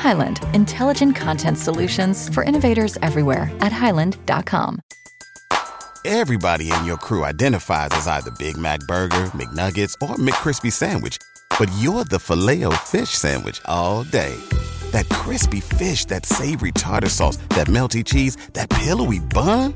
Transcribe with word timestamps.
Highland, 0.00 0.40
intelligent 0.54 1.14
content 1.14 1.58
solutions 1.58 2.28
for 2.34 2.42
innovators 2.42 2.96
everywhere 3.02 3.52
at 3.60 3.70
highland.com. 3.70 4.80
Everybody 6.06 6.72
in 6.72 6.86
your 6.86 6.96
crew 6.96 7.26
identifies 7.26 7.90
as 7.92 8.06
either 8.06 8.30
Big 8.38 8.56
Mac 8.56 8.80
Burger, 8.88 9.26
McNuggets, 9.36 9.94
or 10.00 10.16
McCrispy 10.16 10.72
Sandwich, 10.72 11.18
but 11.58 11.70
you're 11.78 12.04
the 12.04 12.18
filet 12.18 12.64
fish 12.76 13.10
Sandwich 13.10 13.60
all 13.66 14.04
day. 14.04 14.34
That 14.92 15.06
crispy 15.10 15.60
fish, 15.60 16.06
that 16.06 16.24
savory 16.24 16.72
tartar 16.72 17.10
sauce, 17.10 17.36
that 17.50 17.66
melty 17.66 18.02
cheese, 18.02 18.36
that 18.54 18.70
pillowy 18.70 19.18
bun. 19.18 19.74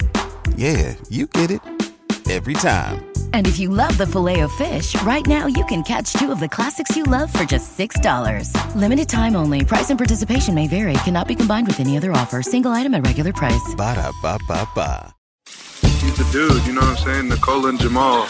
Yeah, 0.56 0.94
you 1.10 1.26
get 1.26 1.50
it 1.50 1.60
every 2.30 2.54
time. 2.54 3.13
And 3.34 3.48
if 3.48 3.58
you 3.58 3.68
love 3.68 3.98
the 3.98 4.06
filet 4.06 4.40
of 4.40 4.52
fish, 4.52 4.94
right 5.02 5.26
now 5.26 5.48
you 5.48 5.64
can 5.64 5.82
catch 5.82 6.12
two 6.12 6.30
of 6.30 6.38
the 6.38 6.48
classics 6.48 6.96
you 6.96 7.02
love 7.02 7.32
for 7.32 7.42
just 7.42 7.76
$6. 7.76 8.76
Limited 8.76 9.08
time 9.08 9.34
only. 9.34 9.64
Price 9.64 9.90
and 9.90 9.98
participation 9.98 10.54
may 10.54 10.68
vary. 10.68 10.94
Cannot 11.02 11.26
be 11.26 11.34
combined 11.34 11.66
with 11.66 11.80
any 11.80 11.96
other 11.96 12.12
offer. 12.12 12.42
Single 12.42 12.70
item 12.70 12.94
at 12.94 13.04
regular 13.04 13.32
price. 13.32 13.74
Ba 13.76 13.96
da 13.96 14.12
ba 14.22 14.38
ba 14.46 14.68
ba. 14.76 15.12
He's 15.48 16.16
the 16.16 16.28
dude, 16.30 16.64
you 16.64 16.74
know 16.74 16.82
what 16.82 16.90
I'm 16.90 16.96
saying? 16.96 17.28
Nikola 17.28 17.70
and 17.70 17.80
Jamal. 17.80 18.26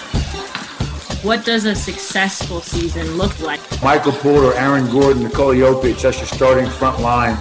What 1.22 1.44
does 1.44 1.66
a 1.66 1.74
successful 1.74 2.62
season 2.62 3.18
look 3.18 3.38
like? 3.40 3.60
Michael 3.82 4.12
Porter, 4.12 4.56
Aaron 4.56 4.90
Gordon, 4.90 5.24
Nikola 5.24 5.54
Jokic, 5.54 6.00
that's 6.00 6.16
your 6.16 6.26
starting 6.28 6.70
front 6.70 7.00
line. 7.00 7.36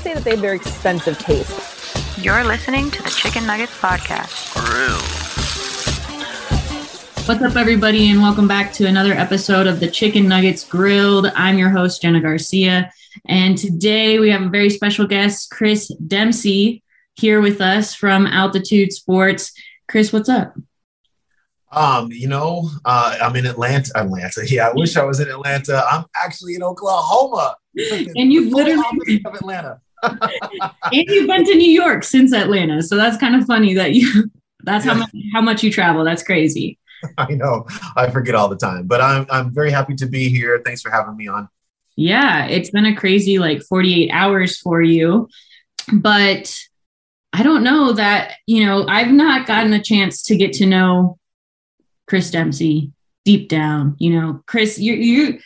say 0.00 0.12
that 0.12 0.24
they 0.24 0.32
have 0.32 0.40
very 0.40 0.56
expensive 0.56 1.18
taste. 1.18 2.18
You're 2.18 2.44
listening 2.44 2.90
to 2.90 3.02
the 3.02 3.08
Chicken 3.10 3.46
Nuggets 3.46 3.72
Podcast. 3.80 5.25
What's 7.26 7.42
up, 7.42 7.56
everybody, 7.56 8.08
and 8.12 8.22
welcome 8.22 8.46
back 8.46 8.72
to 8.74 8.86
another 8.86 9.12
episode 9.12 9.66
of 9.66 9.80
the 9.80 9.90
Chicken 9.90 10.28
Nuggets 10.28 10.62
Grilled. 10.62 11.26
I'm 11.34 11.58
your 11.58 11.70
host, 11.70 12.00
Jenna 12.00 12.20
Garcia, 12.20 12.92
and 13.26 13.58
today 13.58 14.20
we 14.20 14.30
have 14.30 14.42
a 14.42 14.48
very 14.48 14.70
special 14.70 15.08
guest, 15.08 15.50
Chris 15.50 15.88
Dempsey, 16.06 16.84
here 17.16 17.40
with 17.40 17.60
us 17.60 17.96
from 17.96 18.28
Altitude 18.28 18.92
Sports. 18.92 19.52
Chris, 19.88 20.12
what's 20.12 20.28
up? 20.28 20.54
Um, 21.72 22.12
you 22.12 22.28
know, 22.28 22.70
uh, 22.84 23.18
I'm 23.20 23.34
in 23.34 23.46
Atlanta. 23.46 23.90
Atlanta. 23.96 24.42
Yeah, 24.46 24.68
I 24.68 24.72
wish 24.74 24.96
I 24.96 25.02
was 25.02 25.18
in 25.18 25.28
Atlanta. 25.28 25.84
I'm 25.90 26.04
actually 26.14 26.54
in 26.54 26.62
Oklahoma. 26.62 27.56
And 28.16 28.32
you've 28.32 28.52
literally 28.52 29.20
of 29.26 29.34
Atlanta. 29.34 29.80
and 30.02 30.18
you've 30.92 31.26
been 31.26 31.44
to 31.44 31.54
New 31.56 31.72
York 31.72 32.04
since 32.04 32.32
Atlanta, 32.32 32.82
so 32.82 32.94
that's 32.94 33.16
kind 33.16 33.34
of 33.34 33.44
funny 33.46 33.74
that 33.74 33.94
you. 33.94 34.30
That's 34.62 34.84
how 34.84 34.94
much 34.94 35.10
how 35.34 35.40
much 35.40 35.62
you 35.62 35.72
travel. 35.72 36.04
That's 36.04 36.22
crazy. 36.22 36.78
I 37.18 37.32
know. 37.34 37.66
I 37.96 38.10
forget 38.10 38.34
all 38.34 38.48
the 38.48 38.56
time, 38.56 38.86
but 38.86 39.00
I'm 39.00 39.26
I'm 39.30 39.52
very 39.52 39.70
happy 39.70 39.94
to 39.96 40.06
be 40.06 40.28
here. 40.28 40.60
Thanks 40.64 40.82
for 40.82 40.90
having 40.90 41.16
me 41.16 41.28
on. 41.28 41.48
Yeah, 41.96 42.46
it's 42.46 42.70
been 42.70 42.86
a 42.86 42.94
crazy 42.94 43.38
like 43.38 43.62
48 43.62 44.10
hours 44.10 44.58
for 44.58 44.82
you. 44.82 45.28
But 45.92 46.54
I 47.32 47.42
don't 47.42 47.62
know 47.62 47.92
that, 47.92 48.34
you 48.46 48.66
know, 48.66 48.86
I've 48.86 49.12
not 49.12 49.46
gotten 49.46 49.72
a 49.72 49.82
chance 49.82 50.22
to 50.24 50.36
get 50.36 50.52
to 50.54 50.66
know 50.66 51.18
Chris 52.06 52.30
Dempsey 52.30 52.92
deep 53.24 53.48
down. 53.48 53.96
You 53.98 54.18
know, 54.18 54.42
Chris, 54.46 54.78
you 54.78 54.94
you 54.94 55.40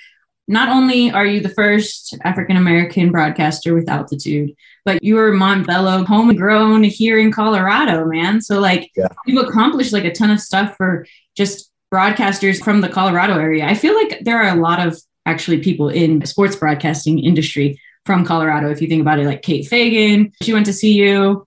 not 0.51 0.69
only 0.69 1.11
are 1.13 1.25
you 1.25 1.41
the 1.41 1.49
first 1.51 2.17
African 2.25 2.57
American 2.57 3.11
broadcaster 3.13 3.73
with 3.75 3.89
altitude, 3.89 4.53
but 4.85 5.03
you 5.03 5.15
were 5.15 5.31
Montbello 5.33 6.05
homegrown 6.07 6.83
here 6.83 7.19
in 7.19 7.31
Colorado, 7.31 8.05
man. 8.07 8.41
So 8.41 8.59
like 8.61 8.91
Yeah. 8.97 9.07
you've 9.27 9.47
accomplished 9.47 9.93
like 9.93 10.05
a 10.05 10.13
ton 10.13 10.31
of 10.31 10.41
stuff 10.41 10.77
for 10.77 11.07
just 11.37 11.71
broadcasters 11.95 12.63
from 12.63 12.81
the 12.81 12.89
Colorado 12.89 13.39
area. 13.39 13.65
I 13.65 13.75
feel 13.75 13.95
like 13.95 14.21
there 14.25 14.39
are 14.43 14.57
a 14.57 14.61
lot 14.61 14.85
of 14.87 14.99
actually 15.27 15.59
people 15.59 15.89
in 15.89 16.25
sports 16.27 16.57
broadcasting 16.57 17.19
industry 17.21 17.79
from 18.07 18.25
Colorado. 18.25 18.71
If 18.71 18.83
you 18.83 18.89
think 18.89 19.03
about 19.03 19.21
it, 19.21 19.27
like 19.27 19.43
Kate 19.43 19.67
Fagan, 19.69 20.33
she 20.43 20.53
went 20.53 20.67
to 20.67 20.73
CU. 20.73 21.45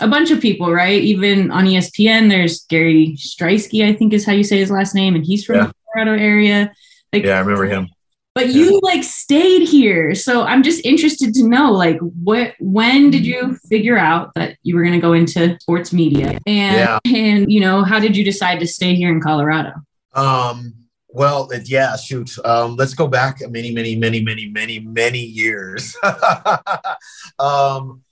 A 0.00 0.08
bunch 0.08 0.30
of 0.32 0.40
people, 0.40 0.72
right? 0.72 1.00
Even 1.00 1.50
on 1.50 1.64
ESPN, 1.66 2.28
there's 2.28 2.64
Gary 2.66 3.16
Striewski, 3.16 3.86
I 3.88 3.92
think 3.94 4.12
is 4.12 4.26
how 4.26 4.32
you 4.32 4.42
say 4.44 4.58
his 4.58 4.70
last 4.70 4.94
name, 4.94 5.14
and 5.14 5.24
he's 5.24 5.44
from 5.44 5.56
Yeah. 5.56 5.66
the 5.66 5.74
Colorado 5.94 6.22
area. 6.22 6.72
Like, 7.12 7.24
Yeah, 7.24 7.36
I 7.36 7.40
remember 7.40 7.66
him. 7.66 7.88
But 8.34 8.48
you 8.48 8.80
like 8.82 9.04
stayed 9.04 9.68
here, 9.68 10.14
so 10.14 10.42
I'm 10.42 10.62
just 10.62 10.84
interested 10.84 11.32
to 11.34 11.48
know, 11.48 11.70
like, 11.72 11.98
what 12.00 12.54
when 12.58 13.10
did 13.10 13.24
you 13.24 13.56
figure 13.68 13.96
out 13.96 14.34
that 14.34 14.56
you 14.62 14.74
were 14.76 14.82
going 14.82 14.94
to 14.94 15.00
go 15.00 15.12
into 15.12 15.56
sports 15.60 15.92
media, 15.92 16.38
and 16.46 16.76
Yeah. 16.76 16.98
and 17.06 17.50
you 17.50 17.60
know, 17.60 17.84
how 17.84 17.98
did 18.00 18.16
you 18.16 18.24
decide 18.24 18.58
to 18.60 18.66
stay 18.66 18.94
here 18.94 19.10
in 19.12 19.20
Colorado? 19.20 19.72
Um, 20.14 20.74
well, 21.08 21.48
it- 21.50 21.68
yeah, 21.70 21.94
shoot. 21.96 22.30
Um, 22.44 22.74
let's 22.76 22.94
go 22.94 23.06
back 23.06 23.38
many, 23.48 23.72
many, 23.72 23.94
many, 23.96 24.20
many, 24.20 24.48
many, 24.48 24.80
many 24.80 25.20
years. 25.20 25.96
um, 27.38 28.02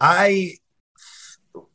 I 0.00 0.54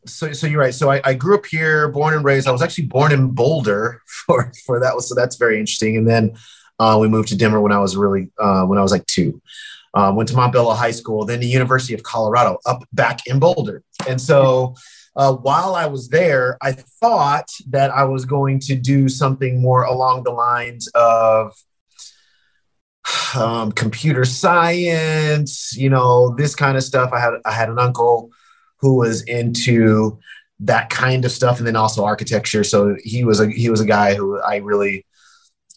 so 0.05 0.31
so 0.31 0.47
you're 0.47 0.59
right. 0.61 0.73
So 0.73 0.91
I, 0.91 1.01
I 1.03 1.13
grew 1.13 1.35
up 1.35 1.45
here, 1.45 1.89
born 1.89 2.13
and 2.13 2.23
raised. 2.23 2.47
I 2.47 2.51
was 2.51 2.61
actually 2.61 2.85
born 2.85 3.11
in 3.11 3.31
Boulder 3.31 4.01
for 4.25 4.51
for 4.65 4.79
that 4.79 4.95
was 4.95 5.09
so 5.09 5.15
that's 5.15 5.35
very 5.37 5.59
interesting. 5.59 5.97
And 5.97 6.07
then 6.07 6.35
uh, 6.79 6.97
we 6.99 7.07
moved 7.07 7.29
to 7.29 7.37
Denver 7.37 7.61
when 7.61 7.71
I 7.71 7.79
was 7.79 7.95
really 7.95 8.29
uh, 8.37 8.65
when 8.65 8.77
I 8.77 8.81
was 8.81 8.91
like 8.91 9.05
two. 9.05 9.41
Um, 9.93 10.15
went 10.15 10.29
to 10.29 10.35
Montbello 10.35 10.75
High 10.75 10.91
School, 10.91 11.25
then 11.25 11.39
the 11.39 11.47
University 11.47 11.93
of 11.95 12.03
Colorado, 12.03 12.59
up 12.65 12.83
back 12.93 13.25
in 13.25 13.39
Boulder. 13.39 13.83
And 14.07 14.21
so 14.21 14.75
uh, 15.15 15.33
while 15.33 15.73
I 15.73 15.87
was 15.87 16.09
there, 16.09 16.57
I 16.61 16.73
thought 16.73 17.49
that 17.69 17.89
I 17.89 18.03
was 18.03 18.23
going 18.25 18.59
to 18.61 18.75
do 18.75 19.09
something 19.09 19.59
more 19.59 19.83
along 19.83 20.23
the 20.23 20.31
lines 20.31 20.87
of 20.89 21.55
um, 23.35 23.71
computer 23.71 24.23
science, 24.23 25.75
you 25.75 25.89
know, 25.89 26.35
this 26.35 26.53
kind 26.53 26.77
of 26.77 26.83
stuff. 26.83 27.11
I 27.11 27.19
had 27.19 27.33
I 27.45 27.51
had 27.51 27.69
an 27.69 27.79
uncle 27.79 28.29
who 28.79 28.97
was 28.97 29.23
into 29.23 30.19
that 30.59 30.91
kind 30.91 31.25
of 31.25 31.31
stuff, 31.31 31.57
and 31.57 31.65
then 31.65 31.75
also 31.75 32.05
architecture. 32.05 32.63
So 32.63 32.95
he 33.03 33.23
was 33.23 33.39
a 33.39 33.49
he 33.49 33.71
was 33.71 33.81
a 33.81 33.85
guy 33.85 34.13
who 34.13 34.39
I 34.39 34.57
really 34.57 35.05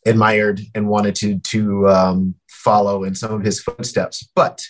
admired 0.07 0.61
and 0.75 0.89
wanted 0.89 1.15
to 1.17 1.39
to 1.39 1.89
um, 1.89 2.35
follow 2.49 3.05
in 3.05 3.15
some 3.15 3.33
of 3.33 3.43
his 3.43 3.61
footsteps. 3.61 4.29
But 4.35 4.67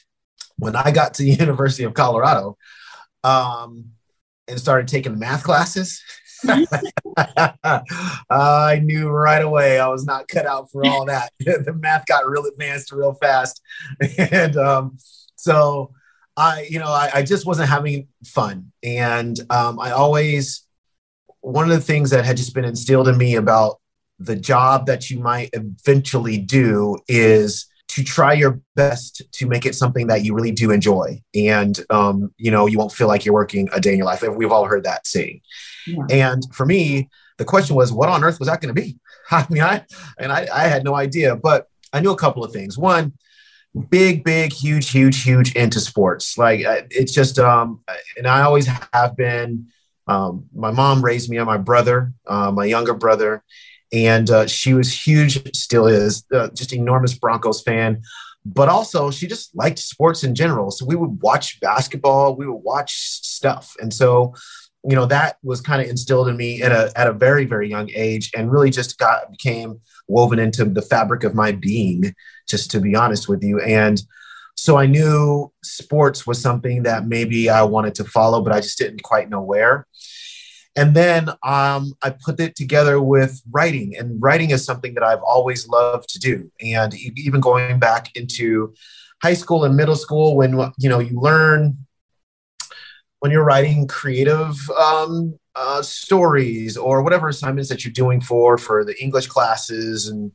when 0.56 0.76
I 0.76 0.90
got 0.90 1.14
to 1.14 1.22
the 1.22 1.30
University 1.44 1.84
of 1.84 1.94
Colorado, 1.94 2.56
um, 3.24 3.92
and 4.50 4.58
started 4.58 4.88
taking 4.88 5.18
math 5.18 5.44
classes. 5.44 6.02
I 8.28 8.80
knew 8.82 9.08
right 9.08 9.42
away 9.42 9.78
I 9.78 9.88
was 9.88 10.04
not 10.04 10.28
cut 10.28 10.46
out 10.46 10.70
for 10.70 10.84
all 10.86 11.04
that. 11.06 11.32
the 11.38 11.76
math 11.78 12.06
got 12.06 12.28
real 12.28 12.44
advanced 12.46 12.92
real 12.92 13.14
fast. 13.14 13.60
And 14.18 14.56
um, 14.56 14.98
so 15.36 15.92
I, 16.36 16.66
you 16.68 16.78
know, 16.78 16.88
I, 16.88 17.10
I 17.14 17.22
just 17.22 17.46
wasn't 17.46 17.68
having 17.68 18.08
fun. 18.24 18.72
And 18.82 19.38
um, 19.50 19.78
I 19.78 19.90
always, 19.90 20.66
one 21.40 21.70
of 21.70 21.76
the 21.76 21.80
things 21.84 22.10
that 22.10 22.24
had 22.24 22.36
just 22.36 22.54
been 22.54 22.64
instilled 22.64 23.08
in 23.08 23.16
me 23.18 23.36
about 23.36 23.79
the 24.20 24.36
job 24.36 24.86
that 24.86 25.10
you 25.10 25.18
might 25.18 25.50
eventually 25.54 26.36
do 26.36 26.98
is 27.08 27.66
to 27.88 28.04
try 28.04 28.34
your 28.34 28.60
best 28.76 29.22
to 29.32 29.48
make 29.48 29.66
it 29.66 29.74
something 29.74 30.06
that 30.06 30.22
you 30.22 30.34
really 30.34 30.52
do 30.52 30.70
enjoy. 30.70 31.20
And 31.34 31.80
um, 31.90 32.32
you 32.36 32.50
know 32.50 32.66
you 32.66 32.78
won't 32.78 32.92
feel 32.92 33.08
like 33.08 33.24
you're 33.24 33.34
working 33.34 33.68
a 33.72 33.80
day 33.80 33.92
in 33.92 33.98
your 33.98 34.06
life. 34.06 34.22
We've 34.22 34.52
all 34.52 34.66
heard 34.66 34.84
that 34.84 35.06
saying. 35.06 35.40
Yeah. 35.86 36.04
and 36.10 36.42
for 36.54 36.66
me 36.66 37.08
the 37.38 37.44
question 37.46 37.74
was 37.74 37.90
what 37.90 38.10
on 38.10 38.22
earth 38.22 38.38
was 38.38 38.48
that 38.48 38.60
going 38.60 38.72
to 38.74 38.80
be? 38.80 38.98
I 39.30 39.46
mean 39.48 39.62
i 39.62 39.84
and 40.18 40.30
I, 40.30 40.46
I 40.52 40.68
had 40.68 40.84
no 40.84 40.94
idea. 40.94 41.34
But 41.34 41.66
i 41.92 42.00
knew 42.00 42.12
a 42.12 42.16
couple 42.16 42.44
of 42.44 42.52
things. 42.52 42.76
One 42.76 43.14
big 43.88 44.22
big 44.22 44.52
huge 44.52 44.90
huge 44.90 45.22
huge 45.22 45.56
into 45.56 45.80
sports. 45.80 46.36
Like 46.36 46.60
it's 46.90 47.12
just 47.12 47.38
um 47.38 47.80
and 48.16 48.26
i 48.26 48.42
always 48.42 48.68
have 48.92 49.16
been 49.16 49.68
um, 50.06 50.46
my 50.52 50.72
mom 50.72 51.04
raised 51.04 51.30
me 51.30 51.36
and 51.36 51.46
my 51.46 51.56
brother 51.56 52.12
uh, 52.26 52.50
my 52.50 52.64
younger 52.64 52.94
brother 52.94 53.44
and 53.92 54.30
uh, 54.30 54.46
she 54.46 54.74
was 54.74 54.92
huge 54.92 55.40
still 55.56 55.86
is 55.86 56.24
uh, 56.32 56.48
just 56.50 56.72
enormous 56.72 57.14
broncos 57.14 57.62
fan. 57.62 58.02
But 58.46 58.68
also 58.68 59.10
she 59.10 59.26
just 59.26 59.54
liked 59.54 59.78
sports 59.78 60.24
in 60.24 60.34
general. 60.34 60.70
So 60.70 60.86
we 60.86 60.96
would 60.96 61.20
watch 61.22 61.60
basketball 61.60 62.36
we 62.36 62.46
would 62.46 62.62
watch 62.62 62.94
stuff. 62.94 63.74
And 63.80 63.92
so 63.92 64.34
you 64.88 64.96
know 64.96 65.06
that 65.06 65.36
was 65.42 65.60
kind 65.60 65.82
of 65.82 65.88
instilled 65.88 66.28
in 66.28 66.36
me 66.36 66.62
at 66.62 66.72
a, 66.72 66.90
at 66.96 67.06
a 67.06 67.12
very 67.12 67.44
very 67.44 67.68
young 67.68 67.90
age 67.94 68.30
and 68.34 68.50
really 68.50 68.70
just 68.70 68.98
got 68.98 69.30
became 69.30 69.80
woven 70.08 70.38
into 70.38 70.64
the 70.64 70.82
fabric 70.82 71.22
of 71.22 71.34
my 71.34 71.52
being 71.52 72.14
just 72.48 72.70
to 72.70 72.80
be 72.80 72.96
honest 72.96 73.28
with 73.28 73.42
you. 73.42 73.60
And 73.60 74.02
so 74.56 74.76
I 74.76 74.86
knew 74.86 75.50
sports 75.62 76.26
was 76.26 76.40
something 76.40 76.82
that 76.82 77.06
maybe 77.06 77.48
I 77.48 77.62
wanted 77.62 77.94
to 77.96 78.04
follow, 78.04 78.42
but 78.42 78.52
I 78.52 78.60
just 78.60 78.76
didn't 78.76 79.02
quite 79.02 79.30
know 79.30 79.40
where. 79.40 79.86
And 80.76 80.94
then 80.94 81.30
um, 81.42 81.92
I 82.02 82.10
put 82.10 82.38
it 82.38 82.54
together 82.54 83.00
with 83.00 83.42
writing, 83.50 83.96
and 83.98 84.22
writing 84.22 84.50
is 84.50 84.64
something 84.64 84.94
that 84.94 85.02
I've 85.02 85.22
always 85.22 85.68
loved 85.68 86.08
to 86.10 86.18
do. 86.18 86.50
And 86.60 86.94
even 86.94 87.40
going 87.40 87.78
back 87.78 88.14
into 88.16 88.72
high 89.22 89.34
school 89.34 89.64
and 89.64 89.76
middle 89.76 89.96
school, 89.96 90.36
when 90.36 90.52
you 90.78 90.88
know 90.88 91.00
you 91.00 91.20
learn 91.20 91.76
when 93.18 93.30
you're 93.30 93.44
writing 93.44 93.86
creative 93.86 94.56
um, 94.70 95.38
uh, 95.54 95.82
stories 95.82 96.76
or 96.76 97.02
whatever 97.02 97.28
assignments 97.28 97.68
that 97.68 97.84
you're 97.84 97.92
doing 97.92 98.20
for 98.20 98.56
for 98.56 98.84
the 98.84 98.98
English 99.02 99.26
classes 99.26 100.08
and 100.08 100.32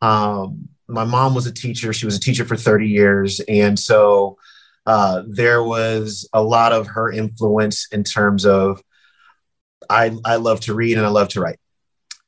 um, 0.00 0.68
my 0.88 1.04
mom 1.04 1.34
was 1.34 1.46
a 1.46 1.52
teacher. 1.52 1.92
She 1.92 2.06
was 2.06 2.16
a 2.16 2.20
teacher 2.20 2.44
for 2.44 2.56
30 2.56 2.88
years. 2.88 3.40
And 3.40 3.78
so 3.78 4.36
uh, 4.84 5.22
there 5.28 5.62
was 5.62 6.28
a 6.32 6.42
lot 6.42 6.72
of 6.72 6.88
her 6.88 7.10
influence 7.10 7.86
in 7.92 8.04
terms 8.04 8.44
of 8.44 8.82
I, 9.92 10.16
I 10.24 10.36
love 10.36 10.60
to 10.60 10.74
read 10.74 10.96
and 10.96 11.06
I 11.06 11.10
love 11.10 11.28
to 11.28 11.40
write. 11.40 11.58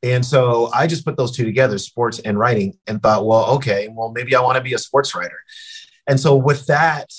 And 0.02 0.25
so 0.25 0.70
I 0.75 0.87
just 0.87 1.05
put 1.05 1.16
those 1.16 1.34
two 1.34 1.44
together, 1.44 1.78
sports 1.78 2.19
and 2.19 2.38
writing, 2.38 2.78
and 2.87 3.02
thought, 3.02 3.25
well, 3.25 3.46
okay, 3.56 3.88
well, 3.90 4.12
maybe 4.12 4.37
I 4.37 4.40
want 4.43 4.56
to 4.56 4.62
be 4.62 4.75
a 4.75 4.78
sports 4.78 5.14
writer. 5.14 5.40
And 6.06 6.20
so 6.20 6.37
with 6.37 6.66
that 6.66 7.11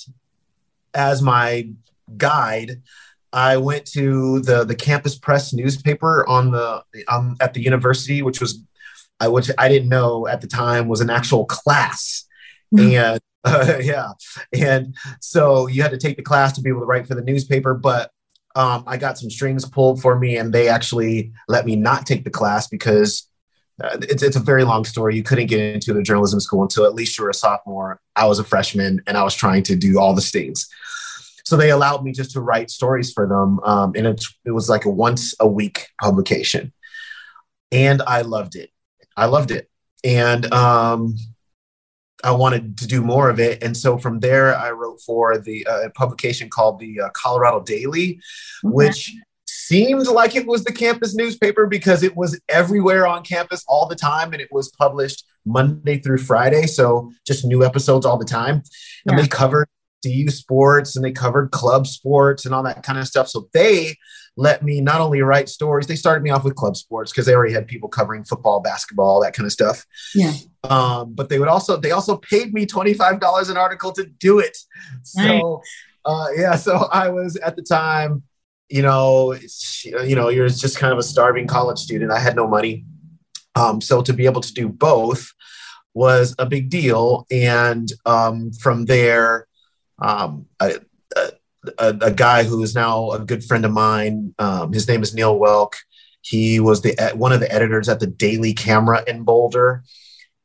as 0.93 1.21
my 1.21 1.69
guide, 2.15 2.83
I 3.33 3.57
went 3.57 3.85
to 3.87 4.39
the 4.41 4.63
the 4.63 4.75
campus 4.75 5.17
press 5.17 5.51
newspaper 5.51 6.25
on 6.27 6.51
the 6.51 6.83
um, 7.07 7.35
at 7.41 7.53
the 7.53 7.61
university, 7.61 8.21
which 8.21 8.39
was 8.39 8.63
I 9.19 9.27
which 9.27 9.49
I 9.57 9.67
didn't 9.67 9.89
know 9.89 10.27
at 10.27 10.41
the 10.41 10.47
time 10.47 10.87
was 10.87 11.01
an 11.01 11.09
actual 11.09 11.45
class. 11.45 12.25
Mm-hmm. 12.73 12.95
And 12.95 13.21
uh, 13.43 13.77
yeah, 13.81 14.11
and 14.53 14.95
so 15.19 15.67
you 15.67 15.81
had 15.81 15.91
to 15.91 15.97
take 15.97 16.15
the 16.17 16.23
class 16.23 16.53
to 16.53 16.61
be 16.61 16.69
able 16.69 16.81
to 16.81 16.85
write 16.85 17.07
for 17.07 17.15
the 17.15 17.21
newspaper. 17.21 17.73
But 17.73 18.11
um, 18.55 18.83
I 18.87 18.97
got 18.97 19.17
some 19.17 19.29
strings 19.29 19.65
pulled 19.65 20.01
for 20.01 20.17
me, 20.17 20.37
and 20.37 20.53
they 20.53 20.69
actually 20.69 21.33
let 21.47 21.65
me 21.65 21.75
not 21.75 22.05
take 22.05 22.23
the 22.23 22.29
class 22.29 22.67
because 22.67 23.27
uh, 23.83 23.97
it's, 24.03 24.23
it's 24.23 24.37
a 24.37 24.41
very 24.41 24.63
long 24.63 24.85
story. 24.85 25.15
You 25.15 25.23
couldn't 25.23 25.47
get 25.47 25.59
into 25.59 25.93
the 25.93 26.01
journalism 26.01 26.39
school 26.39 26.63
until 26.63 26.85
at 26.85 26.95
least 26.95 27.17
you 27.17 27.25
were 27.25 27.29
a 27.29 27.33
sophomore. 27.33 27.99
I 28.15 28.25
was 28.25 28.39
a 28.39 28.43
freshman, 28.43 29.01
and 29.07 29.17
I 29.17 29.23
was 29.23 29.35
trying 29.35 29.63
to 29.63 29.75
do 29.75 29.99
all 29.99 30.13
the 30.13 30.21
things. 30.21 30.67
So 31.43 31.57
they 31.57 31.69
allowed 31.69 32.03
me 32.03 32.11
just 32.11 32.31
to 32.31 32.41
write 32.41 32.71
stories 32.71 33.11
for 33.11 33.27
them, 33.27 33.59
um, 33.63 33.93
and 33.95 34.07
it, 34.07 34.23
it 34.45 34.51
was 34.51 34.69
like 34.69 34.85
a 34.85 34.89
once 34.89 35.35
a 35.39 35.47
week 35.47 35.87
publication, 36.01 36.71
and 37.71 38.01
I 38.07 38.21
loved 38.21 38.55
it. 38.55 38.71
I 39.17 39.25
loved 39.25 39.51
it. 39.51 39.69
And 40.03 40.51
um, 40.53 41.15
I 42.25 42.31
wanted 42.31 42.77
to 42.79 42.87
do 42.87 43.01
more 43.01 43.29
of 43.29 43.39
it. 43.39 43.63
And 43.63 43.77
so 43.77 43.97
from 43.97 44.19
there, 44.19 44.55
I 44.55 44.71
wrote 44.71 44.99
for 45.01 45.37
the 45.37 45.65
uh, 45.67 45.89
publication 45.93 46.49
called 46.49 46.79
the 46.79 47.01
uh, 47.01 47.09
Colorado 47.13 47.61
Daily, 47.61 48.19
which 48.63 49.15
seemed 49.47 50.07
like 50.07 50.35
it 50.35 50.47
was 50.47 50.63
the 50.63 50.73
campus 50.73 51.15
newspaper 51.15 51.67
because 51.67 52.03
it 52.03 52.15
was 52.15 52.39
everywhere 52.49 53.07
on 53.07 53.23
campus 53.23 53.63
all 53.67 53.87
the 53.87 53.95
time 53.95 54.33
and 54.33 54.41
it 54.41 54.49
was 54.51 54.69
published 54.69 55.25
Monday 55.45 55.99
through 55.99 56.17
Friday. 56.17 56.67
So 56.67 57.11
just 57.25 57.45
new 57.45 57.63
episodes 57.63 58.05
all 58.05 58.17
the 58.17 58.25
time. 58.25 58.63
And 59.05 59.17
yeah. 59.17 59.21
they 59.21 59.27
covered 59.27 59.67
CU 60.03 60.29
sports 60.29 60.95
and 60.95 61.03
they 61.03 61.11
covered 61.11 61.51
club 61.51 61.87
sports 61.87 62.45
and 62.45 62.53
all 62.53 62.63
that 62.63 62.83
kind 62.83 62.99
of 62.99 63.07
stuff. 63.07 63.27
So 63.27 63.49
they 63.53 63.95
let 64.37 64.63
me 64.63 64.81
not 64.81 65.01
only 65.01 65.21
write 65.21 65.49
stories, 65.49 65.87
they 65.87 65.95
started 65.95 66.23
me 66.23 66.29
off 66.29 66.43
with 66.43 66.55
club 66.55 66.75
sports 66.75 67.11
because 67.11 67.25
they 67.25 67.33
already 67.33 67.53
had 67.53 67.67
people 67.67 67.89
covering 67.89 68.23
football, 68.23 68.59
basketball, 68.59 69.21
that 69.21 69.33
kind 69.33 69.45
of 69.45 69.53
stuff. 69.53 69.85
Yeah. 70.13 70.33
Um, 70.69 71.13
but 71.13 71.29
they 71.29 71.39
would 71.39 71.47
also, 71.47 71.77
they 71.77 71.91
also 71.91 72.17
paid 72.17 72.53
me 72.53 72.65
$25 72.65 73.49
an 73.49 73.57
article 73.57 73.91
to 73.93 74.05
do 74.05 74.39
it. 74.39 74.57
So, 75.03 75.61
uh, 76.05 76.27
yeah, 76.35 76.55
so 76.55 76.87
I 76.91 77.09
was 77.09 77.35
at 77.37 77.55
the 77.55 77.61
time, 77.61 78.23
you 78.69 78.81
know, 78.81 79.35
you 79.83 80.15
know, 80.15 80.29
you're 80.29 80.49
just 80.49 80.77
kind 80.77 80.91
of 80.91 80.99
a 80.99 81.03
starving 81.03 81.47
college 81.47 81.79
student. 81.79 82.11
I 82.11 82.19
had 82.19 82.35
no 82.35 82.47
money. 82.47 82.85
Um, 83.55 83.79
so 83.79 84.01
to 84.01 84.13
be 84.13 84.25
able 84.25 84.41
to 84.41 84.53
do 84.53 84.67
both 84.67 85.31
was 85.93 86.35
a 86.37 86.45
big 86.45 86.69
deal. 86.69 87.25
And 87.31 87.91
um, 88.05 88.51
from 88.51 88.85
there, 88.85 89.47
um, 89.99 90.45
I, 90.59 90.79
a, 91.79 91.97
a, 92.01 92.11
guy 92.11 92.43
who 92.43 92.61
is 92.61 92.75
now 92.75 93.11
a 93.11 93.19
good 93.19 93.43
friend 93.43 93.65
of 93.65 93.71
mine. 93.71 94.35
Um, 94.37 94.73
his 94.73 94.87
name 94.87 95.01
is 95.01 95.13
Neill 95.13 95.39
Woelk. 95.39 95.73
He 96.21 96.59
was 96.59 96.81
the 96.81 96.95
one 97.15 97.31
of 97.31 97.39
the 97.39 97.51
editors 97.51 97.87
at 97.87 97.99
the 97.99 98.07
Daily 98.07 98.53
Camera 98.53 99.03
in 99.07 99.23
Boulder, 99.23 99.83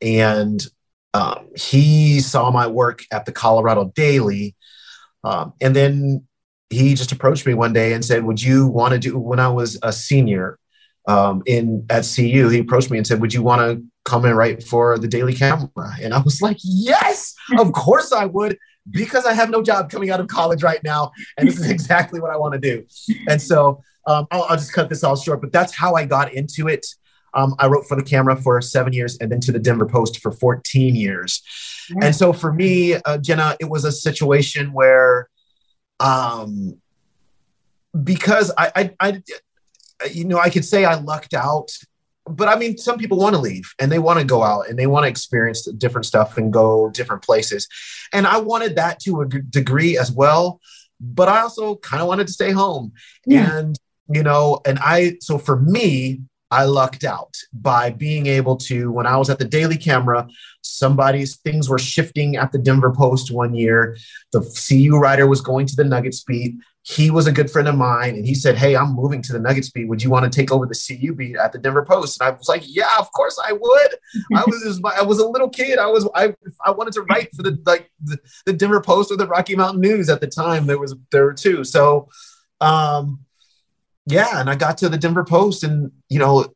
and 0.02 0.64
um, 1.14 1.49
he 1.56 2.20
saw 2.20 2.50
my 2.50 2.67
work 2.67 3.05
at 3.12 3.26
the 3.26 3.32
Colorado 3.32 3.93
Daily, 3.94 4.55
um, 5.25 5.52
and 5.61 5.75
then 5.75 6.25
he 6.70 6.94
just 6.94 7.12
approached 7.12 7.47
me 7.47 7.55
one 7.55 7.73
day 7.73 7.93
and 7.93 8.05
said, 8.05 8.25
"Would 8.25 8.43
you 8.43 8.67
want 8.67 8.93
to 8.93 8.99
do?" 8.99 9.19
When 9.19 9.41
I 9.41 9.49
was 9.49 9.79
a 9.82 9.93
senior 9.93 10.58
um, 11.08 11.43
in 11.47 11.87
at 11.91 12.08
CU, 12.14 12.49
he 12.49 12.58
approached 12.58 12.91
me 12.91 12.99
and 12.99 13.06
said, 13.06 13.20
"Would 13.20 13.35
you 13.35 13.43
want 13.43 13.61
to 13.61 13.85
come 14.05 14.25
and 14.25 14.37
write 14.37 14.62
for 14.62 14.99
the 14.99 15.08
Daily 15.08 15.35
Camera?" 15.35 15.70
And 16.00 16.14
I 16.14 16.20
was 16.20 16.41
like, 16.43 16.58
"Yes, 16.62 17.35
of 17.58 17.73
course 17.73 18.12
I 18.12 18.26
would." 18.26 18.58
because 18.88 19.26
I 19.26 19.35
have 19.35 19.50
no 19.50 19.62
job 19.62 19.91
coming 19.91 20.11
out 20.11 20.20
of 20.20 20.29
college 20.29 20.62
right 20.62 20.82
now, 20.82 21.12
and 21.37 21.49
this 21.49 21.58
is 21.58 21.70
exactly 21.70 22.20
what 22.20 22.31
I 22.31 22.37
want 22.37 22.55
to 22.55 22.61
do. 22.61 22.85
And 23.29 23.41
so 23.41 23.82
um, 24.06 24.26
I'll, 24.31 24.44
I'll, 24.44 24.56
just 24.56 24.73
cut 24.73 24.88
this 24.88 25.05
all 25.05 25.17
short, 25.17 25.41
but 25.41 25.53
that's 25.53 25.75
how 25.75 25.94
I 25.94 26.05
got 26.05 26.32
into 26.32 26.69
it. 26.69 26.87
Um, 27.35 27.55
I 27.59 27.67
wrote 27.67 27.87
for 27.87 27.97
the 27.97 28.03
camera 28.03 28.37
for 28.37 28.61
seven 28.61 28.93
years 28.93 29.17
and 29.19 29.31
then 29.31 29.41
to 29.41 29.53
the 29.53 29.59
Denver 29.59 29.87
Post 29.87 30.21
for 30.21 30.31
14 30.32 30.94
years. 30.94 31.43
Yeah. 31.88 32.06
And 32.06 32.17
so 32.17 32.32
for 32.32 32.53
me, 32.53 32.94
uh, 32.94 33.19
Jenna, 33.19 33.56
it 33.61 33.69
was 33.69 33.85
a 33.85 33.93
situation 33.93 34.73
where, 34.73 35.29
um, 35.99 36.81
because 38.05 38.53
I, 38.56 38.73
I, 38.77 38.91
I, 39.00 39.23
you 40.11 40.25
know, 40.25 40.38
I 40.38 40.50
could 40.50 40.65
say 40.65 40.85
I 40.85 40.94
lucked 40.94 41.35
out 41.35 41.71
but 42.37 42.49
I 42.49 42.56
mean, 42.56 42.79
some 42.79 42.99
people 42.99 43.19
want 43.19 43.35
to 43.35 43.41
leave 43.41 43.75
and 43.79 43.91
they 43.91 43.99
want 43.99 44.19
to 44.19 44.25
go 44.25 44.43
out 44.43 44.69
and 44.69 44.79
they 44.79 44.87
want 44.87 45.05
to 45.05 45.09
experience 45.09 45.65
different 45.65 46.06
stuff 46.06 46.37
and 46.37 46.53
go 46.53 46.91
different 46.91 47.23
places. 47.23 47.69
And 48.12 48.27
I 48.27 48.38
wanted 48.38 48.77
that 48.77 49.00
to 49.00 49.23
a 49.23 49.27
degree 49.27 49.99
as 49.99 50.12
well. 50.12 50.61
But 51.00 51.29
I 51.29 51.41
also 51.41 51.77
kind 51.77 52.03
of 52.03 52.09
wanted 52.09 52.27
to 52.27 52.32
stay 52.32 52.50
home. 52.50 52.93
Yeah. 53.27 53.59
And, 53.59 53.79
you 54.12 54.23
know, 54.23 54.61
and 54.67 54.79
I, 54.81 55.17
so 55.21 55.38
for 55.38 55.59
me, 55.59 56.21
I 56.50 56.64
lucked 56.64 57.05
out 57.05 57.37
by 57.52 57.91
being 57.91 58.26
able 58.26 58.56
to, 58.56 58.91
when 58.91 59.06
I 59.06 59.17
was 59.17 59.31
at 59.31 59.38
the 59.38 59.44
Daily 59.44 59.76
Camera, 59.76 60.29
somebody's 60.62 61.37
things 61.37 61.69
were 61.69 61.79
shifting 61.79 62.37
at 62.37 62.52
the 62.52 62.58
Denver 62.58 62.93
Post 62.93 63.31
one 63.31 63.55
year. 63.55 63.97
The 64.32 64.41
CU 64.41 64.99
writer 64.99 65.26
was 65.26 65.41
going 65.41 65.67
to 65.67 65.76
the 65.76 65.85
Nuggets 65.85 66.25
beat 66.25 66.55
he 66.82 67.11
was 67.11 67.26
a 67.26 67.32
good 67.32 67.50
friend 67.50 67.69
of 67.69 67.75
mine 67.75 68.17
and 68.17 68.26
he 68.26 68.35
said, 68.35 68.56
Hey, 68.56 68.75
I'm 68.75 68.94
moving 68.94 69.20
to 69.23 69.32
the 69.32 69.38
Nuggets 69.38 69.70
beat. 69.70 69.88
Would 69.88 70.02
you 70.02 70.08
want 70.08 70.31
to 70.31 70.37
take 70.37 70.50
over 70.50 70.67
the 70.67 70.75
CU 70.75 71.14
beat 71.14 71.36
at 71.36 71.53
the 71.53 71.58
Denver 71.58 71.84
Post? 71.84 72.20
And 72.20 72.29
I 72.29 72.36
was 72.36 72.48
like, 72.48 72.63
Yeah, 72.65 72.91
of 72.98 73.13
course 73.13 73.39
I 73.44 73.53
would. 73.53 73.94
I 74.34 74.44
was 74.46 74.81
I 74.84 75.03
was 75.03 75.19
a 75.19 75.29
little 75.29 75.51
kid. 75.51 75.79
I 75.79 75.86
was 75.86 76.08
I 76.15 76.34
I 76.65 76.70
wanted 76.70 76.94
to 76.94 77.03
write 77.03 77.34
for 77.34 77.43
the 77.43 77.60
like 77.67 77.91
the, 78.03 78.19
the 78.46 78.55
Denver 78.55 78.81
Post 78.81 79.13
or 79.13 79.17
the 79.17 79.27
Rocky 79.27 79.55
Mountain 79.56 79.82
News 79.82 80.08
at 80.08 80.20
the 80.20 80.27
time. 80.27 80.67
There 80.67 80.79
was 80.79 80.94
there 81.13 81.25
were 81.25 81.34
two. 81.34 81.65
So 81.65 82.08
um 82.60 83.20
yeah, 84.07 84.41
and 84.41 84.51
I 84.51 84.57
got 84.57 84.79
to 84.79 84.89
the 84.89 84.99
Denver 84.99 85.25
Post 85.25 85.65
and 85.65 85.93
you 86.09 86.19
know 86.19 86.47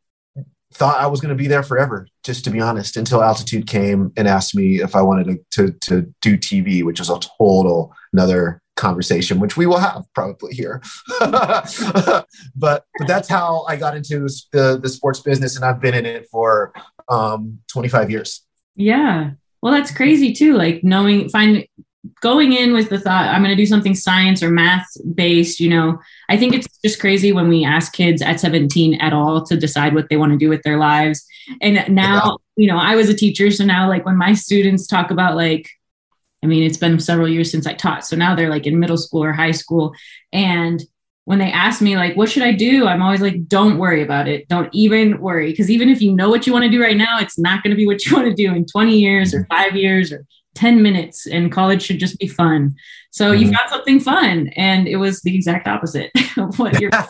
thought 0.75 0.99
I 0.99 1.07
was 1.07 1.21
going 1.21 1.31
to 1.31 1.41
be 1.41 1.47
there 1.47 1.63
forever, 1.63 2.09
just 2.25 2.45
to 2.45 2.51
be 2.51 2.61
honest, 2.61 2.97
until 2.97 3.23
Altitude 3.23 3.67
came 3.67 4.13
and 4.17 4.27
asked 4.27 4.57
me 4.57 4.83
if 4.83 4.97
I 4.97 5.03
wanted 5.03 5.27
to, 5.27 5.39
to, 5.53 5.73
to 5.73 6.15
do 6.21 6.37
TV, 6.37 6.83
which 6.83 6.99
was 6.99 7.11
a 7.11 7.19
total 7.39 7.95
another 8.13 8.61
conversation, 8.77 9.39
which 9.39 9.57
we 9.57 9.67
will 9.67 9.79
have 9.79 10.05
probably 10.15 10.53
here. 10.53 10.83
but 11.21 12.17
but 12.57 12.85
that's 13.07 13.29
how 13.29 13.65
I 13.69 13.77
got 13.77 13.97
into 13.97 14.29
the 14.53 14.79
the 14.83 14.89
sports 14.89 15.21
business, 15.21 15.57
and 15.57 15.65
I've 15.65 15.81
been 15.81 15.95
in 15.95 16.07
it 16.07 16.27
for 16.31 16.73
um, 17.09 17.61
25 17.69 18.11
years. 18.11 18.43
Yeah, 18.75 19.31
well, 19.63 19.73
that's 19.73 19.93
crazy 19.93 20.33
too. 20.33 20.55
Like 20.55 20.83
knowing, 20.83 21.29
find 21.29 21.67
going 22.21 22.53
in 22.53 22.73
with 22.73 22.91
the 22.91 22.99
thought 22.99 23.29
I'm 23.29 23.43
going 23.43 23.57
to 23.57 23.63
do 23.63 23.67
something 23.67 23.95
science 23.95 24.43
or 24.43 24.51
math 24.51 24.87
based. 25.15 25.61
You 25.61 25.71
know, 25.71 25.99
I 26.29 26.37
think 26.37 26.55
it's 26.55 26.69
just 26.85 27.01
crazy 27.01 27.33
when 27.33 27.49
we 27.49 27.65
ask 27.65 27.93
kids 27.93 28.23
at 28.23 28.41
17 28.41 28.95
at 29.01 29.13
all 29.13 29.45
to 29.47 29.57
decide 29.57 29.95
what 29.95 30.09
they 30.09 30.17
want 30.17 30.33
to 30.33 30.39
do 30.39 30.49
with 30.49 30.63
their 30.63 30.79
lives. 30.79 31.25
And 31.61 31.95
now, 31.95 32.39
yeah. 32.57 32.65
you 32.65 32.67
know, 32.69 32.79
I 32.79 32.97
was 32.97 33.09
a 33.09 33.15
teacher, 33.15 33.51
so 33.51 33.65
now 33.65 33.89
like 33.89 34.05
when 34.05 34.17
my 34.17 34.35
students 34.35 34.87
talk 34.87 35.11
about 35.11 35.37
like 35.37 35.69
I 36.43 36.47
mean, 36.47 36.63
it's 36.63 36.77
been 36.77 37.01
several 37.01 37.27
years 37.27 37.51
since 37.51 37.67
I 37.67 37.73
taught. 37.73 38.05
So 38.05 38.17
now 38.17 38.35
they're 38.35 38.51
like 38.51 38.67
in 38.67 38.79
middle 38.79 38.99
school 38.99 39.25
or 39.25 39.33
high 39.33 39.51
school. 39.51 39.95
And 40.31 40.83
when 41.25 41.39
they 41.39 41.51
ask 41.51 41.81
me, 41.81 41.97
like, 41.97 42.17
what 42.17 42.31
should 42.31 42.43
I 42.43 42.53
do? 42.53 42.87
I'm 42.87 43.01
always 43.01 43.23
like, 43.23 43.49
don't 43.49 43.79
worry 43.79 44.03
about 44.03 44.29
it. 44.29 44.47
Don't 44.49 44.69
even 44.75 45.19
worry. 45.23 45.51
Because 45.51 45.71
even 45.71 45.89
if 45.89 46.03
you 46.03 46.13
know 46.13 46.29
what 46.29 46.47
you 46.47 46.53
want 46.53 46.65
to 46.65 46.71
do 46.71 46.83
right 46.83 46.99
now, 46.99 47.19
it's 47.19 47.39
not 47.39 47.63
going 47.63 47.71
to 47.71 47.77
be 47.77 47.87
what 47.87 48.05
you 48.05 48.15
want 48.15 48.29
to 48.29 48.35
do 48.35 48.55
in 48.55 48.67
20 48.67 48.95
years 48.95 49.33
or 49.33 49.41
mm-hmm. 49.41 49.55
five 49.55 49.75
years 49.75 50.13
or 50.13 50.27
10 50.55 50.83
minutes. 50.83 51.27
And 51.27 51.53
college 51.53 51.83
should 51.83 51.99
just 51.99 52.19
be 52.19 52.29
fun. 52.29 52.77
So 53.11 53.33
mm-hmm. 53.33 53.43
you 53.43 53.51
got 53.51 53.71
something 53.71 54.01
fun. 54.01 54.49
And 54.57 54.89
it 54.89 54.97
was 54.97 55.23
the 55.23 55.35
exact 55.35 55.67
opposite 55.67 56.11
of 56.37 56.59
what 56.59 56.81
you're. 56.81 56.91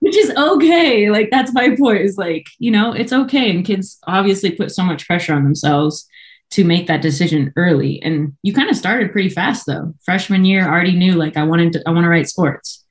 which 0.00 0.16
is 0.16 0.30
okay. 0.36 1.10
Like 1.10 1.30
that's 1.30 1.54
my 1.54 1.76
point. 1.76 2.00
Is 2.00 2.18
like, 2.18 2.46
you 2.58 2.72
know, 2.72 2.92
it's 2.92 3.12
okay. 3.12 3.50
And 3.50 3.64
kids 3.64 3.98
obviously 4.06 4.50
put 4.50 4.72
so 4.72 4.82
much 4.82 5.06
pressure 5.06 5.32
on 5.32 5.44
themselves 5.44 6.08
to 6.50 6.64
make 6.64 6.88
that 6.88 7.02
decision 7.02 7.52
early. 7.56 8.02
And 8.02 8.36
you 8.42 8.52
kind 8.52 8.68
of 8.68 8.76
started 8.76 9.12
pretty 9.12 9.28
fast 9.28 9.64
though. 9.64 9.94
Freshman 10.04 10.44
year, 10.44 10.68
already 10.68 10.96
knew 10.96 11.14
like 11.14 11.36
I 11.36 11.44
wanted 11.44 11.72
to 11.74 11.82
I 11.86 11.92
want 11.92 12.04
to 12.04 12.08
write 12.08 12.28
sports. 12.28 12.84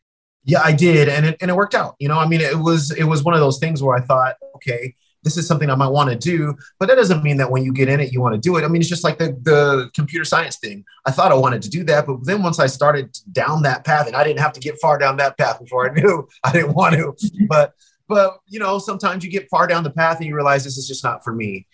Yeah, 0.46 0.62
I 0.64 0.72
did, 0.72 1.08
and 1.08 1.28
it, 1.28 1.38
and 1.42 1.52
it 1.52 1.54
worked 1.54 1.76
out. 1.76 1.96
You 2.00 2.08
know, 2.08 2.18
I 2.18 2.28
mean, 2.28 2.42
it 2.42 2.58
was 2.58 2.92
it 2.92 3.04
was 3.04 3.24
one 3.24 3.36
of 3.36 3.42
those 3.42 3.60
things 3.60 3.84
where 3.84 3.96
I 3.96 4.02
thought, 4.02 4.38
okay, 4.56 4.96
this 5.24 5.38
is 5.38 5.48
something 5.48 5.70
I 5.70 5.76
might 5.76 5.90
want 5.90 6.10
to 6.10 6.16
do, 6.16 6.56
but 6.80 6.88
that 6.88 6.96
doesn't 6.96 7.24
mean 7.24 7.38
that 7.38 7.52
when 7.52 7.64
you 7.64 7.72
get 7.72 7.90
in 7.90 8.00
it, 8.00 8.12
you 8.12 8.22
want 8.22 8.34
to 8.36 8.42
do 8.42 8.58
it. 8.58 8.64
I 8.64 8.68
mean, 8.68 8.82
it's 8.82 8.90
just 8.90 9.04
like 9.04 9.18
the 9.18 9.38
the 9.42 9.90
computer 9.94 10.26
science 10.26 10.58
thing. 10.58 10.84
I 11.06 11.12
thought 11.12 11.32
I 11.32 11.36
wanted 11.36 11.62
to 11.64 11.70
do 11.70 11.84
that, 11.86 12.08
but 12.08 12.26
then 12.26 12.42
once 12.42 12.60
I 12.60 12.68
started 12.68 13.18
down 13.32 13.62
that 13.64 13.86
path, 13.86 14.08
and 14.08 14.16
I 14.16 14.24
didn't 14.24 14.40
have 14.40 14.54
to 14.54 14.60
get 14.60 14.80
far 14.82 14.98
down 14.98 15.18
that 15.18 15.38
path 15.38 15.60
before 15.60 15.90
I 15.90 15.94
knew 16.00 16.28
I 16.44 16.52
didn't 16.52 16.74
want 16.74 16.96
to, 16.96 17.16
but 17.48 17.74
but 18.08 18.40
you 18.48 18.60
know, 18.60 18.80
sometimes 18.80 19.24
you 19.24 19.32
get 19.32 19.50
far 19.50 19.68
down 19.68 19.84
the 19.84 19.92
path 19.92 20.18
and 20.18 20.26
you 20.26 20.36
realize 20.36 20.64
this 20.64 20.78
is 20.78 20.88
just 20.88 21.04
not 21.04 21.24
for 21.24 21.34
me. 21.34 21.68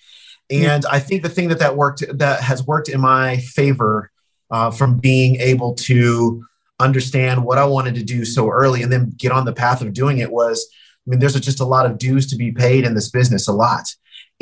And 0.50 0.86
I 0.86 1.00
think 1.00 1.24
the 1.24 1.30
thing 1.30 1.50
that 1.50 1.60
that 1.60 1.76
worked 1.76 2.04
that 2.18 2.42
has 2.42 2.66
worked 2.66 2.90
in 2.90 3.02
my 3.02 3.38
favor 3.38 4.12
uh, 4.52 4.72
from 4.72 4.98
being 4.98 5.38
able 5.38 5.74
to 5.74 6.46
understand 6.80 7.44
what 7.44 7.58
I 7.58 7.66
wanted 7.66 7.96
to 7.96 8.04
do 8.04 8.24
so 8.24 8.50
early 8.50 8.84
and 8.84 8.92
then 8.92 9.14
get 9.18 9.32
on 9.32 9.46
the 9.46 9.54
path 9.54 9.82
of 9.82 9.94
doing 9.94 10.20
it 10.20 10.32
was, 10.32 10.68
I 11.08 11.10
mean, 11.10 11.20
there's 11.20 11.40
just 11.40 11.62
a 11.62 11.66
lot 11.66 11.86
of 11.86 11.98
dues 11.98 12.28
to 12.28 12.36
be 12.36 12.52
paid 12.52 12.84
in 12.84 12.94
this 12.94 13.10
business, 13.10 13.48
a 13.48 13.54
lot. 13.54 13.86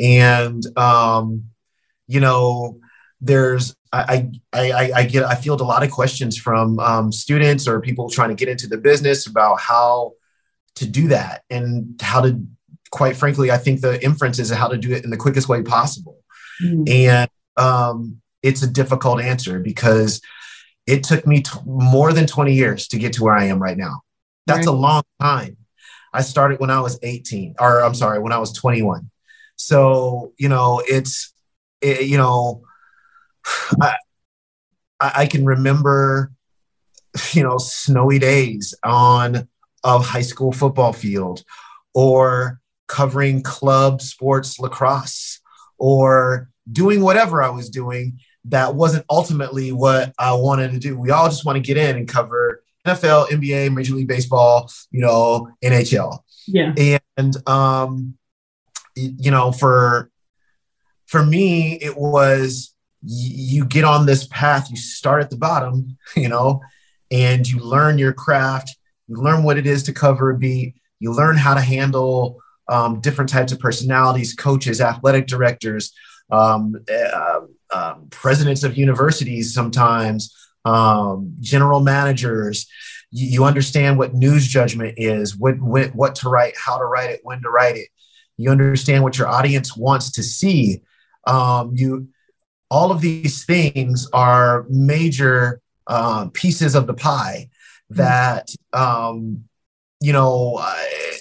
And, 0.00 0.64
um, 0.76 1.44
you 2.08 2.18
know, 2.18 2.80
there's, 3.20 3.76
I, 3.92 4.28
I, 4.52 4.72
I, 4.72 4.92
I 4.94 5.04
get, 5.04 5.24
I 5.24 5.36
field 5.36 5.60
a 5.60 5.64
lot 5.64 5.84
of 5.84 5.90
questions 5.92 6.36
from 6.36 6.78
um, 6.80 7.12
students 7.12 7.68
or 7.68 7.80
people 7.80 8.10
trying 8.10 8.30
to 8.30 8.34
get 8.34 8.48
into 8.48 8.66
the 8.66 8.78
business 8.78 9.26
about 9.26 9.60
how 9.60 10.14
to 10.76 10.86
do 10.86 11.08
that 11.08 11.44
and 11.50 11.98
how 12.02 12.20
to, 12.20 12.44
quite 12.90 13.16
frankly, 13.16 13.50
I 13.50 13.58
think 13.58 13.80
the 13.80 14.02
inference 14.04 14.40
is 14.40 14.50
how 14.50 14.68
to 14.68 14.76
do 14.76 14.92
it 14.92 15.04
in 15.04 15.10
the 15.10 15.16
quickest 15.16 15.48
way 15.48 15.62
possible. 15.62 16.18
Mm. 16.62 16.88
And 16.88 17.30
um, 17.56 18.20
it's 18.42 18.62
a 18.62 18.70
difficult 18.70 19.20
answer 19.20 19.60
because 19.60 20.20
it 20.86 21.04
took 21.04 21.26
me 21.26 21.42
t- 21.42 21.58
more 21.64 22.12
than 22.12 22.26
20 22.26 22.52
years 22.52 22.88
to 22.88 22.98
get 22.98 23.12
to 23.14 23.24
where 23.24 23.34
I 23.34 23.44
am 23.44 23.62
right 23.62 23.76
now. 23.76 24.02
That's 24.46 24.66
right. 24.66 24.74
a 24.74 24.78
long 24.78 25.02
time. 25.20 25.56
I 26.16 26.22
started 26.22 26.60
when 26.60 26.70
I 26.70 26.80
was 26.80 26.98
18, 27.02 27.56
or 27.60 27.82
I'm 27.82 27.94
sorry, 27.94 28.18
when 28.18 28.32
I 28.32 28.38
was 28.38 28.52
21. 28.54 29.10
So, 29.56 30.32
you 30.38 30.48
know, 30.48 30.82
it's, 30.86 31.34
it, 31.82 32.06
you 32.06 32.16
know, 32.16 32.62
I, 33.80 33.96
I 34.98 35.26
can 35.26 35.44
remember, 35.44 36.32
you 37.32 37.42
know, 37.42 37.58
snowy 37.58 38.18
days 38.18 38.74
on 38.82 39.46
a 39.84 39.98
high 39.98 40.22
school 40.22 40.52
football 40.52 40.94
field 40.94 41.44
or 41.92 42.60
covering 42.88 43.42
club 43.42 44.00
sports 44.00 44.58
lacrosse 44.58 45.40
or 45.76 46.48
doing 46.72 47.02
whatever 47.02 47.42
I 47.42 47.50
was 47.50 47.68
doing 47.68 48.20
that 48.46 48.74
wasn't 48.74 49.04
ultimately 49.10 49.70
what 49.70 50.14
I 50.18 50.32
wanted 50.32 50.72
to 50.72 50.78
do. 50.78 50.98
We 50.98 51.10
all 51.10 51.28
just 51.28 51.44
want 51.44 51.56
to 51.56 51.62
get 51.62 51.76
in 51.76 51.96
and 51.96 52.08
cover 52.08 52.62
NFL, 52.86 53.28
NBA, 53.28 53.74
Major 53.74 53.94
League 53.94 54.08
Baseball, 54.08 54.70
you 54.90 55.00
know, 55.00 55.48
NHL. 55.62 56.18
Yeah. 56.46 56.98
And 57.16 57.48
um, 57.48 58.16
you 58.94 59.30
know, 59.30 59.52
for 59.52 60.10
for 61.06 61.24
me, 61.24 61.74
it 61.74 61.96
was 61.96 62.74
you 63.02 63.64
get 63.64 63.84
on 63.84 64.06
this 64.06 64.26
path, 64.26 64.70
you 64.70 64.76
start 64.76 65.22
at 65.22 65.30
the 65.30 65.36
bottom, 65.36 65.96
you 66.16 66.28
know, 66.28 66.60
and 67.10 67.48
you 67.48 67.58
learn 67.60 67.98
your 67.98 68.12
craft, 68.12 68.76
you 69.06 69.16
learn 69.16 69.42
what 69.42 69.58
it 69.58 69.66
is 69.66 69.82
to 69.84 69.92
cover 69.92 70.30
a 70.30 70.36
beat, 70.36 70.74
you 70.98 71.12
learn 71.12 71.36
how 71.36 71.54
to 71.54 71.60
handle 71.60 72.40
um, 72.68 73.00
different 73.00 73.30
types 73.30 73.52
of 73.52 73.60
personalities, 73.60 74.34
coaches, 74.34 74.80
athletic 74.80 75.26
directors, 75.26 75.92
um, 76.30 76.74
uh, 76.92 77.40
um, 77.72 78.08
presidents 78.10 78.64
of 78.64 78.76
universities 78.76 79.54
sometimes, 79.54 80.34
um, 80.66 81.36
general 81.40 81.80
managers. 81.80 82.66
You, 83.12 83.28
you, 83.28 83.44
understand 83.44 83.98
what 83.98 84.14
news 84.14 84.46
judgment 84.48 84.94
is, 84.96 85.36
what, 85.36 85.60
what, 85.60 85.94
what 85.94 86.16
to 86.16 86.28
write, 86.28 86.54
how 86.56 86.76
to 86.76 86.84
write 86.84 87.10
it, 87.10 87.20
when 87.22 87.40
to 87.42 87.48
write 87.48 87.76
it. 87.76 87.88
You 88.36 88.50
understand 88.50 89.04
what 89.04 89.16
your 89.16 89.28
audience 89.28 89.76
wants 89.76 90.10
to 90.12 90.22
see. 90.24 90.82
Um, 91.26 91.72
you, 91.74 92.08
all 92.68 92.90
of 92.90 93.00
these 93.00 93.44
things 93.44 94.08
are 94.12 94.66
major 94.68 95.60
uh, 95.86 96.28
pieces 96.32 96.74
of 96.74 96.88
the 96.88 96.94
pie 96.94 97.48
that 97.90 98.50
um, 98.72 99.44
you 100.00 100.12
know 100.12 100.58
I, 100.58 101.12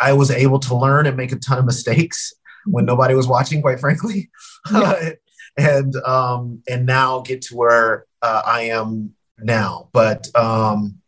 I, 0.00 0.12
was 0.14 0.32
able 0.32 0.58
to 0.58 0.74
learn 0.74 1.06
and 1.06 1.16
make 1.16 1.30
a 1.30 1.36
ton 1.36 1.58
of 1.58 1.64
mistakes 1.64 2.32
when 2.66 2.84
nobody 2.84 3.14
was 3.14 3.28
watching, 3.28 3.62
quite 3.62 3.78
frankly. 3.78 4.28
Yeah. 4.72 5.10
and 5.56 5.94
um, 5.96 6.62
and 6.68 6.84
now 6.84 7.20
get 7.20 7.42
to 7.42 7.56
where 7.56 8.07
uh, 8.22 8.42
I 8.44 8.62
am 8.62 9.14
now. 9.38 9.88
But 9.92 10.34
um, 10.36 10.98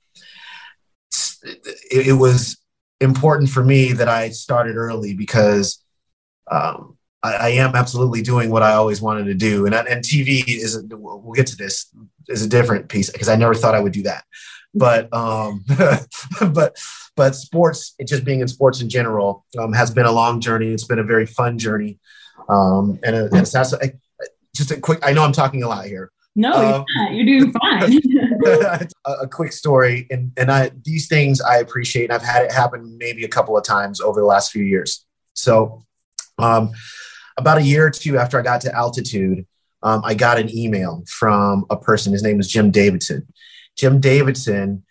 it, 1.43 2.09
it, 2.09 2.13
was 2.13 2.59
important 3.01 3.51
for 3.51 3.65
me 3.65 3.93
that 3.93 4.09
I 4.09 4.31
started 4.31 4.77
early 4.77 5.15
because 5.15 5.83
um, 6.51 6.97
I, 7.23 7.33
I, 7.35 7.49
am 7.51 7.75
absolutely 7.75 8.23
doing 8.23 8.51
what 8.51 8.63
I 8.63 8.73
always 8.73 9.01
wanted 9.01 9.25
to 9.25 9.35
do. 9.35 9.67
And 9.67 9.75
and 9.75 10.05
TV 10.05 10.45
is 10.47 10.83
we'll 10.91 11.33
get 11.33 11.47
to 11.49 11.57
this 11.57 11.87
is 12.29 12.45
a 12.45 12.49
different 12.49 12.89
piece 12.89 13.11
because 13.11 13.29
I 13.29 13.37
never 13.37 13.55
thought 13.55 13.75
I 13.75 13.81
would 13.81 13.93
do 13.93 14.03
that. 14.03 14.25
But 14.75 15.13
um, 15.13 15.65
but 16.53 16.77
but 17.17 17.35
sports, 17.35 17.95
just 18.07 18.25
being 18.25 18.41
in 18.41 18.49
sports 18.49 18.81
in 18.81 18.89
general, 18.89 19.45
um, 19.59 19.73
has 19.73 19.91
been 19.91 20.07
a 20.07 20.13
long 20.13 20.41
journey. 20.41 20.69
It's 20.69 20.85
been 20.85 20.99
a 20.99 21.05
very 21.05 21.27
fun 21.27 21.59
journey. 21.59 21.99
Um, 22.49 22.99
and, 23.05 23.15
a, 23.15 23.25
and 23.27 23.37
it's 23.37 23.53
just 24.55 24.71
a 24.71 24.81
quick, 24.81 25.01
I 25.03 25.13
know 25.13 25.25
I'm 25.25 25.33
talking 25.33 25.63
a 25.63 25.69
lot 25.69 25.87
here. 25.87 26.11
No, 26.37 26.53
um, 26.53 26.85
you're, 27.11 27.13
you're 27.13 27.41
doing 27.41 27.53
fine. 27.61 28.01
a, 29.05 29.13
a, 29.23 29.29
quick 29.29 29.53
story. 29.53 30.07
And, 30.11 30.33
and 30.37 30.51
I, 30.51 30.71
these 30.85 31.09
things 31.09 31.41
I 31.41 31.59
appreciate. 31.59 32.05
And 32.05 32.13
I've 32.13 32.23
had 32.23 32.45
it 32.45 32.53
happen 32.53 32.97
maybe 32.99 33.25
a 33.25 33.29
couple 33.29 33.57
of 33.57 33.65
times 33.65 34.01
over 34.01 34.21
the 34.21 34.27
last 34.27 34.53
few 34.53 34.63
years. 34.63 35.05
So, 35.35 35.85
um, 36.39 36.73
about 37.37 37.59
a 37.59 37.63
year 37.63 37.87
or 37.87 37.91
two 37.91 38.19
after 38.19 38.39
I 38.39 38.43
got 38.43 38.61
to 38.63 38.75
altitude, 38.75 39.47
um, 39.83 40.03
I 40.05 40.15
got 40.15 40.39
an 40.39 40.55
email 40.55 41.03
from 41.09 41.65
a 41.71 41.77
person. 41.77 42.13
His 42.13 42.23
name 42.23 42.39
is 42.39 42.49
Jim 42.49 42.71
Davidson. 42.71 43.27
Jim 43.77 44.01
Davidson 44.01 44.85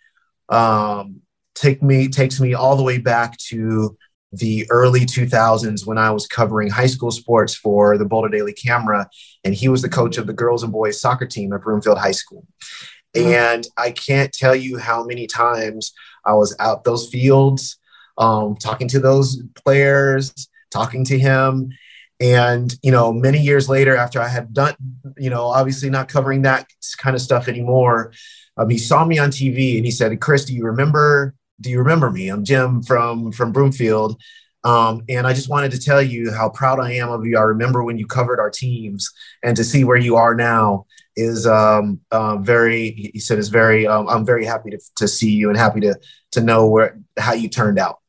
um, 0.48 1.20
take 1.54 1.82
me 1.82 2.08
takes 2.08 2.40
me 2.40 2.54
all 2.54 2.76
the 2.76 2.82
way 2.82 2.98
back 2.98 3.36
to 3.38 3.96
the 4.32 4.66
early 4.70 5.00
2000s 5.00 5.86
when 5.86 5.98
I 5.98 6.10
was 6.10 6.26
covering 6.26 6.70
high 6.70 6.86
school 6.86 7.10
sports 7.10 7.54
for 7.54 7.98
the 7.98 8.04
Boulder 8.04 8.28
Daily 8.28 8.52
Camera, 8.52 9.08
and 9.44 9.54
he 9.54 9.68
was 9.68 9.82
the 9.82 9.88
coach 9.88 10.18
of 10.18 10.26
the 10.26 10.32
girls 10.32 10.62
and 10.62 10.72
boys 10.72 11.00
soccer 11.00 11.26
team 11.26 11.52
at 11.52 11.62
Broomfield 11.62 11.98
High 11.98 12.12
School. 12.12 12.46
And 13.14 13.66
I 13.76 13.90
can't 13.90 14.32
tell 14.32 14.54
you 14.54 14.78
how 14.78 15.04
many 15.04 15.26
times 15.26 15.92
I 16.24 16.34
was 16.34 16.54
out 16.60 16.84
those 16.84 17.08
fields, 17.08 17.78
um, 18.18 18.56
talking 18.56 18.86
to 18.88 19.00
those 19.00 19.42
players, 19.64 20.32
talking 20.70 21.04
to 21.06 21.18
him. 21.18 21.72
And, 22.20 22.72
you 22.82 22.92
know, 22.92 23.12
many 23.12 23.40
years 23.40 23.68
later, 23.68 23.96
after 23.96 24.20
I 24.20 24.28
had 24.28 24.52
done, 24.52 24.74
you 25.16 25.30
know, 25.30 25.46
obviously 25.46 25.90
not 25.90 26.08
covering 26.08 26.42
that 26.42 26.68
kind 26.98 27.16
of 27.16 27.22
stuff 27.22 27.48
anymore, 27.48 28.12
um, 28.56 28.68
he 28.68 28.78
saw 28.78 29.04
me 29.04 29.18
on 29.18 29.30
TV 29.30 29.76
and 29.76 29.84
he 29.84 29.90
said, 29.90 30.20
Chris, 30.20 30.44
do 30.44 30.54
you 30.54 30.66
remember 30.66 31.34
do 31.60 31.70
you 31.70 31.78
remember 31.78 32.10
me? 32.10 32.28
I'm 32.28 32.44
Jim 32.44 32.82
from 32.82 33.32
from 33.32 33.52
Broomfield. 33.52 34.20
Um, 34.62 35.02
and 35.08 35.26
I 35.26 35.32
just 35.32 35.48
wanted 35.48 35.70
to 35.70 35.80
tell 35.80 36.02
you 36.02 36.30
how 36.32 36.50
proud 36.50 36.80
I 36.80 36.92
am 36.92 37.10
of 37.10 37.24
you. 37.24 37.38
I 37.38 37.42
remember 37.42 37.82
when 37.82 37.96
you 37.96 38.06
covered 38.06 38.38
our 38.38 38.50
teams, 38.50 39.10
and 39.42 39.56
to 39.56 39.64
see 39.64 39.84
where 39.84 39.96
you 39.96 40.16
are 40.16 40.34
now 40.34 40.86
is 41.16 41.46
um, 41.46 42.00
uh, 42.10 42.36
very. 42.36 43.10
He 43.14 43.20
said 43.20 43.38
is 43.38 43.48
very. 43.48 43.86
Um, 43.86 44.08
I'm 44.08 44.26
very 44.26 44.44
happy 44.44 44.70
to, 44.70 44.78
to 44.96 45.08
see 45.08 45.30
you 45.30 45.48
and 45.48 45.56
happy 45.56 45.80
to 45.80 45.98
to 46.32 46.40
know 46.40 46.66
where 46.66 46.98
how 47.18 47.32
you 47.32 47.48
turned 47.48 47.78
out. 47.78 48.00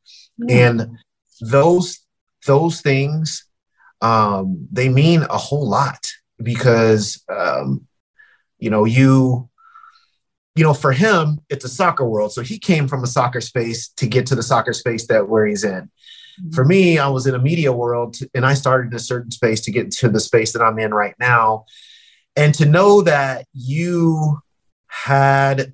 And 0.49 0.97
those 1.39 1.99
those 2.45 2.81
things 2.81 3.45
um, 4.01 4.67
they 4.71 4.89
mean 4.89 5.23
a 5.23 5.37
whole 5.37 5.67
lot 5.67 6.11
because 6.41 7.23
um, 7.29 7.87
you 8.59 8.69
know 8.69 8.85
you 8.85 9.49
you 10.55 10.63
know, 10.63 10.73
for 10.73 10.91
him, 10.91 11.39
it's 11.49 11.65
a 11.65 11.69
soccer 11.69 12.05
world. 12.05 12.33
So 12.33 12.41
he 12.41 12.59
came 12.59 12.87
from 12.87 13.03
a 13.03 13.07
soccer 13.07 13.41
space 13.41 13.89
to 13.97 14.07
get 14.07 14.25
to 14.27 14.35
the 14.35 14.43
soccer 14.43 14.73
space 14.73 15.07
that 15.07 15.29
where 15.29 15.45
he's 15.45 15.63
in. 15.63 15.89
Mm-hmm. 16.41 16.51
For 16.51 16.65
me, 16.65 16.99
I 16.99 17.07
was 17.07 17.25
in 17.25 17.35
a 17.35 17.39
media 17.39 17.71
world 17.71 18.17
and 18.33 18.45
I 18.45 18.53
started 18.53 18.91
in 18.91 18.95
a 18.95 18.99
certain 18.99 19.31
space 19.31 19.61
to 19.61 19.71
get 19.71 19.91
to 19.91 20.09
the 20.09 20.19
space 20.19 20.51
that 20.53 20.61
I'm 20.61 20.79
in 20.79 20.93
right 20.93 21.15
now. 21.19 21.65
And 22.35 22.53
to 22.55 22.65
know 22.65 23.01
that 23.01 23.45
you 23.53 24.41
had 24.87 25.73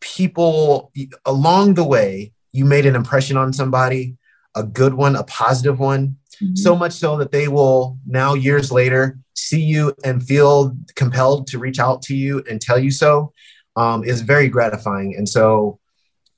people 0.00 0.90
along 1.24 1.74
the 1.74 1.84
way, 1.84 2.32
you 2.52 2.64
made 2.64 2.86
an 2.86 2.96
impression 2.96 3.36
on 3.36 3.52
somebody, 3.52 4.16
a 4.54 4.62
good 4.62 4.94
one, 4.94 5.16
a 5.16 5.24
positive 5.24 5.78
one, 5.78 6.16
mm-hmm. 6.36 6.54
so 6.54 6.74
much 6.74 6.92
so 6.92 7.18
that 7.18 7.32
they 7.32 7.48
will 7.48 7.98
now, 8.06 8.34
years 8.34 8.70
later, 8.72 9.18
see 9.34 9.60
you 9.60 9.94
and 10.04 10.22
feel 10.22 10.76
compelled 10.94 11.46
to 11.48 11.58
reach 11.58 11.78
out 11.78 12.00
to 12.02 12.14
you 12.14 12.42
and 12.48 12.60
tell 12.60 12.78
you 12.78 12.90
so 12.90 13.32
um, 13.76 14.04
is 14.04 14.20
very 14.20 14.48
gratifying. 14.48 15.14
And 15.16 15.28
so 15.28 15.78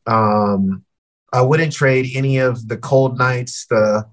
um, 0.07 0.85
I 1.33 1.43
wouldn't 1.43 1.73
trade 1.73 2.11
any 2.15 2.39
of 2.39 2.69
the 2.69 2.77
cold 2.77 3.19
nights, 3.19 3.67
the 3.67 4.07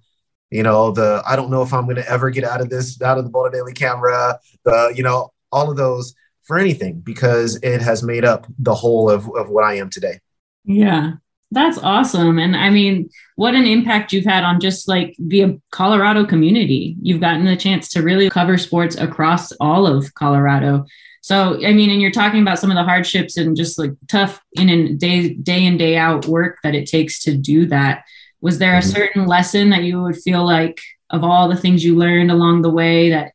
you 0.53 0.61
know 0.61 0.91
the 0.91 1.21
i 1.25 1.35
don't 1.35 1.49
know 1.49 1.63
if 1.63 1.73
i'm 1.73 1.85
going 1.85 1.95
to 1.95 2.07
ever 2.07 2.29
get 2.29 2.43
out 2.43 2.61
of 2.61 2.69
this 2.69 3.01
out 3.01 3.17
of 3.17 3.23
the 3.23 3.29
boulder 3.29 3.49
daily 3.49 3.73
camera 3.73 4.39
the 4.63 4.93
you 4.95 5.01
know 5.01 5.33
all 5.51 5.69
of 5.69 5.77
those 5.77 6.13
for 6.43 6.59
anything 6.59 6.99
because 6.99 7.55
it 7.63 7.81
has 7.81 8.03
made 8.03 8.23
up 8.23 8.45
the 8.59 8.75
whole 8.75 9.09
of, 9.09 9.27
of 9.35 9.49
what 9.49 9.63
i 9.63 9.73
am 9.73 9.89
today. 9.89 10.19
Yeah 10.63 11.13
that's 11.51 11.77
awesome. 11.77 12.39
And 12.39 12.55
i 12.55 12.69
mean 12.69 13.09
what 13.35 13.55
an 13.55 13.65
impact 13.65 14.13
you've 14.13 14.25
had 14.25 14.43
on 14.43 14.59
just 14.59 14.87
like 14.87 15.15
the 15.19 15.59
colorado 15.71 16.25
community. 16.25 16.95
You've 17.01 17.21
gotten 17.21 17.45
the 17.45 17.55
chance 17.55 17.89
to 17.89 18.01
really 18.01 18.29
cover 18.29 18.57
sports 18.57 18.95
across 18.95 19.51
all 19.53 19.87
of 19.87 20.13
colorado 20.15 20.85
so 21.23 21.55
i 21.65 21.71
mean 21.71 21.89
and 21.89 22.01
you're 22.01 22.11
talking 22.11 22.41
about 22.41 22.59
some 22.59 22.69
of 22.69 22.75
the 22.75 22.83
hardships 22.83 23.37
and 23.37 23.55
just 23.55 23.79
like 23.79 23.91
tough 24.07 24.43
in 24.53 24.67
and 24.67 24.99
day 24.99 25.29
day 25.29 25.65
in 25.65 25.77
day 25.77 25.95
out 25.95 26.25
work 26.27 26.57
that 26.63 26.75
it 26.75 26.87
takes 26.87 27.23
to 27.23 27.35
do 27.37 27.65
that. 27.67 28.03
Was 28.41 28.59
there 28.59 28.75
a 28.75 28.81
mm-hmm. 28.81 28.89
certain 28.89 29.25
lesson 29.25 29.69
that 29.69 29.83
you 29.83 30.01
would 30.01 30.17
feel 30.17 30.45
like 30.45 30.81
of 31.09 31.23
all 31.23 31.47
the 31.47 31.55
things 31.55 31.83
you 31.83 31.95
learned 31.95 32.29
along 32.29 32.61
the 32.61 32.69
way 32.69 33.09
that 33.11 33.31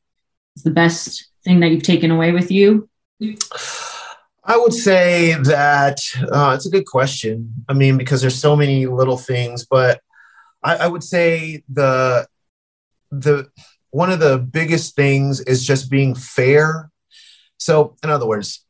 is 0.54 0.64
the 0.64 0.70
best 0.70 1.28
thing 1.44 1.60
that 1.60 1.70
you've 1.70 1.82
taken 1.82 2.10
away 2.10 2.32
with 2.32 2.50
you? 2.50 2.88
I 4.44 4.56
would 4.56 4.74
say 4.74 5.34
that 5.34 5.98
uh, 6.30 6.52
it's 6.54 6.66
a 6.66 6.70
good 6.70 6.86
question. 6.86 7.64
I 7.68 7.72
mean 7.72 7.96
because 7.96 8.20
there's 8.20 8.38
so 8.38 8.54
many 8.54 8.86
little 8.86 9.16
things 9.16 9.64
but 9.64 10.00
I, 10.62 10.76
I 10.76 10.86
would 10.88 11.04
say 11.04 11.62
the 11.68 12.26
the 13.10 13.48
one 13.90 14.10
of 14.10 14.20
the 14.20 14.36
biggest 14.38 14.94
things 14.94 15.40
is 15.40 15.66
just 15.66 15.90
being 15.90 16.14
fair 16.14 16.90
so 17.58 17.96
in 18.02 18.10
other 18.10 18.26
words 18.26 18.64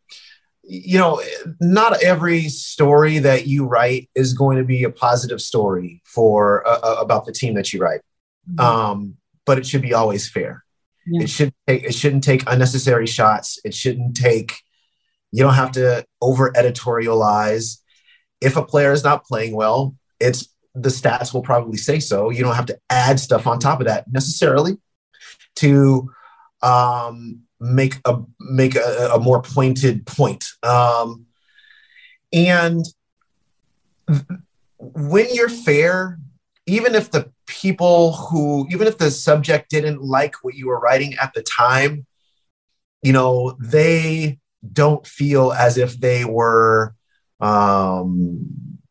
you 0.68 0.99
know, 0.99 1.23
not 1.61 2.02
every 2.02 2.42
story 2.50 3.18
that 3.21 3.47
you 3.47 3.64
write 3.64 4.11
is 4.14 4.35
going 4.35 4.59
to 4.59 4.64
be 4.64 4.85
a 4.85 4.90
positive 4.90 5.40
story 5.40 6.02
for 6.04 6.66
uh, 6.68 6.78
uh, 6.83 6.97
about 7.00 7.25
the 7.25 7.33
team 7.33 7.54
that 7.54 7.73
you 7.73 7.80
write. 7.80 8.02
Mm-hmm. 8.49 8.61
Um, 8.61 9.16
but 9.47 9.59
it 9.59 9.66
should 9.66 9.80
be 9.80 9.95
always 9.95 10.28
fair. 10.28 10.64
Yeah. 11.07 11.23
It 11.23 11.30
should 11.30 11.54
take 11.66 11.85
it 11.85 11.95
shouldn't 11.95 12.23
take 12.23 12.45
unnecessary 12.47 13.07
shots. 13.07 13.59
It 13.64 13.75
shouldn't 13.75 14.14
take 14.14 14.61
you 15.33 15.42
don't 15.42 15.54
have 15.54 15.73
to 15.73 16.04
over 16.21 16.52
editorialize. 16.52 17.78
If 18.42 18.57
a 18.57 18.64
player 18.64 18.92
is 18.92 19.04
not 19.04 19.25
playing 19.25 19.57
well, 19.57 19.97
it's 20.21 20.54
the 20.75 20.90
stats 20.90 21.33
will 21.33 21.42
probably 21.42 21.78
say 21.78 21.99
so. 21.99 22.28
You 22.28 22.45
don't 22.45 22.54
have 22.54 22.66
to 22.66 22.78
add 22.90 23.18
stuff 23.18 23.47
on 23.47 23.59
top 23.59 23.80
of 23.80 23.87
that 23.87 24.04
necessarily 24.12 24.76
to 25.57 26.11
um, 26.61 27.40
make 27.60 27.96
a 28.04 28.18
make 28.40 28.76
a, 28.76 29.10
a 29.14 29.18
more 29.18 29.42
pointed 29.42 30.06
point. 30.06 30.44
Um, 30.62 31.26
and 32.32 32.84
when 34.78 35.26
you're 35.32 35.48
fair, 35.48 36.18
even 36.66 36.94
if 36.94 37.10
the 37.10 37.30
people 37.46 38.12
who, 38.12 38.66
even 38.70 38.86
if 38.86 38.98
the 38.98 39.10
subject 39.10 39.70
didn't 39.70 40.02
like 40.02 40.34
what 40.42 40.54
you 40.54 40.68
were 40.68 40.78
writing 40.78 41.14
at 41.20 41.32
the 41.34 41.42
time, 41.42 42.06
you 43.02 43.12
know, 43.12 43.56
they 43.58 44.38
don't 44.72 45.06
feel 45.06 45.52
as 45.52 45.78
if 45.78 45.98
they 45.98 46.24
were 46.24 46.94
um, 47.40 48.46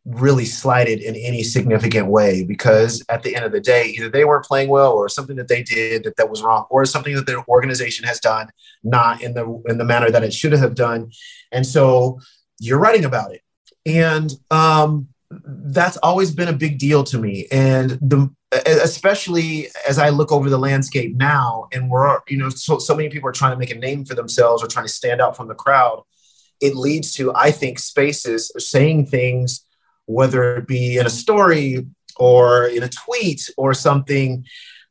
really 0.08 0.46
slighted 0.46 1.02
in 1.02 1.16
any 1.18 1.44
significant 1.44 2.08
way 2.08 2.44
because 2.44 3.04
at 3.10 3.24
the 3.24 3.36
end 3.36 3.44
of 3.44 3.52
the 3.52 3.60
day 3.60 3.88
either 3.88 4.10
they 4.10 4.24
weren't 4.24 4.46
playing 4.46 4.70
well 4.70 4.94
or 4.94 5.10
something 5.10 5.36
that 5.36 5.50
they 5.50 5.62
did 5.62 6.06
that, 6.06 6.16
that 6.16 6.30
was 6.30 6.42
wrong 6.42 6.66
or 6.70 6.86
something 6.86 7.14
that 7.14 7.28
their 7.28 7.44
organization 7.50 8.06
has 8.06 8.20
done 8.20 8.50
not 8.84 9.22
in 9.22 9.34
the 9.34 9.62
in 9.68 9.78
the 9.78 9.84
manner 9.84 10.10
that 10.10 10.24
it 10.24 10.34
should 10.34 10.54
have 10.54 10.76
done. 10.76 11.12
And 11.52 11.66
so 11.66 12.22
you're 12.60 12.80
writing 12.80 13.04
about 13.04 13.34
it. 13.34 13.42
And 13.86 14.32
um, 14.50 15.10
that's 15.30 15.98
always 15.98 16.32
been 16.32 16.48
a 16.48 16.54
big 16.54 16.80
deal 16.80 17.04
to 17.06 17.18
me. 17.18 17.48
And 17.52 17.92
the 18.02 18.32
especially 18.66 19.68
as 19.86 20.00
i 20.00 20.08
look 20.08 20.32
over 20.32 20.50
the 20.50 20.58
landscape 20.58 21.14
now 21.18 21.68
and 21.74 21.90
we're 21.90 22.18
you 22.30 22.38
know 22.38 22.48
so, 22.48 22.80
so 22.80 22.96
many 22.96 23.10
people 23.10 23.28
are 23.28 23.34
trying 23.34 23.52
to 23.52 23.58
make 23.58 23.72
a 23.72 23.76
name 23.76 24.06
for 24.06 24.16
themselves 24.16 24.64
or 24.64 24.68
trying 24.68 24.86
to 24.86 24.92
stand 24.92 25.20
out 25.20 25.36
from 25.36 25.50
the 25.50 25.54
crowd 25.54 26.02
it 26.62 26.74
leads 26.74 27.14
to 27.14 27.36
i 27.36 27.52
think 27.52 27.78
spaces 27.78 28.50
saying 28.58 29.06
things 29.06 29.67
whether 30.08 30.58
it 30.58 30.68
be 30.68 30.98
in 30.98 31.06
a 31.06 31.12
story 31.12 31.86
or 32.18 32.66
in 32.66 32.82
a 32.82 32.90
tweet 32.90 33.50
or 33.58 33.74
something 33.74 34.44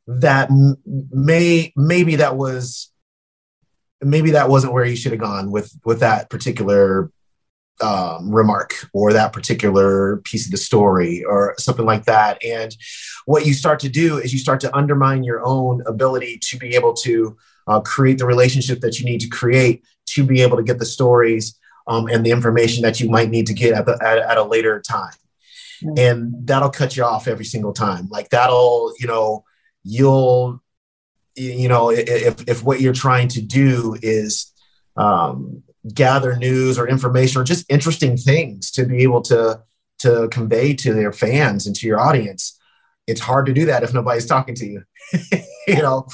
that 0.07 0.49
may 1.11 1.73
maybe 1.75 2.15
that 2.15 2.37
was 2.37 2.91
maybe 4.01 4.31
that 4.31 4.49
wasn't 4.49 4.71
where 4.71 4.85
you 4.85 4.95
should 4.95 5.11
have 5.11 5.19
gone 5.19 5.51
with 5.51 5.77
with 5.83 5.99
that 5.99 6.29
particular 6.29 7.11
um, 7.81 8.33
remark 8.33 8.73
or 8.93 9.13
that 9.13 9.33
particular 9.33 10.17
piece 10.17 10.45
of 10.45 10.51
the 10.51 10.57
story 10.57 11.23
or 11.23 11.53
something 11.59 11.85
like 11.85 12.05
that. 12.05 12.43
And 12.43 12.75
what 13.25 13.45
you 13.45 13.53
start 13.53 13.79
to 13.81 13.89
do 13.89 14.17
is 14.17 14.33
you 14.33 14.39
start 14.39 14.59
to 14.61 14.75
undermine 14.75 15.23
your 15.23 15.45
own 15.45 15.83
ability 15.85 16.39
to 16.43 16.57
be 16.57 16.75
able 16.75 16.93
to 16.95 17.37
uh, 17.67 17.81
create 17.81 18.17
the 18.17 18.25
relationship 18.25 18.79
that 18.79 18.99
you 18.99 19.05
need 19.05 19.21
to 19.21 19.29
create 19.29 19.83
to 20.07 20.23
be 20.23 20.41
able 20.41 20.57
to 20.57 20.63
get 20.63 20.79
the 20.79 20.85
stories 20.85 21.55
um, 21.87 22.07
and 22.07 22.25
the 22.25 22.31
information 22.31 22.83
that 22.83 22.99
you 22.99 23.09
might 23.09 23.29
need 23.29 23.47
to 23.47 23.53
get 23.53 23.73
at, 23.73 23.85
the, 23.85 23.97
at, 24.01 24.17
at 24.17 24.37
a 24.37 24.43
later 24.43 24.81
time. 24.81 25.13
Mm-hmm. 25.81 25.97
And 25.97 26.47
that'll 26.47 26.69
cut 26.69 26.97
you 26.97 27.03
off 27.03 27.27
every 27.27 27.45
single 27.45 27.73
time. 27.73 28.09
Like 28.09 28.29
that'll, 28.29 28.93
you 28.99 29.07
know, 29.07 29.45
you'll, 29.83 30.61
you 31.35 31.69
know, 31.69 31.91
if, 31.91 32.47
if 32.47 32.63
what 32.63 32.81
you're 32.81 32.93
trying 32.93 33.27
to 33.29 33.41
do 33.41 33.95
is 34.01 34.51
um, 34.95 35.63
gather 35.93 36.35
news 36.35 36.77
or 36.77 36.87
information 36.87 37.39
or 37.39 37.43
just 37.43 37.65
interesting 37.69 38.17
things 38.17 38.71
to 38.71 38.85
be 38.85 39.03
able 39.03 39.21
to, 39.21 39.61
to 39.99 40.27
convey 40.31 40.73
to 40.73 40.93
their 40.93 41.13
fans 41.13 41.67
and 41.67 41.75
to 41.75 41.87
your 41.87 41.99
audience, 41.99 42.59
it's 43.05 43.21
hard 43.21 43.45
to 43.45 43.53
do 43.53 43.65
that 43.65 43.83
if 43.83 43.93
nobody's 43.93 44.25
talking 44.25 44.55
to 44.55 44.65
you, 44.65 44.83
you 45.67 45.81
know? 45.81 46.07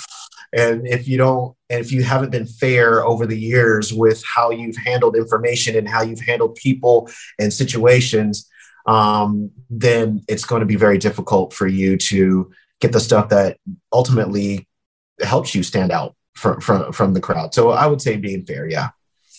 And 0.55 0.87
if 0.87 1.07
you 1.07 1.17
don't 1.17 1.55
and 1.69 1.79
if 1.79 1.91
you 1.91 2.03
haven't 2.03 2.31
been 2.31 2.45
fair 2.45 3.05
over 3.05 3.25
the 3.25 3.39
years 3.39 3.93
with 3.93 4.23
how 4.35 4.51
you've 4.51 4.77
handled 4.77 5.15
information 5.15 5.75
and 5.75 5.89
how 5.89 6.01
you've 6.01 6.21
handled 6.21 6.55
people 6.55 7.09
and 7.39 7.51
situations 7.51 8.49
um, 8.85 9.51
then 9.69 10.23
it's 10.27 10.45
going 10.45 10.59
to 10.59 10.65
be 10.65 10.75
very 10.75 10.97
difficult 10.97 11.53
for 11.53 11.67
you 11.67 11.97
to 11.97 12.51
get 12.81 12.91
the 12.91 12.99
stuff 12.99 13.29
that 13.29 13.57
ultimately 13.93 14.67
helps 15.21 15.55
you 15.55 15.63
stand 15.63 15.91
out 15.91 16.15
from 16.35 16.59
from 16.59 16.91
from 16.91 17.13
the 17.13 17.21
crowd. 17.21 17.53
So 17.53 17.69
i 17.69 17.85
would 17.85 18.01
say 18.01 18.17
being 18.17 18.45
fair 18.45 18.67
yeah. 18.67 18.89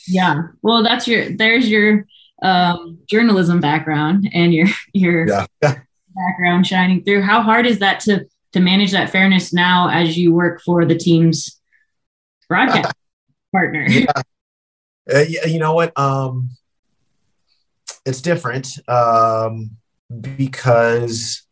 Yeah. 0.07 0.43
Well 0.63 0.83
that's 0.83 1.07
your 1.07 1.31
there's 1.31 1.69
your 1.69 2.07
um, 2.43 2.99
journalism 3.09 3.61
background 3.61 4.29
and 4.33 4.55
your 4.55 4.69
your 4.93 5.27
yeah. 5.29 5.47
background 5.61 6.67
shining 6.67 7.03
through. 7.05 7.23
How 7.23 7.43
hard 7.43 7.67
is 7.67 7.79
that 7.81 8.01
to 8.01 8.27
to 8.55 8.61
manage 8.61 8.93
that 8.93 9.11
fairness 9.11 9.53
now 9.53 9.91
as 9.91 10.17
you 10.17 10.33
work 10.33 10.63
for 10.63 10.85
the 10.85 10.97
team's 10.97 11.61
broadcast 12.49 12.95
partner? 13.53 13.85
Yeah. 13.89 14.13
Uh, 15.13 15.25
you 15.47 15.59
know 15.59 15.75
what? 15.75 15.97
Um, 15.99 16.51
it's 18.07 18.23
different 18.23 18.69
um, 18.89 19.73
because, 20.31 21.43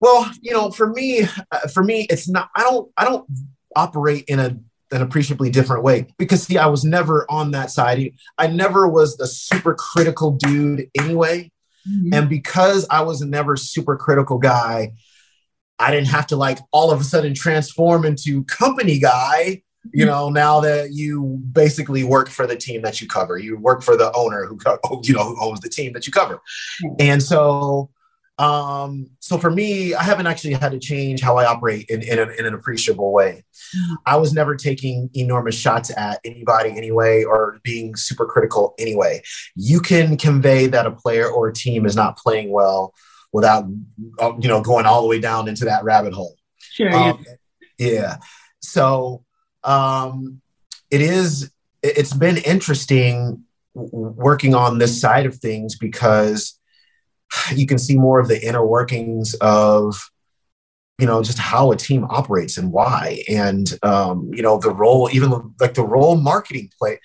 well, 0.00 0.30
you 0.40 0.52
know, 0.52 0.70
for 0.70 0.92
me, 0.92 1.22
uh, 1.50 1.68
for 1.72 1.82
me, 1.82 2.06
it's 2.10 2.28
not. 2.28 2.50
I 2.54 2.62
don't. 2.62 2.92
I 2.96 3.04
don't 3.04 3.26
operate 3.74 4.24
in 4.28 4.38
a 4.38 4.56
an 4.92 5.00
appreciably 5.00 5.48
different 5.48 5.82
way 5.82 6.06
because 6.18 6.42
see, 6.42 6.58
I 6.58 6.66
was 6.66 6.84
never 6.84 7.26
on 7.30 7.52
that 7.52 7.70
side. 7.70 8.12
I 8.36 8.46
never 8.46 8.86
was 8.86 9.16
the 9.16 9.26
super 9.26 9.74
critical 9.74 10.32
dude 10.32 10.90
anyway. 10.98 11.50
Mm-hmm. 11.88 12.14
And 12.14 12.28
because 12.28 12.86
I 12.90 13.00
was 13.00 13.22
never 13.22 13.56
super 13.56 13.96
critical 13.96 14.38
guy, 14.38 14.92
I 15.82 15.90
didn't 15.90 16.08
have 16.08 16.26
to 16.28 16.36
like 16.36 16.58
all 16.70 16.90
of 16.90 17.00
a 17.00 17.04
sudden 17.04 17.34
transform 17.34 18.04
into 18.04 18.44
company 18.44 18.98
guy. 18.98 19.62
You 19.92 20.06
know, 20.06 20.30
now 20.30 20.60
that 20.60 20.92
you 20.92 21.40
basically 21.50 22.04
work 22.04 22.28
for 22.28 22.46
the 22.46 22.54
team 22.54 22.82
that 22.82 23.00
you 23.00 23.08
cover, 23.08 23.36
you 23.36 23.58
work 23.58 23.82
for 23.82 23.96
the 23.96 24.12
owner 24.14 24.46
who 24.46 24.56
you 25.02 25.12
know 25.12 25.24
who 25.24 25.44
owns 25.44 25.60
the 25.60 25.68
team 25.68 25.92
that 25.94 26.06
you 26.06 26.12
cover, 26.12 26.40
and 27.00 27.20
so 27.20 27.90
um, 28.38 29.10
so 29.20 29.38
for 29.38 29.50
me, 29.50 29.94
I 29.94 30.02
haven't 30.02 30.26
actually 30.26 30.54
had 30.54 30.72
to 30.72 30.78
change 30.78 31.20
how 31.20 31.36
I 31.36 31.44
operate 31.44 31.86
in, 31.88 32.02
in, 32.02 32.18
a, 32.18 32.22
in, 32.22 32.46
an 32.46 32.54
appreciable 32.54 33.12
way. 33.12 33.44
I 34.06 34.16
was 34.16 34.32
never 34.32 34.56
taking 34.56 35.10
enormous 35.14 35.54
shots 35.54 35.96
at 35.96 36.18
anybody 36.24 36.70
anyway, 36.70 37.24
or 37.24 37.60
being 37.62 37.94
super 37.94 38.26
critical 38.26 38.74
anyway. 38.78 39.22
You 39.54 39.80
can 39.80 40.16
convey 40.16 40.66
that 40.66 40.86
a 40.86 40.90
player 40.90 41.28
or 41.28 41.48
a 41.48 41.52
team 41.52 41.84
is 41.86 41.94
not 41.94 42.16
playing 42.16 42.50
well 42.50 42.94
without 43.32 43.64
uh, 44.18 44.32
you 44.38 44.48
know 44.48 44.60
going 44.60 44.86
all 44.86 45.02
the 45.02 45.08
way 45.08 45.18
down 45.18 45.48
into 45.48 45.64
that 45.64 45.84
rabbit 45.84 46.12
hole. 46.12 46.36
Sure. 46.58 46.94
Um, 46.94 47.24
yeah. 47.78 47.90
yeah. 47.90 48.16
So 48.60 49.24
um, 49.64 50.40
it 50.90 51.00
is. 51.00 51.50
It's 51.82 52.12
been 52.12 52.36
interesting 52.36 53.44
working 53.74 54.54
on 54.54 54.78
this 54.78 55.00
side 55.00 55.26
of 55.26 55.36
things 55.36 55.76
because 55.76 56.58
you 57.54 57.66
can 57.66 57.78
see 57.78 57.96
more 57.96 58.20
of 58.20 58.28
the 58.28 58.46
inner 58.46 58.64
workings 58.64 59.34
of 59.40 60.10
you 60.98 61.06
know 61.06 61.22
just 61.22 61.38
how 61.38 61.72
a 61.72 61.76
team 61.76 62.04
operates 62.10 62.58
and 62.58 62.70
why 62.70 63.22
and 63.28 63.78
um, 63.82 64.30
you 64.32 64.42
know 64.42 64.58
the 64.58 64.70
role 64.70 65.08
even 65.12 65.54
like 65.58 65.74
the 65.74 65.84
role 65.84 66.16
marketing 66.16 66.70
play 66.78 66.98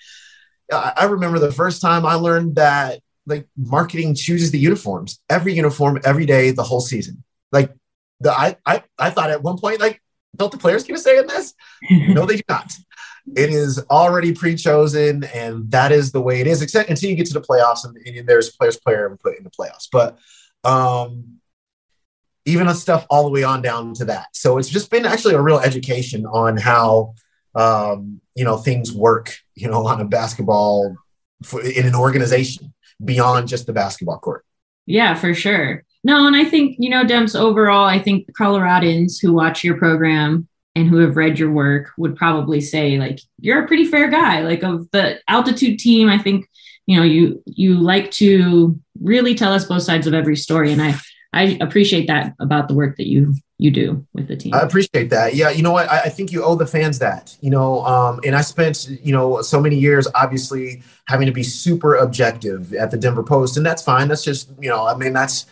i 0.71 1.05
remember 1.05 1.39
the 1.39 1.51
first 1.51 1.81
time 1.81 2.05
i 2.05 2.13
learned 2.13 2.55
that 2.55 2.99
like 3.27 3.47
marketing 3.55 4.15
chooses 4.15 4.49
the 4.51 4.59
uniforms 4.59 5.19
every 5.29 5.53
uniform 5.53 5.99
every 6.03 6.25
day 6.25 6.49
the 6.51 6.63
whole 6.63 6.81
season 6.81 7.23
like 7.51 7.71
the 8.19 8.31
I 8.31 8.55
I, 8.65 8.83
I 8.97 9.09
thought 9.11 9.29
at 9.29 9.43
one 9.43 9.57
point 9.57 9.79
like 9.79 10.01
don't 10.37 10.51
the 10.51 10.57
players 10.57 10.83
get 10.83 10.95
a 10.95 10.99
say 10.99 11.17
in 11.17 11.27
this? 11.27 11.53
no, 11.89 12.25
they 12.25 12.37
do 12.37 12.43
not. 12.47 12.73
It 13.35 13.49
is 13.49 13.83
already 13.89 14.33
pre-chosen, 14.33 15.25
and 15.25 15.69
that 15.71 15.91
is 15.91 16.11
the 16.11 16.21
way 16.21 16.39
it 16.39 16.47
is. 16.47 16.61
Except 16.61 16.89
until 16.89 17.09
you 17.09 17.15
get 17.15 17.27
to 17.27 17.33
the 17.33 17.41
playoffs, 17.41 17.83
and, 17.83 17.97
and 17.97 18.27
there's 18.27 18.51
players 18.51 18.77
player 18.77 19.09
input 19.09 19.37
in 19.37 19.43
the 19.43 19.49
playoffs. 19.49 19.87
But 19.91 20.17
um, 20.63 21.39
even 22.45 22.73
stuff 22.73 23.05
all 23.09 23.25
the 23.25 23.29
way 23.29 23.43
on 23.43 23.61
down 23.61 23.93
to 23.95 24.05
that. 24.05 24.27
So 24.33 24.57
it's 24.57 24.69
just 24.69 24.89
been 24.89 25.05
actually 25.05 25.33
a 25.33 25.41
real 25.41 25.59
education 25.59 26.25
on 26.25 26.55
how 26.55 27.15
um, 27.53 28.21
you 28.35 28.45
know 28.45 28.57
things 28.57 28.93
work. 28.93 29.37
You 29.55 29.69
know, 29.69 29.85
on 29.87 29.99
a 29.99 30.05
basketball 30.05 30.95
for, 31.43 31.61
in 31.61 31.85
an 31.85 31.95
organization 31.95 32.73
beyond 33.03 33.47
just 33.47 33.67
the 33.67 33.73
basketball 33.73 34.19
court. 34.19 34.45
Yeah, 34.85 35.15
for 35.15 35.33
sure. 35.33 35.83
No, 36.03 36.27
and 36.27 36.35
I 36.35 36.45
think, 36.45 36.77
you 36.79 36.89
know, 36.89 37.03
Demps, 37.03 37.39
overall, 37.39 37.85
I 37.85 37.99
think 37.99 38.31
Coloradans 38.33 39.21
who 39.21 39.33
watch 39.33 39.63
your 39.63 39.77
program 39.77 40.47
and 40.75 40.87
who 40.87 40.97
have 40.97 41.17
read 41.17 41.39
your 41.39 41.51
work 41.51 41.89
would 41.97 42.15
probably 42.15 42.61
say, 42.61 42.97
like, 42.97 43.19
you're 43.39 43.63
a 43.63 43.67
pretty 43.67 43.85
fair 43.85 44.09
guy. 44.09 44.41
Like 44.41 44.63
of 44.63 44.89
the 44.91 45.19
altitude 45.27 45.79
team, 45.79 46.07
I 46.07 46.17
think, 46.17 46.47
you 46.85 46.97
know, 46.97 47.03
you 47.03 47.43
you 47.45 47.79
like 47.79 48.11
to 48.11 48.79
really 49.01 49.35
tell 49.35 49.51
us 49.53 49.65
both 49.65 49.83
sides 49.83 50.07
of 50.07 50.13
every 50.13 50.37
story. 50.37 50.71
And 50.71 50.81
I 50.81 50.95
I 51.37 51.55
appreciate 51.61 52.07
that 52.07 52.33
about 52.39 52.67
the 52.67 52.73
work 52.73 52.97
that 52.97 53.07
you 53.07 53.35
you 53.59 53.69
do 53.69 54.05
with 54.13 54.27
the 54.27 54.35
team. 54.35 54.55
I 54.55 54.61
appreciate 54.61 55.11
that. 55.11 55.35
Yeah, 55.35 55.51
you 55.51 55.61
know 55.61 55.71
what? 55.71 55.87
I, 55.89 56.01
I 56.01 56.09
think 56.09 56.31
you 56.31 56.43
owe 56.43 56.55
the 56.55 56.65
fans 56.65 56.97
that. 56.97 57.37
You 57.41 57.51
know, 57.51 57.85
um, 57.85 58.19
and 58.25 58.35
I 58.35 58.41
spent 58.41 58.89
you 58.89 59.13
know 59.13 59.43
so 59.43 59.61
many 59.61 59.75
years 59.75 60.07
obviously 60.15 60.81
having 61.07 61.27
to 61.27 61.31
be 61.31 61.43
super 61.43 61.95
objective 61.95 62.73
at 62.73 62.89
the 62.89 62.97
Denver 62.97 63.21
Post, 63.21 63.55
and 63.55 63.63
that's 63.63 63.83
fine. 63.83 64.07
That's 64.07 64.23
just 64.23 64.49
you 64.59 64.69
know, 64.69 64.87
I 64.87 64.95
mean, 64.95 65.13
that's 65.13 65.45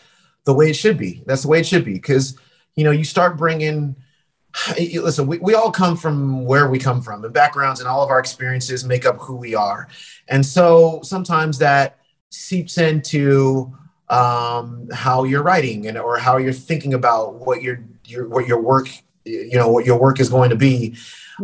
the 0.46 0.56
way 0.56 0.72
it 0.72 0.76
should 0.76 0.98
be. 0.98 1.22
That's 1.28 1.44
the 1.44 1.50
way 1.50 1.60
it 1.60 1.68
should 1.68 1.86
be 1.86 1.94
because 1.94 2.36
you 2.76 2.84
know 2.84 2.92
you 2.92 3.04
start 3.04 3.38
bringing. 3.38 3.96
Listen, 4.80 5.28
we, 5.28 5.38
we 5.38 5.54
all 5.54 5.70
come 5.70 5.96
from 5.96 6.46
where 6.46 6.68
we 6.68 6.80
come 6.80 7.00
from, 7.00 7.24
and 7.24 7.34
backgrounds 7.34 7.80
and 7.80 7.88
all 7.88 8.04
of 8.04 8.10
our 8.10 8.20
experiences 8.20 8.86
make 8.86 9.06
up 9.06 9.18
who 9.20 9.36
we 9.36 9.54
are, 9.54 9.88
and 10.30 10.44
so 10.44 11.02
sometimes 11.04 11.60
that 11.60 12.00
seeps 12.32 12.80
into 12.80 13.72
um, 14.10 14.88
how 14.92 15.24
you're 15.24 15.44
writing 15.44 15.88
and 15.88 15.98
or 15.98 16.18
how 16.18 16.38
you're 16.38 16.54
thinking 16.54 16.94
about 16.94 17.46
what 17.46 17.62
your 17.62 17.84
your 18.06 18.28
what 18.28 18.48
your 18.48 18.62
work 18.62 18.88
you 19.24 19.56
know 19.56 19.70
what 19.70 19.86
your 19.86 20.00
work 20.00 20.20
is 20.20 20.30
going 20.30 20.52
to 20.52 20.56
be. 20.56 20.96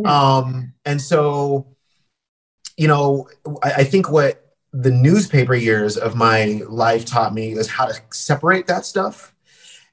Um, 0.04 0.72
and 0.84 1.00
so 1.00 1.66
you 2.76 2.88
know 2.88 3.28
I, 3.62 3.72
I 3.72 3.84
think 3.84 4.10
what 4.10 4.54
the 4.72 4.90
newspaper 4.90 5.54
years 5.54 5.96
of 5.96 6.16
my 6.16 6.62
life 6.68 7.04
taught 7.04 7.34
me 7.34 7.52
is 7.52 7.68
how 7.68 7.86
to 7.86 8.00
separate 8.10 8.66
that 8.68 8.86
stuff 8.86 9.34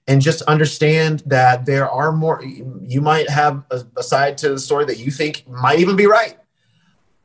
and 0.07 0.21
just 0.21 0.41
understand 0.43 1.21
that 1.25 1.65
there 1.65 1.89
are 1.89 2.11
more 2.11 2.41
you 2.81 3.01
might 3.01 3.29
have 3.29 3.63
a, 3.71 3.81
a 3.97 4.03
side 4.03 4.37
to 4.37 4.49
the 4.49 4.59
story 4.59 4.85
that 4.85 4.97
you 4.97 5.11
think 5.11 5.47
might 5.47 5.79
even 5.79 5.95
be 5.95 6.05
right 6.05 6.37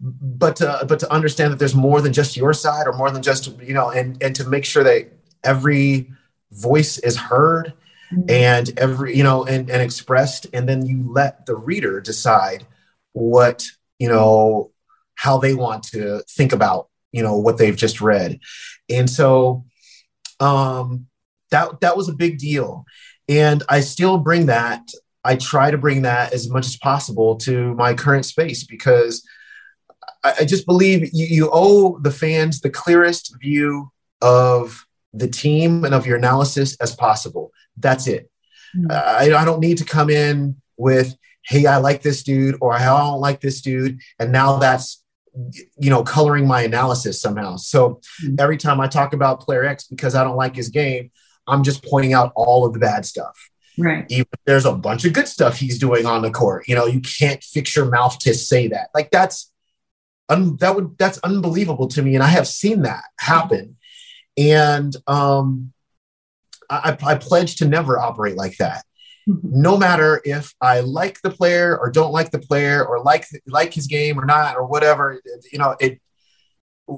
but 0.00 0.57
to, 0.57 0.85
but 0.87 0.98
to 0.98 1.11
understand 1.12 1.52
that 1.52 1.59
there's 1.59 1.74
more 1.74 2.00
than 2.02 2.12
just 2.12 2.37
your 2.37 2.52
side 2.52 2.87
or 2.87 2.92
more 2.92 3.11
than 3.11 3.22
just 3.22 3.59
you 3.61 3.72
know 3.72 3.90
and 3.90 4.22
and 4.22 4.35
to 4.37 4.44
make 4.48 4.64
sure 4.64 4.85
that 4.85 5.11
every 5.44 6.11
voice 6.50 6.98
is 6.98 7.16
heard 7.16 7.72
mm-hmm. 8.12 8.30
and 8.30 8.78
every 8.78 9.16
you 9.16 9.22
know 9.22 9.44
and, 9.44 9.70
and 9.70 9.83
expressed 9.83 10.46
and 10.52 10.68
then 10.68 10.87
you 10.87 11.04
let 11.11 11.46
the 11.46 11.57
reader 11.57 12.00
decide 12.00 12.66
what 13.12 13.64
you 13.98 14.09
know 14.09 14.70
how 15.14 15.38
they 15.38 15.54
want 15.54 15.83
to 15.83 16.22
think 16.28 16.52
about 16.52 16.88
you 17.12 17.22
know 17.22 17.37
what 17.37 17.59
they've 17.59 17.76
just 17.76 18.00
read 18.00 18.38
and 18.88 19.09
so 19.09 19.64
um 20.40 21.07
that 21.50 21.80
that 21.80 21.96
was 21.96 22.09
a 22.09 22.14
big 22.14 22.38
deal 22.38 22.85
and 23.28 23.62
i 23.68 23.80
still 23.80 24.18
bring 24.18 24.46
that 24.46 24.83
i 25.24 25.37
try 25.37 25.70
to 25.70 25.78
bring 25.78 26.02
that 26.02 26.33
as 26.33 26.50
much 26.50 26.66
as 26.66 26.76
possible 26.76 27.37
to 27.37 27.74
my 27.74 27.94
current 27.94 28.24
space 28.24 28.64
because 28.64 29.22
i, 30.24 30.35
I 30.40 30.44
just 30.44 30.66
believe 30.66 31.11
you, 31.12 31.26
you 31.26 31.50
owe 31.52 31.98
the 32.00 32.11
fans 32.11 32.61
the 32.61 32.70
clearest 32.70 33.37
view 33.40 33.90
of 34.20 34.85
the 35.14 35.29
team 35.29 35.85
and 35.85 35.94
of 35.94 36.07
your 36.07 36.16
analysis 36.16 36.77
as 36.81 36.94
possible. 36.94 37.53
That's 37.77 38.07
it. 38.07 38.31
Mm-hmm. 38.77 38.90
I, 38.90 39.40
I 39.40 39.44
don't 39.44 39.61
need 39.61 39.79
to 39.79 39.85
come 39.85 40.11
in 40.11 40.57
with, 40.77 41.16
hey, 41.44 41.66
I 41.66 41.77
like 41.77 42.03
this 42.03 42.22
dude, 42.22 42.57
or 42.61 42.72
I 42.72 42.85
don't 42.85 43.20
like 43.20 43.40
this 43.40 43.61
dude. 43.61 44.00
And 44.18 44.33
now 44.33 44.59
that's, 44.59 45.03
you 45.79 45.90
know, 45.90 46.03
coloring 46.03 46.46
my 46.46 46.62
analysis 46.62 47.20
somehow. 47.20 47.57
So 47.57 48.00
mm-hmm. 48.22 48.37
every 48.38 48.57
time 48.57 48.81
I 48.81 48.88
talk 48.88 49.12
about 49.12 49.40
player 49.40 49.64
X 49.64 49.85
because 49.85 50.14
I 50.14 50.24
don't 50.24 50.37
like 50.37 50.57
his 50.57 50.68
game, 50.68 51.11
I'm 51.46 51.62
just 51.62 51.85
pointing 51.85 52.12
out 52.12 52.33
all 52.35 52.66
of 52.66 52.72
the 52.72 52.79
bad 52.79 53.05
stuff. 53.05 53.50
Right. 53.77 54.07
Even 54.09 54.27
there's 54.46 54.66
a 54.66 54.72
bunch 54.72 55.05
of 55.05 55.12
good 55.12 55.29
stuff 55.29 55.59
he's 55.59 55.79
doing 55.79 56.07
on 56.07 56.22
the 56.22 56.31
court. 56.31 56.68
You 56.68 56.74
know, 56.74 56.87
you 56.87 57.00
can't 57.00 57.42
fix 57.42 57.74
your 57.74 57.87
mouth 57.87 58.18
to 58.20 58.33
say 58.33 58.68
that. 58.68 58.88
Like 58.94 59.11
that's 59.11 59.53
un- 60.29 60.57
that 60.59 60.77
would 60.77 60.96
that's 60.96 61.18
unbelievable 61.18 61.88
to 61.88 62.03
me. 62.03 62.14
And 62.14 62.22
I 62.22 62.29
have 62.29 62.46
seen 62.46 62.83
that 62.83 63.05
happen 63.18 63.77
and 64.37 64.94
um, 65.07 65.73
I, 66.68 66.97
I 67.03 67.14
pledge 67.16 67.57
to 67.57 67.68
never 67.68 67.99
operate 67.99 68.37
like 68.37 68.57
that. 68.59 68.85
Mm-hmm. 69.29 69.62
No 69.62 69.77
matter 69.77 70.20
if 70.25 70.55
I 70.61 70.81
like 70.81 71.20
the 71.23 71.31
player 71.31 71.79
or 71.79 71.90
don't 71.90 72.12
like 72.12 72.31
the 72.31 72.38
player 72.38 72.85
or 72.85 73.03
like 73.03 73.27
like 73.47 73.73
his 73.73 73.87
game 73.87 74.20
or 74.20 74.27
not 74.27 74.57
or 74.57 74.66
whatever, 74.66 75.20
you 75.51 75.59
know, 75.59 75.77
it 75.81 76.01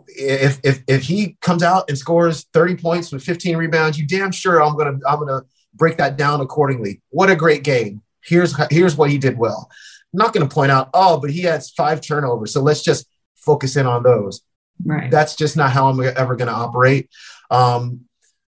if 0.08 0.58
if 0.64 0.82
if 0.88 1.02
he 1.02 1.36
comes 1.40 1.62
out 1.62 1.88
and 1.88 1.96
scores 1.96 2.46
30 2.52 2.76
points 2.76 3.12
with 3.12 3.22
15 3.22 3.56
rebounds, 3.56 3.98
you 3.98 4.06
damn 4.06 4.32
sure 4.32 4.62
I'm 4.62 4.76
gonna 4.76 4.98
I'm 5.06 5.18
gonna 5.20 5.42
break 5.74 5.98
that 5.98 6.16
down 6.16 6.40
accordingly. 6.40 7.02
What 7.10 7.30
a 7.30 7.36
great 7.36 7.62
game. 7.62 8.02
Here's 8.24 8.54
here's 8.70 8.96
what 8.96 9.10
he 9.10 9.18
did 9.18 9.38
well. 9.38 9.68
I'm 10.12 10.18
not 10.18 10.32
gonna 10.32 10.48
point 10.48 10.72
out, 10.72 10.90
oh, 10.94 11.20
but 11.20 11.30
he 11.30 11.42
has 11.42 11.70
five 11.70 12.00
turnovers. 12.00 12.52
So 12.52 12.60
let's 12.60 12.82
just 12.82 13.06
focus 13.36 13.76
in 13.76 13.86
on 13.86 14.02
those. 14.02 14.42
Right. 14.84 15.10
That's 15.10 15.36
just 15.36 15.56
not 15.56 15.70
how 15.70 15.88
I'm 15.88 16.00
ever 16.00 16.36
going 16.36 16.48
to 16.48 16.54
operate. 16.54 17.08
Um, 17.50 18.02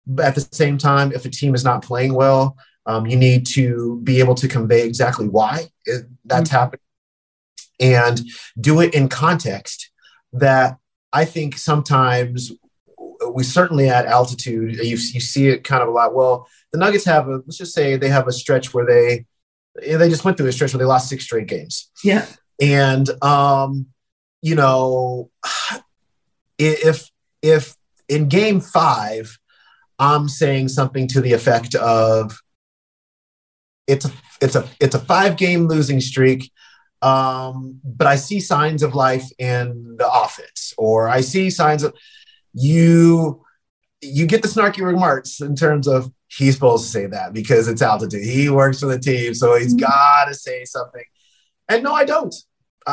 but 0.06 0.26
at 0.26 0.34
the 0.34 0.48
same 0.52 0.78
time, 0.78 1.12
if 1.12 1.24
a 1.24 1.30
team 1.30 1.54
is 1.54 1.64
not 1.64 1.82
playing 1.82 2.14
well, 2.14 2.56
um, 2.86 3.06
you 3.06 3.16
need 3.16 3.46
to 3.48 4.00
be 4.02 4.20
able 4.20 4.34
to 4.36 4.48
convey 4.48 4.84
exactly 4.84 5.28
why 5.28 5.66
it, 5.84 6.06
that's 6.24 6.48
mm-hmm. 6.48 6.58
happening 6.58 6.80
and 7.80 8.20
do 8.60 8.80
it 8.80 8.94
in 8.94 9.08
context 9.08 9.90
that 10.32 10.78
I 11.12 11.24
think 11.24 11.58
sometimes 11.58 12.52
we 13.32 13.44
certainly 13.44 13.88
at 13.88 14.06
altitude, 14.06 14.76
you, 14.76 14.82
you 14.82 14.96
see 14.96 15.48
it 15.48 15.64
kind 15.64 15.82
of 15.82 15.88
a 15.88 15.92
lot. 15.92 16.14
Well, 16.14 16.48
the 16.72 16.78
Nuggets 16.78 17.04
have 17.04 17.28
a, 17.28 17.36
let's 17.36 17.58
just 17.58 17.74
say 17.74 17.96
they 17.96 18.08
have 18.08 18.28
a 18.28 18.32
stretch 18.32 18.72
where 18.72 18.86
they, 18.86 19.26
they 19.74 20.08
just 20.08 20.24
went 20.24 20.36
through 20.36 20.46
a 20.46 20.52
stretch 20.52 20.72
where 20.72 20.78
they 20.78 20.84
lost 20.84 21.08
six 21.08 21.24
straight 21.24 21.46
games. 21.46 21.90
Yeah. 22.02 22.26
And, 22.60 23.08
um, 23.22 23.86
you 24.42 24.54
know, 24.54 25.30
if 26.58 27.10
if 27.42 27.76
in 28.08 28.28
game 28.28 28.60
five 28.60 29.38
i'm 29.98 30.28
saying 30.28 30.68
something 30.68 31.06
to 31.06 31.20
the 31.20 31.32
effect 31.32 31.74
of 31.76 32.38
it's 33.86 34.04
a 34.04 34.12
it's 34.40 34.54
a 34.54 34.68
it's 34.80 34.94
a 34.94 35.00
five 35.00 35.36
game 35.36 35.66
losing 35.66 36.00
streak 36.00 36.50
um, 37.00 37.80
but 37.84 38.06
i 38.06 38.16
see 38.16 38.40
signs 38.40 38.82
of 38.82 38.94
life 38.94 39.26
in 39.38 39.96
the 39.98 40.10
offense 40.10 40.74
or 40.76 41.08
i 41.08 41.20
see 41.20 41.48
signs 41.48 41.82
of 41.82 41.94
you 42.54 43.44
you 44.00 44.26
get 44.26 44.42
the 44.42 44.48
snarky 44.48 44.84
remarks 44.84 45.40
in 45.40 45.54
terms 45.54 45.86
of 45.86 46.10
he's 46.28 46.54
supposed 46.54 46.84
to 46.84 46.90
say 46.90 47.06
that 47.06 47.32
because 47.32 47.68
it's 47.68 47.82
altitude. 47.82 48.22
He 48.22 48.48
works 48.48 48.80
for 48.80 48.86
the 48.86 48.98
team 48.98 49.34
so 49.34 49.56
he's 49.56 49.74
mm-hmm. 49.74 49.86
got 49.86 50.26
to 50.26 50.34
say 50.34 50.64
something. 50.64 51.04
And 51.68 51.82
no 51.82 51.92
i 51.92 52.04
don't 52.04 52.34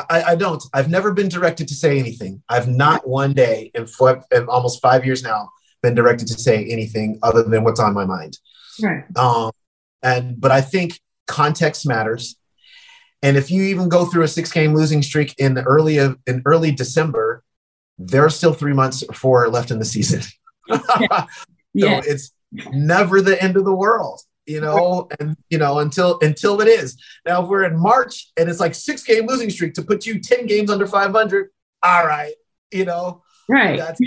I, 0.10 0.24
I, 0.32 0.36
don't. 0.36 0.62
I've 0.74 0.90
never 0.90 1.14
been 1.14 1.30
directed 1.30 1.68
to 1.70 1.74
say 1.74 1.98
anything. 2.00 2.44
I've 2.50 2.68
not 2.68 3.08
one 3.08 3.34
day 3.34 3.72
in, 3.74 3.88
in, 4.32 4.48
almost 4.48 4.82
five 4.82 5.06
years 5.06 5.24
now 5.24 5.50
been 5.82 5.96
directed 5.96 6.28
to 6.28 6.34
say 6.34 6.66
anything 6.66 7.20
other 7.24 7.44
than 7.44 7.64
what's 7.64 7.80
on 7.80 7.94
my 7.94 8.06
mind. 8.06 8.38
Right. 8.82 9.04
Um, 9.18 9.52
and 10.04 10.40
but 10.40 10.52
I 10.52 10.62
think 10.62 11.00
context 11.28 11.88
matters. 11.88 12.36
And 13.22 13.38
if 13.38 13.50
you 13.50 13.64
even 13.64 13.90
go 13.90 14.06
through 14.06 14.24
a 14.24 14.28
six 14.28 14.52
game 14.52 14.74
losing 14.74 15.02
streak 15.02 15.34
in 15.38 15.54
the 15.54 15.64
early 15.64 15.98
of 15.98 16.20
in 16.28 16.42
early 16.46 16.72
December, 16.72 17.44
there 17.98 18.26
are 18.26 18.30
still 18.30 18.54
three 18.54 18.74
months 18.74 19.04
or 19.04 19.14
four 19.14 19.48
left 19.50 19.72
in 19.72 19.80
the 19.80 19.86
season. 19.86 20.22
yeah. 21.74 22.02
so 22.02 22.10
it's 22.10 22.32
never 22.72 23.22
the 23.22 23.42
end 23.42 23.56
of 23.56 23.66
the 23.66 23.74
world 23.74 24.22
you 24.46 24.62
know, 24.62 25.08
and 25.20 25.36
you 25.50 25.58
know, 25.58 25.80
until 25.80 26.20
until 26.22 26.62
it 26.62 26.68
is. 26.68 26.98
Now, 27.26 27.44
if 27.44 27.50
we're 27.50 27.66
in 27.66 27.78
March 27.78 28.32
and 28.38 28.50
it's 28.50 28.60
like 28.60 28.76
six 28.76 29.04
game 29.04 29.28
losing 29.28 29.50
streak 29.50 29.74
to 29.76 29.82
put 29.82 30.06
you 30.06 30.20
10 30.20 30.46
games 30.46 30.70
under 30.70 30.88
500, 30.88 31.50
all 31.84 32.06
right, 32.06 32.34
you 32.72 32.86
know, 32.86 33.24
right. 33.50 33.78
That's, 33.78 34.00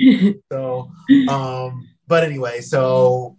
so, 0.52 0.90
um, 1.28 1.88
but 2.06 2.24
anyway, 2.24 2.60
so 2.60 3.36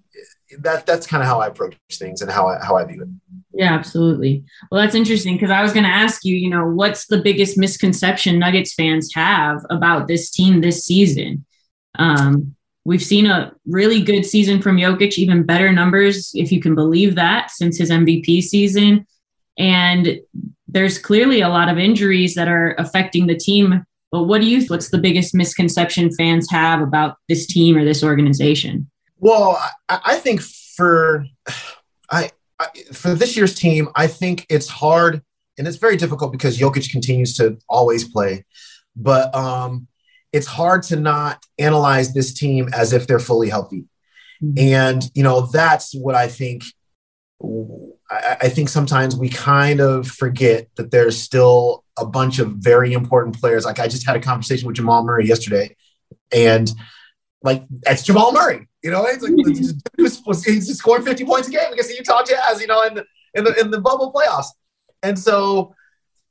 that 0.60 0.86
that's 0.86 1.06
kind 1.06 1.22
of 1.22 1.30
how 1.30 1.40
I 1.40 1.48
approach 1.48 1.76
things 1.94 2.22
and 2.22 2.32
how 2.32 2.48
I 2.48 2.64
how 2.64 2.76
I 2.76 2.86
view 2.86 3.04
it. 3.04 3.10
Yeah, 3.54 3.74
absolutely. 3.74 4.44
Well, 4.72 4.82
that's 4.82 4.96
interesting 4.96 5.36
because 5.36 5.52
I 5.52 5.62
was 5.62 5.74
going 5.74 5.84
to 5.84 5.90
ask 5.90 6.24
you, 6.24 6.36
you 6.36 6.50
know, 6.50 6.66
what's 6.66 7.08
the 7.08 7.22
biggest 7.22 7.58
misconception 7.58 8.40
Nuggets 8.40 8.74
fans 8.74 9.12
have 9.14 9.60
about 9.70 10.08
this 10.08 10.30
team 10.30 10.62
this 10.62 10.86
season? 10.86 11.46
Um, 11.98 12.56
We've 12.86 13.04
seen 13.04 13.26
a 13.26 13.54
really 13.66 14.02
good 14.02 14.26
season 14.26 14.62
from 14.62 14.78
Jokic, 14.78 15.18
even 15.18 15.44
better 15.44 15.72
numbers, 15.72 16.32
if 16.34 16.52
you 16.52 16.62
can 16.62 16.76
believe 16.76 17.16
that, 17.16 17.52
since 17.52 17.78
his 17.78 17.92
MVP 17.92 18.42
season. 18.42 19.06
And 19.58 20.20
there's 20.68 20.98
clearly 20.98 21.42
a 21.42 21.50
lot 21.50 21.70
of 21.70 21.78
injuries 21.78 22.36
that 22.36 22.48
are 22.48 22.76
affecting 22.78 23.28
the 23.28 23.36
team. 23.36 23.84
But 24.12 24.24
what 24.24 24.42
do 24.42 24.48
you, 24.48 24.66
what's 24.68 24.90
the 24.90 24.98
biggest 24.98 25.36
misconception 25.36 26.12
fans 26.16 26.50
have 26.50 26.82
about 26.82 27.18
this 27.28 27.46
team 27.46 27.78
or 27.78 27.84
this 27.84 28.04
organization? 28.04 28.90
Well, 29.18 29.62
I, 29.90 30.00
I 30.06 30.16
think 30.18 30.42
for, 30.42 31.26
I, 32.10 32.32
I, 32.60 32.68
for 32.94 33.14
this 33.14 33.36
year's 33.36 33.54
team, 33.54 33.90
I 33.96 34.08
think 34.08 34.46
it's 34.50 34.68
hard 34.68 35.22
and 35.60 35.68
it's 35.68 35.78
very 35.78 35.98
difficult 35.98 36.32
because 36.32 36.58
Jokic 36.58 36.90
continues 36.90 37.36
to 37.36 37.60
always 37.68 38.08
play. 38.08 38.46
But 38.96 39.36
um, 39.36 39.89
it's 40.32 40.48
hard 40.48 40.84
to 40.84 40.96
not 40.96 41.44
analyze 41.58 42.14
this 42.14 42.34
team 42.34 42.70
as 42.74 42.94
if 42.94 43.08
they're 43.08 43.20
fully 43.20 43.50
healthy. 43.50 43.86
Mm-hmm. 44.44 44.60
And, 44.60 45.12
you 45.14 45.24
know, 45.24 45.42
that's 45.42 45.94
what 45.94 46.16
I 46.16 46.28
think. 46.28 46.64
I, 48.12 48.50
think 48.50 48.68
sometimes 48.68 49.16
we 49.16 49.30
kind 49.30 49.80
of 49.80 50.08
forget 50.08 50.68
that 50.76 50.92
there's 50.92 51.22
still 51.22 51.86
a 51.98 52.06
bunch 52.06 52.40
of 52.40 52.52
very 52.54 52.92
important 52.92 53.40
players. 53.40 53.64
Like 53.64 53.80
I 53.80 53.88
just 53.88 54.06
had 54.06 54.18
a 54.18 54.20
conversation 54.20 54.68
with 54.68 54.76
Jamal 54.76 55.06
Murray 55.06 55.26
yesterday, 55.26 55.76
and 56.34 56.70
like 57.44 57.64
that's 57.70 58.04
Jamal 58.04 58.34
Murray. 58.34 58.68
You 58.84 58.92
know, 58.92 59.06
it's 59.06 59.24
like 59.24 59.34
he's 59.96 60.68
just 60.68 60.80
scoring 60.80 61.06
50 61.06 61.24
points 61.24 61.48
a 61.48 61.52
game 61.52 61.72
against 61.72 61.92
the 61.92 61.96
Utah 61.96 62.24
Jazz. 62.24 62.60
You 62.60 62.68
know, 62.68 62.82
in 62.84 62.96
the 62.96 63.06
in 63.36 63.44
the 63.44 63.60
in 63.60 63.72
the 63.72 63.80
bubble 63.80 64.12
playoffs, 64.12 64.48
and 65.04 65.18
so 65.18 65.74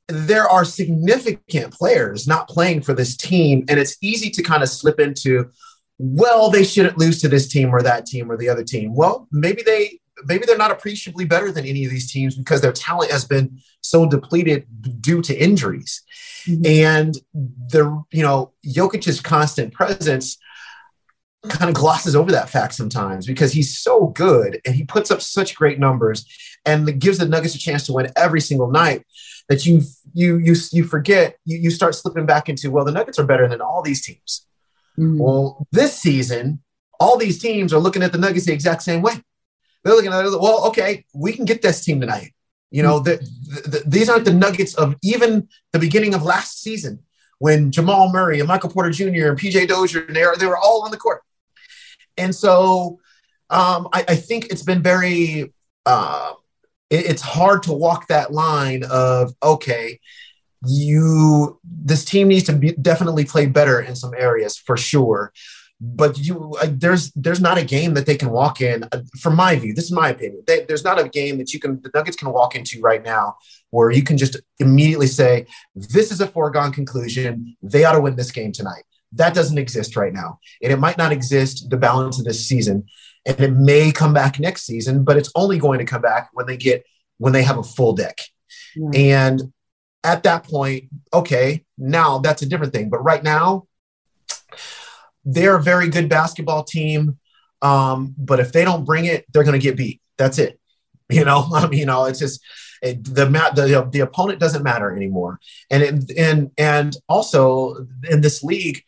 there 0.09 0.49
are 0.49 0.65
significant 0.65 1.73
players 1.73 2.27
not 2.27 2.49
playing 2.49 2.83
for 2.83 2.95
this 2.95 3.17
team, 3.17 3.65
and 3.69 3.79
it's 3.79 3.97
easy 4.01 4.31
to 4.31 4.43
kind 4.43 4.63
of 4.63 4.69
slip 4.69 4.99
into, 4.99 5.51
well, 5.99 6.51
they 6.51 6.65
shouldn't 6.65 6.99
lose 6.99 7.21
to 7.21 7.29
this 7.29 7.49
team 7.49 7.75
or 7.75 7.83
that 7.83 8.07
team 8.07 8.31
or 8.31 8.37
the 8.37 8.49
other 8.49 8.65
team. 8.65 8.95
Well, 8.95 9.29
maybe 9.31 9.63
they 9.63 10.01
maybe 10.25 10.45
they're 10.47 10.59
not 10.59 10.73
appreciably 10.73 11.25
better 11.25 11.53
than 11.53 11.65
any 11.65 11.85
of 11.85 11.91
these 11.91 12.11
teams 12.11 12.35
because 12.35 12.61
their 12.61 12.73
talent 12.73 13.13
has 13.13 13.25
been 13.25 13.61
so 13.83 14.07
depleted 14.07 14.67
due 15.01 15.23
to 15.23 15.37
injuries. 15.37 16.03
Mm-hmm. 16.47 16.67
And 16.67 17.15
the 17.35 18.03
you 18.11 18.23
know 18.23 18.53
Jokic's 18.67 19.21
constant 19.21 19.75
presence 19.75 20.39
kind 21.49 21.69
of 21.69 21.75
glosses 21.75 22.17
over 22.17 22.33
that 22.33 22.51
fact 22.51 22.75
sometimes 22.75 23.27
because 23.27 23.53
he's 23.53 23.79
so 23.79 24.09
good 24.09 24.61
and 24.65 24.75
he 24.75 24.85
puts 24.85 25.11
up 25.11 25.23
such 25.23 25.55
great 25.55 25.79
numbers 25.79 26.27
and 26.67 27.01
gives 27.01 27.19
the 27.19 27.29
Nuggets 27.29 27.55
a 27.55 27.59
chance 27.59 27.87
to 27.87 27.93
win 27.93 28.11
every 28.17 28.41
single 28.41 28.71
night 28.71 29.07
that 29.49 29.67
you 29.67 29.83
you 30.13 30.37
you 30.39 30.55
you 30.73 30.85
forget 30.85 31.37
you, 31.45 31.59
you 31.59 31.71
start 31.71 31.95
slipping 31.95 32.27
back 32.27 32.49
into 32.49 32.71
well 32.71 32.85
the 32.85 32.93
Nuggets 32.93 33.19
are 33.19 33.27
better 33.27 33.49
than 33.49 33.61
all 33.61 33.83
these 33.83 34.05
teams. 34.05 34.47
Mm-hmm. 34.99 35.19
Well, 35.19 35.67
this 35.71 35.97
season, 35.97 36.61
all 36.99 37.17
these 37.17 37.39
teams 37.39 37.73
are 37.73 37.79
looking 37.79 38.03
at 38.03 38.13
the 38.13 38.19
Nuggets 38.19 38.47
the 38.47 38.53
exact 38.53 38.83
same 38.83 39.01
way. 39.01 39.15
They're 39.85 39.95
looking 39.95 40.13
at 40.13 40.25
it, 40.25 40.41
well, 40.41 40.67
okay, 40.69 41.05
we 41.15 41.33
can 41.33 41.45
get 41.45 41.63
this 41.63 41.85
team 41.85 42.01
tonight. 42.01 42.33
You 42.71 42.83
know, 42.83 42.99
the, 42.99 43.17
the, 43.17 43.69
the, 43.69 43.83
these 43.87 44.09
aren't 44.09 44.25
the 44.25 44.35
Nuggets 44.35 44.75
of 44.75 44.97
even 45.03 45.49
the 45.73 45.79
beginning 45.79 46.15
of 46.15 46.23
last 46.23 46.61
season 46.61 46.99
when 47.39 47.71
Jamal 47.71 48.13
Murray 48.13 48.41
and 48.41 48.49
Michael 48.49 48.71
Porter 48.71 48.91
Jr. 48.91 49.29
and 49.29 49.39
PJ 49.39 49.69
Dozier 49.69 50.03
and 50.03 50.15
they, 50.15 50.25
are, 50.25 50.37
they 50.37 50.47
were 50.47 50.59
all 50.59 50.85
on 50.85 50.91
the 50.91 50.97
court. 50.97 51.23
And 52.17 52.35
so 52.35 52.99
um, 53.49 53.89
I, 53.93 54.05
I, 54.09 54.17
think 54.17 54.47
it's 54.47 54.65
been 54.65 54.83
very 54.83 55.55
uh, 55.87 56.33
it's 56.91 57.23
hard 57.23 57.63
to 57.65 57.73
walk 57.73 58.07
that 58.09 58.33
line 58.33 58.83
of 58.91 59.35
okay 59.43 59.99
you 60.67 61.61
this 61.63 62.05
team 62.05 62.29
needs 62.29 62.45
to 62.45 62.53
be, 62.53 62.73
definitely 62.73 63.25
play 63.25 63.47
better 63.47 63.81
in 63.81 63.95
some 63.95 64.13
areas 64.17 64.57
for 64.57 64.77
sure. 64.77 65.33
But 65.81 66.19
you 66.19 66.57
uh, 66.61 66.67
there's 66.71 67.13
there's 67.13 67.41
not 67.41 67.57
a 67.57 67.65
game 67.65 67.95
that 67.95 68.05
they 68.05 68.17
can 68.17 68.31
walk 68.31 68.61
in 68.61 68.83
uh, 68.91 69.03
from 69.21 69.37
my 69.37 69.55
view 69.55 69.73
this 69.73 69.85
is 69.85 69.93
my 69.93 70.09
opinion 70.09 70.43
they, 70.45 70.65
there's 70.65 70.83
not 70.83 70.99
a 70.99 71.09
game 71.09 71.39
that 71.39 71.55
you 71.55 71.61
can 71.61 71.81
the 71.83 71.91
nuggets 71.95 72.17
can 72.17 72.33
walk 72.33 72.57
into 72.57 72.81
right 72.81 73.05
now 73.05 73.37
where 73.71 73.93
you 73.93 74.03
can 74.03 74.19
just 74.19 74.41
immediately 74.59 75.07
say 75.07 75.47
this 75.77 76.11
is 76.11 76.21
a 76.21 76.27
foregone 76.27 76.73
conclusion 76.73 77.57
they 77.63 77.85
ought 77.85 77.93
to 77.93 78.01
win 78.01 78.17
this 78.17 78.33
game 78.33 78.51
tonight. 78.51 78.83
That 79.13 79.35
doesn't 79.35 79.57
exist 79.57 79.95
right 79.95 80.13
now. 80.13 80.41
And 80.63 80.73
it 80.73 80.81
might 80.81 80.99
not 80.99 81.13
exist 81.13 81.71
the 81.71 81.77
balance 81.77 82.19
of 82.19 82.25
this 82.25 82.45
season 82.45 82.85
and 83.27 83.41
it 83.41 83.53
may 83.53 83.93
come 83.93 84.13
back 84.13 84.39
next 84.39 84.65
season, 84.65 85.05
but 85.05 85.17
it's 85.17 85.31
only 85.35 85.59
going 85.59 85.79
to 85.79 85.85
come 85.85 86.03
back 86.03 86.31
when 86.33 86.47
they 86.47 86.57
get 86.57 86.85
when 87.19 87.33
they 87.33 87.43
have 87.43 87.59
a 87.59 87.63
full 87.63 87.93
deck. 87.95 88.19
And 88.95 89.53
at 90.05 90.23
that 90.23 90.45
point, 90.45 90.85
okay, 91.13 91.65
now 91.77 92.19
that's 92.19 92.43
a 92.43 92.47
different 92.47 92.73
thing. 92.73 92.89
But 92.89 93.03
right 93.03 93.23
now, 93.23 93.67
they're 95.25 95.57
a 95.57 95.63
very 95.63 95.89
good 95.89 96.09
basketball 96.09 96.65
team. 96.65 97.19
Um, 97.61 98.15
but 98.17 98.41
if 98.41 98.53
they 98.53 98.65
don't 98.65 98.85
bring 98.85 99.07
it, 99.07 99.27
they're 99.33 99.45
going 99.45 99.59
to 99.59 99.63
get 99.63 99.77
beat. 99.77 100.01
That's 100.17 100.39
it. 100.39 100.59
You 101.11 101.25
know, 101.25 101.47
I 101.55 101.67
mean, 101.67 101.81
you 101.81 101.87
know, 101.87 102.05
it's 102.05 102.19
just 102.19 102.39
it, 102.83 103.03
the, 103.03 103.25
the 103.25 103.89
the 103.91 104.01
opponent 104.01 104.41
doesn't 104.41 104.63
matter 104.63 104.95
anymore. 104.95 105.41
And 105.71 105.83
it, 105.83 106.19
and 106.19 106.51
and 106.59 106.95
also 107.09 107.87
in 108.11 108.21
this 108.21 108.43
league, 108.43 108.83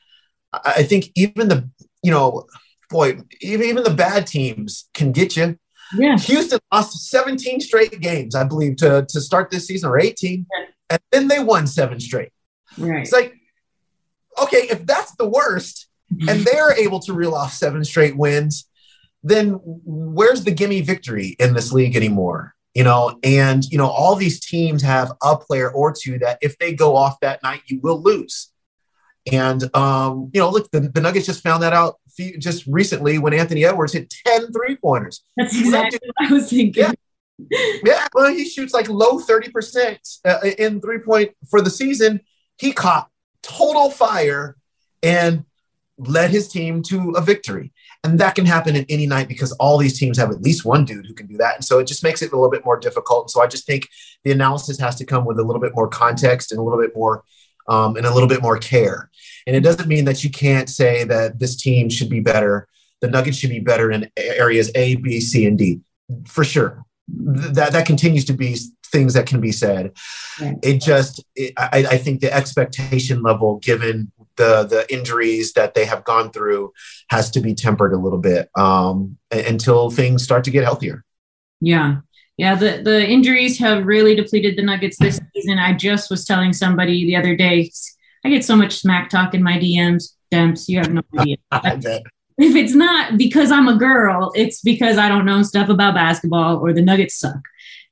I 0.52 0.82
think 0.82 1.06
even 1.14 1.48
the 1.48 1.70
you 2.02 2.10
know 2.10 2.44
boy, 2.90 3.18
even, 3.40 3.66
even 3.66 3.82
the 3.84 3.90
bad 3.90 4.26
teams 4.26 4.88
can 4.92 5.12
get 5.12 5.36
you. 5.36 5.58
Yeah. 5.96 6.16
Houston 6.18 6.60
lost 6.72 7.10
17 7.10 7.60
straight 7.60 8.00
games, 8.00 8.34
I 8.34 8.44
believe, 8.44 8.76
to, 8.76 9.06
to 9.08 9.20
start 9.20 9.50
this 9.50 9.66
season, 9.66 9.90
or 9.90 9.98
18. 9.98 10.46
Yeah. 10.52 10.66
And 10.90 11.00
then 11.10 11.28
they 11.28 11.38
won 11.38 11.66
seven 11.66 12.00
straight. 12.00 12.32
Right. 12.76 13.00
It's 13.00 13.12
like, 13.12 13.34
okay, 14.40 14.68
if 14.70 14.86
that's 14.86 15.14
the 15.16 15.28
worst, 15.28 15.88
and 16.28 16.40
they're 16.44 16.72
able 16.78 17.00
to 17.00 17.12
reel 17.12 17.34
off 17.34 17.52
seven 17.52 17.84
straight 17.84 18.16
wins, 18.16 18.68
then 19.22 19.60
where's 19.64 20.44
the 20.44 20.50
gimme 20.50 20.80
victory 20.80 21.36
in 21.38 21.54
this 21.54 21.72
league 21.72 21.96
anymore? 21.96 22.54
You 22.74 22.84
know, 22.84 23.18
and 23.24 23.64
you 23.64 23.78
know, 23.78 23.88
all 23.88 24.14
these 24.14 24.40
teams 24.40 24.82
have 24.82 25.12
a 25.22 25.36
player 25.36 25.70
or 25.70 25.92
two 25.92 26.18
that 26.20 26.38
if 26.40 26.56
they 26.58 26.72
go 26.72 26.96
off 26.96 27.18
that 27.20 27.42
night, 27.42 27.62
you 27.66 27.80
will 27.80 28.00
lose. 28.00 28.52
And 29.30 29.74
um, 29.76 30.30
you 30.32 30.40
know, 30.40 30.50
look, 30.50 30.70
the, 30.70 30.80
the 30.80 31.00
Nuggets 31.00 31.26
just 31.26 31.42
found 31.42 31.62
that 31.62 31.72
out 31.72 31.96
few, 32.16 32.38
just 32.38 32.66
recently 32.66 33.18
when 33.18 33.34
Anthony 33.34 33.64
Edwards 33.64 33.92
hit 33.92 34.12
10 34.26 34.52
three 34.52 34.76
pointers. 34.76 35.24
That's 35.36 35.58
exactly 35.58 36.00
what 36.02 36.30
I 36.30 36.32
was 36.32 36.50
thinking. 36.50 36.82
Yeah. 36.82 36.92
yeah, 37.84 38.06
well, 38.12 38.30
he 38.32 38.48
shoots 38.48 38.74
like 38.74 38.88
low 38.88 39.18
30% 39.18 40.18
uh, 40.26 40.38
in 40.58 40.80
three 40.80 40.98
point 40.98 41.30
for 41.48 41.60
the 41.60 41.70
season. 41.70 42.20
He 42.58 42.72
caught 42.72 43.08
total 43.42 43.90
fire 43.90 44.56
and 45.02 45.44
led 45.96 46.30
his 46.30 46.48
team 46.48 46.82
to 46.82 47.10
a 47.12 47.20
victory. 47.20 47.72
And 48.02 48.18
that 48.18 48.34
can 48.34 48.46
happen 48.46 48.76
in 48.76 48.86
any 48.88 49.06
night 49.06 49.28
because 49.28 49.52
all 49.52 49.76
these 49.76 49.98
teams 49.98 50.16
have 50.16 50.30
at 50.30 50.40
least 50.40 50.64
one 50.64 50.84
dude 50.84 51.06
who 51.06 51.14
can 51.14 51.26
do 51.26 51.36
that. 51.36 51.56
And 51.56 51.64
so 51.64 51.78
it 51.78 51.86
just 51.86 52.02
makes 52.02 52.22
it 52.22 52.32
a 52.32 52.36
little 52.36 52.50
bit 52.50 52.64
more 52.64 52.78
difficult. 52.78 53.24
And 53.24 53.30
so 53.30 53.42
I 53.42 53.46
just 53.46 53.66
think 53.66 53.88
the 54.24 54.32
analysis 54.32 54.78
has 54.80 54.96
to 54.96 55.04
come 55.04 55.26
with 55.26 55.38
a 55.38 55.42
little 55.42 55.60
bit 55.60 55.74
more 55.74 55.88
context 55.88 56.52
and 56.52 56.58
a 56.58 56.62
little 56.62 56.80
bit 56.80 56.96
more 56.96 57.24
um, 57.68 57.96
and 57.96 58.06
a 58.06 58.12
little 58.12 58.28
bit 58.28 58.42
more 58.42 58.56
care. 58.58 59.10
And 59.46 59.56
it 59.56 59.60
doesn't 59.60 59.88
mean 59.88 60.04
that 60.04 60.22
you 60.24 60.30
can't 60.30 60.68
say 60.68 61.04
that 61.04 61.38
this 61.38 61.56
team 61.56 61.88
should 61.88 62.10
be 62.10 62.20
better. 62.20 62.68
The 63.00 63.08
Nuggets 63.08 63.38
should 63.38 63.50
be 63.50 63.60
better 63.60 63.90
in 63.90 64.10
areas 64.16 64.70
A, 64.74 64.96
B, 64.96 65.20
C, 65.20 65.46
and 65.46 65.56
D, 65.56 65.80
for 66.26 66.44
sure. 66.44 66.84
That 67.08 67.72
that 67.72 67.86
continues 67.86 68.24
to 68.26 68.32
be 68.34 68.56
things 68.86 69.14
that 69.14 69.26
can 69.26 69.40
be 69.40 69.52
said. 69.52 69.92
Right. 70.40 70.56
It 70.62 70.78
just, 70.78 71.24
it, 71.34 71.54
I, 71.56 71.86
I 71.90 71.98
think 71.98 72.20
the 72.20 72.32
expectation 72.32 73.22
level, 73.22 73.58
given 73.58 74.12
the 74.36 74.64
the 74.64 74.92
injuries 74.92 75.54
that 75.54 75.74
they 75.74 75.84
have 75.86 76.04
gone 76.04 76.30
through, 76.30 76.72
has 77.08 77.30
to 77.32 77.40
be 77.40 77.54
tempered 77.54 77.92
a 77.92 77.98
little 77.98 78.18
bit 78.18 78.48
um, 78.56 79.16
until 79.30 79.90
things 79.90 80.22
start 80.22 80.44
to 80.44 80.50
get 80.50 80.64
healthier. 80.64 81.04
Yeah, 81.60 81.98
yeah, 82.36 82.54
the, 82.54 82.80
the 82.82 83.06
injuries 83.06 83.58
have 83.58 83.84
really 83.86 84.14
depleted 84.14 84.56
the 84.56 84.62
Nuggets 84.62 84.96
this 84.98 85.20
season. 85.34 85.58
I 85.58 85.74
just 85.74 86.10
was 86.10 86.24
telling 86.24 86.52
somebody 86.52 87.04
the 87.04 87.16
other 87.16 87.36
day, 87.36 87.70
I 88.24 88.30
get 88.30 88.44
so 88.44 88.56
much 88.56 88.76
smack 88.76 89.08
talk 89.08 89.34
in 89.34 89.42
my 89.42 89.58
DMs. 89.58 90.14
Demps, 90.32 90.68
you 90.68 90.78
have 90.78 90.92
no 90.92 91.02
idea. 91.18 91.36
if 92.38 92.54
it's 92.54 92.74
not 92.74 93.16
because 93.16 93.50
I'm 93.50 93.68
a 93.68 93.76
girl, 93.76 94.32
it's 94.34 94.60
because 94.60 94.98
I 94.98 95.08
don't 95.08 95.24
know 95.24 95.42
stuff 95.42 95.68
about 95.68 95.94
basketball 95.94 96.58
or 96.58 96.72
the 96.72 96.82
Nuggets 96.82 97.18
suck. 97.18 97.40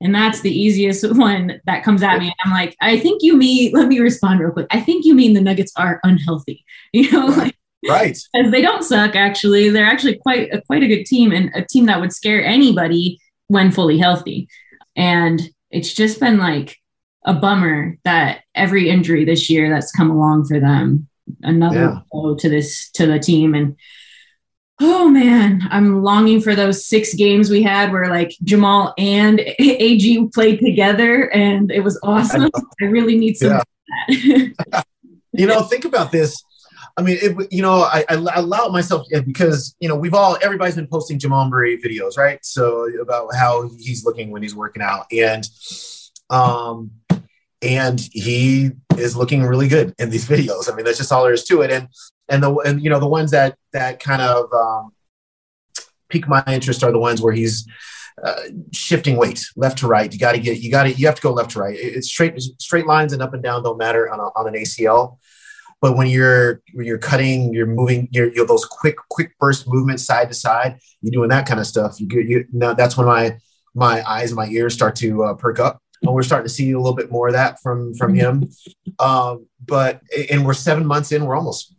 And 0.01 0.15
that's 0.15 0.41
the 0.41 0.51
easiest 0.51 1.05
one 1.17 1.61
that 1.67 1.83
comes 1.83 2.03
at 2.03 2.19
me. 2.19 2.33
I'm 2.45 2.53
like, 2.53 2.77
I 2.81 2.99
think 2.99 3.23
you 3.23 3.37
mean, 3.37 3.73
let 3.75 3.89
me 3.89 3.99
respond 3.99 4.41
real 4.41 4.53
quick. 4.53 4.67
I 4.71 4.81
think 4.81 5.05
you 5.05 5.15
mean 5.15 5.35
the 5.35 5.41
Nuggets 5.41 5.73
are 5.77 6.01
unhealthy. 6.03 6.65
You 6.93 7.13
know, 7.13 7.27
like, 7.27 7.55
right. 7.87 8.19
They 8.33 8.63
don't 8.63 8.83
suck, 8.83 9.15
actually. 9.15 9.69
They're 9.69 9.85
actually 9.85 10.17
quite 10.17 10.53
a, 10.53 10.63
quite 10.63 10.83
a 10.83 10.89
good 10.89 11.05
team 11.05 11.33
and 11.33 11.51
a 11.55 11.65
team 11.65 11.87
that 11.87 12.01
would 12.01 12.13
scare 12.13 12.43
anybody 12.43 13.21
when 13.49 13.71
fully 13.71 13.99
healthy. 13.99 14.49
And 14.97 15.41
it's 15.71 15.93
just 15.93 16.19
been 16.19 16.39
like 16.39 16.77
a 17.25 17.35
bummer 17.35 17.99
that 18.05 18.41
every 18.55 18.89
injury 18.89 19.25
this 19.25 19.51
year 19.51 19.71
that's 19.71 19.93
come 19.93 20.11
along 20.11 20.47
for 20.47 20.61
them, 20.61 21.09
another 21.43 21.81
yeah. 21.81 21.99
blow 22.11 22.35
to 22.37 22.49
this 22.49 22.91
to 22.93 23.07
the 23.07 23.19
team. 23.19 23.55
And 23.55 23.77
oh 24.81 25.09
man, 25.09 25.63
I'm 25.71 26.03
longing 26.03 26.41
for 26.41 26.55
those 26.55 26.87
six 26.87 27.15
games 27.15 27.51
we 27.51 27.63
had 27.63 27.93
where 27.93 28.09
like 28.09 28.33
Jamal 28.45 28.95
and 28.97 29.41
AG 29.59 30.29
played 30.33 30.61
together 30.61 31.31
and 31.33 31.71
it 31.71 31.81
was 31.81 31.99
awesome. 32.03 32.51
I, 32.55 32.61
I 32.83 32.85
really 32.85 33.19
need 33.19 33.37
some 33.37 33.51
yeah. 33.51 33.63
you 35.33 35.47
know, 35.47 35.63
think 35.63 35.85
about 35.85 36.13
this. 36.13 36.43
I 36.97 37.03
mean, 37.03 37.17
it, 37.21 37.53
you 37.53 37.63
know, 37.63 37.83
I, 37.83 38.05
I 38.09 38.15
allow 38.35 38.69
myself 38.69 39.07
because 39.25 39.77
you 39.79 39.89
know 39.89 39.95
we've 39.95 40.15
all 40.15 40.37
everybody's 40.43 40.75
been 40.75 40.89
posting 40.89 41.19
Jamal 41.19 41.49
Murray 41.49 41.79
videos, 41.81 42.19
right? 42.19 42.45
So 42.45 42.89
about 43.01 43.33
how 43.37 43.71
he's 43.79 44.05
looking 44.05 44.31
when 44.31 44.43
he's 44.43 44.55
working 44.55 44.83
out, 44.83 45.07
and 45.13 45.49
um, 46.29 46.91
and 47.63 48.01
he 48.13 48.71
is 48.97 49.17
looking 49.17 49.43
really 49.45 49.69
good 49.69 49.95
in 49.99 50.11
these 50.11 50.29
videos. 50.29 50.71
I 50.71 50.77
mean, 50.77 50.85
that's 50.85 50.99
just 50.99 51.13
all 51.13 51.25
there 51.25 51.33
is 51.33 51.45
to 51.45 51.63
it. 51.63 51.71
And 51.71 51.89
and 52.29 52.43
the 52.43 52.55
and 52.59 52.83
you 52.83 52.91
know 52.91 53.01
the 53.01 53.09
ones 53.09 53.31
that 53.31 53.57
that 53.73 54.01
kind 54.01 54.23
of 54.23 54.53
um, 54.53 54.93
pique 56.09 56.29
my 56.29 56.43
interest 56.47 56.83
are 56.83 56.93
the 56.93 56.99
ones 56.99 57.21
where 57.21 57.33
he's 57.33 57.67
uh, 58.23 58.43
shifting 58.73 59.17
weight 59.17 59.45
left 59.57 59.79
to 59.79 59.87
right. 59.87 60.13
You 60.13 60.19
got 60.19 60.33
to 60.33 60.39
get 60.39 60.59
you 60.59 60.71
got 60.71 60.85
to 60.85 60.93
you 60.93 61.07
have 61.07 61.17
to 61.17 61.23
go 61.23 61.33
left 61.33 61.51
to 61.53 61.61
right. 61.61 61.77
It's 61.79 62.09
straight 62.09 62.41
straight 62.41 62.87
lines 62.87 63.13
and 63.13 63.23
up 63.23 63.35
and 63.35 63.43
down 63.43 63.63
don't 63.63 63.79
matter 63.79 64.11
on, 64.11 64.21
a, 64.21 64.25
on 64.25 64.49
an 64.49 64.55
ACL. 64.55 65.19
But 65.81 65.97
when 65.97 66.09
you're 66.09 66.61
when 66.73 66.87
you're 66.87 66.99
cutting, 66.99 67.55
you're 67.55 67.67
moving, 67.67 68.09
you're, 68.11 68.33
you're 68.33 68.47
those 68.47 68.65
quick 68.65 68.97
quick 69.09 69.39
burst 69.39 69.69
movements 69.69 70.05
side 70.05 70.29
to 70.29 70.35
side. 70.35 70.79
You're 71.01 71.13
doing 71.13 71.29
that 71.29 71.47
kind 71.47 71.61
of 71.61 71.67
stuff. 71.67 72.01
You 72.01 72.07
get 72.07 72.27
you 72.27 72.45
know 72.53 72.75
that's 72.75 72.97
when 72.97 73.07
my 73.07 73.39
my 73.75 74.03
eyes 74.09 74.31
and 74.31 74.37
my 74.37 74.49
ears 74.49 74.75
start 74.75 74.97
to 74.97 75.25
uh, 75.25 75.35
perk 75.35 75.61
up. 75.61 75.81
And 76.03 76.15
we're 76.15 76.23
starting 76.23 76.47
to 76.47 76.53
see 76.53 76.71
a 76.73 76.79
little 76.79 76.95
bit 76.95 77.11
more 77.11 77.29
of 77.29 77.35
that 77.35 77.61
from 77.61 77.95
from 77.95 78.15
him. 78.15 78.51
Um, 78.99 79.47
but 79.65 80.01
and 80.31 80.47
we're 80.47 80.55
seven 80.55 80.87
months 80.87 81.13
in. 81.13 81.25
We're 81.25 81.37
almost 81.37 81.75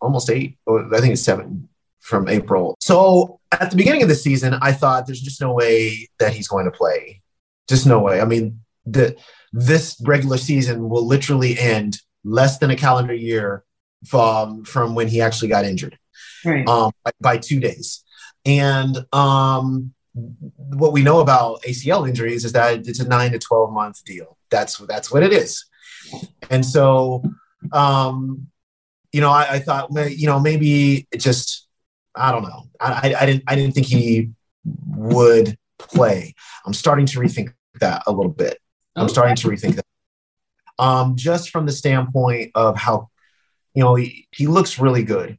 almost 0.00 0.30
eight. 0.30 0.58
I 0.68 1.00
think 1.00 1.12
it's 1.12 1.22
seven 1.22 1.68
from 2.00 2.28
April. 2.28 2.76
So 2.80 3.40
at 3.52 3.70
the 3.70 3.76
beginning 3.76 4.02
of 4.02 4.08
the 4.08 4.14
season, 4.14 4.54
I 4.60 4.72
thought 4.72 5.06
there's 5.06 5.20
just 5.20 5.40
no 5.40 5.52
way 5.52 6.08
that 6.18 6.32
he's 6.34 6.48
going 6.48 6.64
to 6.64 6.70
play. 6.70 7.22
Just 7.68 7.86
no 7.86 8.00
way. 8.00 8.20
I 8.20 8.24
mean, 8.24 8.60
the 8.84 9.16
this 9.52 10.00
regular 10.04 10.38
season 10.38 10.88
will 10.88 11.06
literally 11.06 11.58
end 11.58 11.98
less 12.24 12.58
than 12.58 12.70
a 12.70 12.76
calendar 12.76 13.14
year 13.14 13.64
from 14.06 14.64
from 14.64 14.94
when 14.94 15.08
he 15.08 15.20
actually 15.20 15.48
got 15.48 15.64
injured, 15.64 15.96
right? 16.44 16.66
Um, 16.68 16.90
by, 17.04 17.12
by 17.20 17.38
two 17.38 17.60
days. 17.60 18.02
And 18.44 19.06
um, 19.12 19.94
what 20.14 20.92
we 20.92 21.02
know 21.02 21.20
about 21.20 21.62
ACL 21.62 22.08
injuries 22.08 22.44
is 22.44 22.52
that 22.52 22.86
it's 22.86 23.00
a 23.00 23.08
nine 23.08 23.32
to 23.32 23.38
twelve 23.38 23.72
month 23.72 24.04
deal. 24.04 24.36
That's 24.50 24.78
that's 24.78 25.10
what 25.10 25.22
it 25.22 25.32
is. 25.32 25.64
And 26.50 26.64
so, 26.64 27.22
um, 27.72 28.48
you 29.12 29.20
know, 29.20 29.30
I, 29.30 29.54
I 29.54 29.58
thought, 29.60 29.90
you 30.10 30.26
know, 30.26 30.38
maybe 30.38 31.06
it 31.10 31.18
just 31.18 31.66
I 32.14 32.32
don't 32.32 32.42
know. 32.42 32.64
I, 32.80 33.14
I 33.18 33.26
didn't 33.26 33.44
I 33.46 33.54
didn't 33.54 33.74
think 33.74 33.86
he 33.86 34.30
would 34.88 35.56
play. 35.78 36.34
I'm 36.64 36.74
starting 36.74 37.06
to 37.06 37.18
rethink 37.18 37.54
that 37.80 38.02
a 38.06 38.12
little 38.12 38.32
bit. 38.32 38.58
I'm 38.96 39.08
starting 39.08 39.36
to 39.36 39.48
rethink 39.48 39.76
that. 39.76 39.86
Um, 40.78 41.16
just 41.16 41.50
from 41.50 41.66
the 41.66 41.72
standpoint 41.72 42.52
of 42.54 42.76
how, 42.76 43.08
you 43.74 43.82
know, 43.82 43.94
he, 43.94 44.26
he 44.32 44.46
looks 44.46 44.78
really 44.78 45.04
good. 45.04 45.38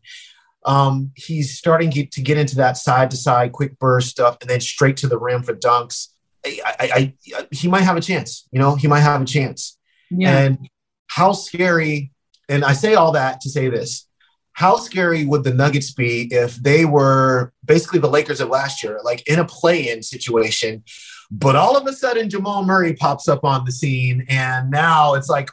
Um, 0.65 1.11
he's 1.15 1.57
starting 1.57 1.91
to 1.91 2.21
get 2.21 2.37
into 2.37 2.55
that 2.57 2.77
side 2.77 3.11
to 3.11 3.17
side 3.17 3.51
quick 3.51 3.77
burst 3.79 4.09
stuff 4.09 4.37
and 4.41 4.49
then 4.49 4.61
straight 4.61 4.97
to 4.97 5.07
the 5.07 5.17
rim 5.17 5.43
for 5.43 5.53
dunks. 5.53 6.09
I, 6.45 6.59
I, 6.65 7.13
I, 7.35 7.47
he 7.51 7.67
might 7.67 7.81
have 7.81 7.97
a 7.97 8.01
chance, 8.01 8.47
you 8.51 8.59
know, 8.59 8.75
he 8.75 8.87
might 8.87 9.01
have 9.01 9.21
a 9.21 9.25
chance. 9.25 9.77
Yeah. 10.09 10.37
And 10.37 10.69
how 11.07 11.31
scary, 11.31 12.11
and 12.49 12.65
I 12.65 12.73
say 12.73 12.95
all 12.95 13.13
that 13.13 13.41
to 13.41 13.49
say 13.49 13.69
this 13.69 14.07
how 14.53 14.77
scary 14.77 15.25
would 15.25 15.43
the 15.43 15.53
Nuggets 15.53 15.91
be 15.91 16.27
if 16.31 16.55
they 16.57 16.85
were 16.85 17.51
basically 17.65 17.99
the 17.99 18.07
Lakers 18.07 18.39
of 18.39 18.49
last 18.49 18.83
year, 18.83 18.99
like 19.03 19.27
in 19.27 19.39
a 19.39 19.45
play-in 19.45 20.03
situation, 20.03 20.83
but 21.31 21.55
all 21.55 21.75
of 21.75 21.87
a 21.87 21.93
sudden 21.93 22.29
Jamal 22.29 22.63
Murray 22.63 22.93
pops 22.93 23.27
up 23.27 23.43
on 23.43 23.65
the 23.65 23.71
scene, 23.71 24.25
and 24.29 24.69
now 24.69 25.15
it's 25.15 25.27
like, 25.27 25.49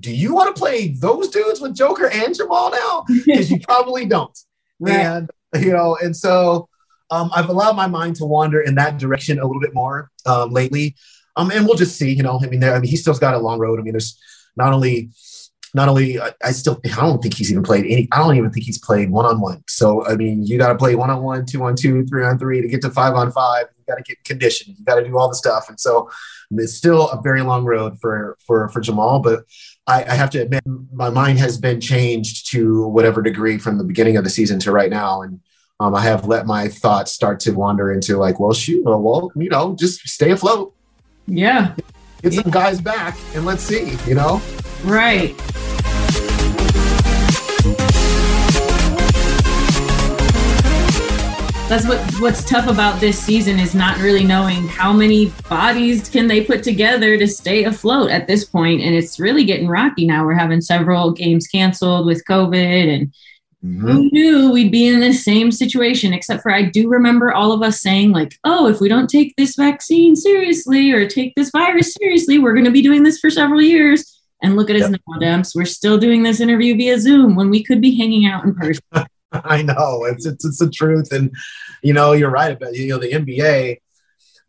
do 0.00 0.14
you 0.14 0.34
want 0.34 0.54
to 0.54 0.58
play 0.58 0.88
those 0.88 1.28
dudes 1.28 1.60
with 1.60 1.74
Joker 1.74 2.08
and 2.08 2.34
Jamal 2.34 2.70
now? 2.70 3.04
Because 3.26 3.50
you 3.50 3.60
probably 3.60 4.06
don't. 4.06 4.36
Right. 4.80 4.94
And 4.94 5.30
you 5.60 5.72
know, 5.72 5.96
and 6.02 6.16
so 6.16 6.68
um, 7.10 7.30
I've 7.34 7.48
allowed 7.48 7.76
my 7.76 7.86
mind 7.86 8.16
to 8.16 8.24
wander 8.24 8.60
in 8.60 8.74
that 8.76 8.98
direction 8.98 9.38
a 9.38 9.46
little 9.46 9.60
bit 9.60 9.74
more 9.74 10.10
um, 10.26 10.50
lately. 10.50 10.94
Um, 11.36 11.50
and 11.50 11.66
we'll 11.66 11.76
just 11.76 11.96
see. 11.96 12.12
You 12.12 12.22
know, 12.22 12.40
I 12.42 12.46
mean, 12.46 12.60
there, 12.60 12.74
I 12.74 12.80
mean, 12.80 12.90
he's 12.90 13.02
still's 13.02 13.18
got 13.18 13.34
a 13.34 13.38
long 13.38 13.58
road. 13.58 13.78
I 13.78 13.82
mean, 13.82 13.92
there's 13.92 14.20
not 14.56 14.72
only 14.72 15.10
not 15.74 15.88
only 15.88 16.20
I, 16.20 16.32
I 16.42 16.52
still 16.52 16.80
I 16.84 17.00
don't 17.00 17.22
think 17.22 17.34
he's 17.34 17.50
even 17.50 17.62
played 17.62 17.84
any. 17.86 18.08
I 18.12 18.18
don't 18.18 18.36
even 18.36 18.50
think 18.50 18.66
he's 18.66 18.78
played 18.78 19.10
one 19.10 19.24
on 19.24 19.40
one. 19.40 19.62
So 19.68 20.06
I 20.06 20.16
mean, 20.16 20.44
you 20.44 20.58
got 20.58 20.68
to 20.68 20.78
play 20.78 20.94
one 20.94 21.10
on 21.10 21.22
one, 21.22 21.46
two 21.46 21.62
on 21.62 21.76
two, 21.76 22.04
three 22.06 22.24
on 22.24 22.38
three 22.38 22.60
to 22.62 22.68
get 22.68 22.82
to 22.82 22.90
five 22.90 23.14
on 23.14 23.30
five. 23.32 23.66
You 23.76 23.84
got 23.86 23.96
to 23.96 24.02
get 24.02 24.22
conditioned. 24.24 24.76
You 24.78 24.84
got 24.84 24.96
to 24.96 25.04
do 25.04 25.16
all 25.18 25.28
the 25.28 25.34
stuff. 25.34 25.68
And 25.68 25.78
so 25.78 26.10
it's 26.50 26.74
still 26.74 27.08
a 27.10 27.20
very 27.20 27.42
long 27.42 27.64
road 27.64 27.98
for 28.00 28.36
for 28.46 28.68
for 28.70 28.80
Jamal. 28.80 29.20
But 29.20 29.44
I, 29.88 30.04
I 30.04 30.14
have 30.14 30.30
to 30.30 30.38
admit, 30.42 30.62
my 30.92 31.10
mind 31.10 31.40
has 31.40 31.58
been 31.58 31.80
changed 31.80 32.50
to 32.52 32.86
whatever 32.86 33.22
degree 33.22 33.58
from 33.58 33.78
the 33.78 33.84
beginning 33.84 34.16
of 34.16 34.22
the 34.22 34.30
season 34.30 34.60
to 34.60 34.70
right 34.70 34.90
now, 34.90 35.22
and. 35.22 35.40
Um, 35.80 35.94
I 35.94 36.00
have 36.00 36.26
let 36.26 36.44
my 36.44 36.66
thoughts 36.66 37.12
start 37.12 37.38
to 37.38 37.52
wander 37.52 37.92
into 37.92 38.16
like, 38.16 38.40
well, 38.40 38.52
shoot, 38.52 38.82
well, 38.84 39.30
you 39.36 39.48
know, 39.48 39.76
just 39.78 40.00
stay 40.08 40.32
afloat. 40.32 40.74
Yeah. 41.28 41.76
Get 42.20 42.32
some 42.32 42.50
guys 42.50 42.80
back 42.80 43.16
and 43.36 43.46
let's 43.46 43.62
see, 43.62 43.96
you 44.04 44.16
know? 44.16 44.42
Right. 44.82 45.36
That's 51.68 51.86
what 51.86 52.00
what's 52.20 52.44
tough 52.48 52.66
about 52.66 52.98
this 52.98 53.18
season 53.18 53.58
is 53.58 53.74
not 53.74 53.98
really 53.98 54.24
knowing 54.24 54.66
how 54.68 54.90
many 54.90 55.26
bodies 55.50 56.08
can 56.08 56.26
they 56.26 56.42
put 56.42 56.62
together 56.62 57.18
to 57.18 57.28
stay 57.28 57.64
afloat 57.64 58.10
at 58.10 58.26
this 58.26 58.46
point 58.46 58.80
and 58.80 58.94
it's 58.94 59.20
really 59.20 59.44
getting 59.44 59.68
rocky 59.68 60.06
now. 60.06 60.24
We're 60.24 60.32
having 60.32 60.62
several 60.62 61.12
games 61.12 61.46
canceled 61.46 62.06
with 62.06 62.24
COVID 62.24 62.94
and 62.94 63.12
Mm-hmm. 63.64 63.86
Who 63.88 64.10
knew 64.12 64.52
we'd 64.52 64.70
be 64.70 64.86
in 64.86 65.00
the 65.00 65.12
same 65.12 65.50
situation? 65.50 66.12
Except 66.12 66.42
for 66.42 66.52
I 66.52 66.62
do 66.62 66.88
remember 66.88 67.32
all 67.32 67.50
of 67.50 67.60
us 67.60 67.80
saying, 67.80 68.12
like, 68.12 68.38
oh, 68.44 68.68
if 68.68 68.80
we 68.80 68.88
don't 68.88 69.10
take 69.10 69.34
this 69.34 69.56
vaccine 69.56 70.14
seriously 70.14 70.92
or 70.92 71.08
take 71.08 71.34
this 71.34 71.50
virus 71.50 71.92
seriously, 71.94 72.38
we're 72.38 72.52
going 72.52 72.66
to 72.66 72.70
be 72.70 72.82
doing 72.82 73.02
this 73.02 73.18
for 73.18 73.30
several 73.30 73.60
years. 73.60 74.22
And 74.44 74.54
look 74.54 74.70
at 74.70 74.76
us 74.76 74.88
yep. 74.88 75.00
now, 75.08 75.18
Demps. 75.18 75.56
We're 75.56 75.64
still 75.64 75.98
doing 75.98 76.22
this 76.22 76.38
interview 76.38 76.76
via 76.76 77.00
Zoom 77.00 77.34
when 77.34 77.50
we 77.50 77.64
could 77.64 77.80
be 77.80 77.98
hanging 77.98 78.26
out 78.26 78.44
in 78.44 78.54
person. 78.54 78.84
I 79.44 79.62
know 79.62 80.04
it's, 80.04 80.26
it's 80.26 80.44
it's 80.44 80.58
the 80.58 80.70
truth, 80.70 81.12
and 81.12 81.34
you 81.82 81.92
know 81.92 82.12
you're 82.12 82.30
right 82.30 82.52
about 82.52 82.74
you 82.74 82.88
know 82.88 82.98
the 82.98 83.12
NBA. 83.12 83.80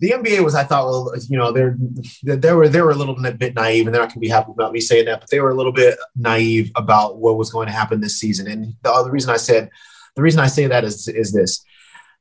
The 0.01 0.11
NBA 0.11 0.45
was, 0.45 0.55
I 0.55 0.63
thought, 0.63 0.85
well, 0.85 1.13
you 1.27 1.37
know, 1.37 1.51
they're 1.51 1.77
they 2.23 2.53
were 2.53 2.69
they 2.69 2.81
were 2.81 2.91
a 2.91 2.95
little 2.95 3.15
bit 3.15 3.53
naive, 3.53 3.85
and 3.85 3.93
they're 3.93 4.01
not 4.01 4.09
going 4.09 4.13
to 4.13 4.19
be 4.19 4.29
happy 4.29 4.51
about 4.51 4.71
me 4.71 4.79
saying 4.79 5.05
that, 5.05 5.19
but 5.19 5.29
they 5.29 5.41
were 5.41 5.49
a 5.49 5.55
little 5.55 5.73
bit 5.73 5.97
naive 6.15 6.71
about 6.75 7.17
what 7.17 7.37
was 7.37 7.51
going 7.51 7.67
to 7.67 7.73
happen 7.73 7.99
this 7.99 8.17
season. 8.17 8.47
And 8.47 8.75
the 8.81 8.91
other 8.91 9.11
reason 9.11 9.29
I 9.29 9.37
said, 9.37 9.69
the 10.15 10.21
reason 10.21 10.39
I 10.39 10.47
say 10.47 10.67
that 10.67 10.85
is 10.85 11.09
is 11.09 11.33
this: 11.33 11.61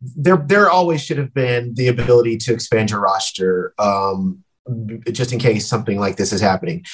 there 0.00 0.38
there 0.38 0.68
always 0.68 1.04
should 1.04 1.18
have 1.18 1.32
been 1.32 1.74
the 1.74 1.86
ability 1.86 2.38
to 2.38 2.52
expand 2.52 2.90
your 2.90 3.00
roster, 3.00 3.74
um, 3.78 4.42
just 5.12 5.32
in 5.32 5.38
case 5.38 5.68
something 5.68 6.00
like 6.00 6.16
this 6.16 6.32
is 6.32 6.40
happening 6.40 6.84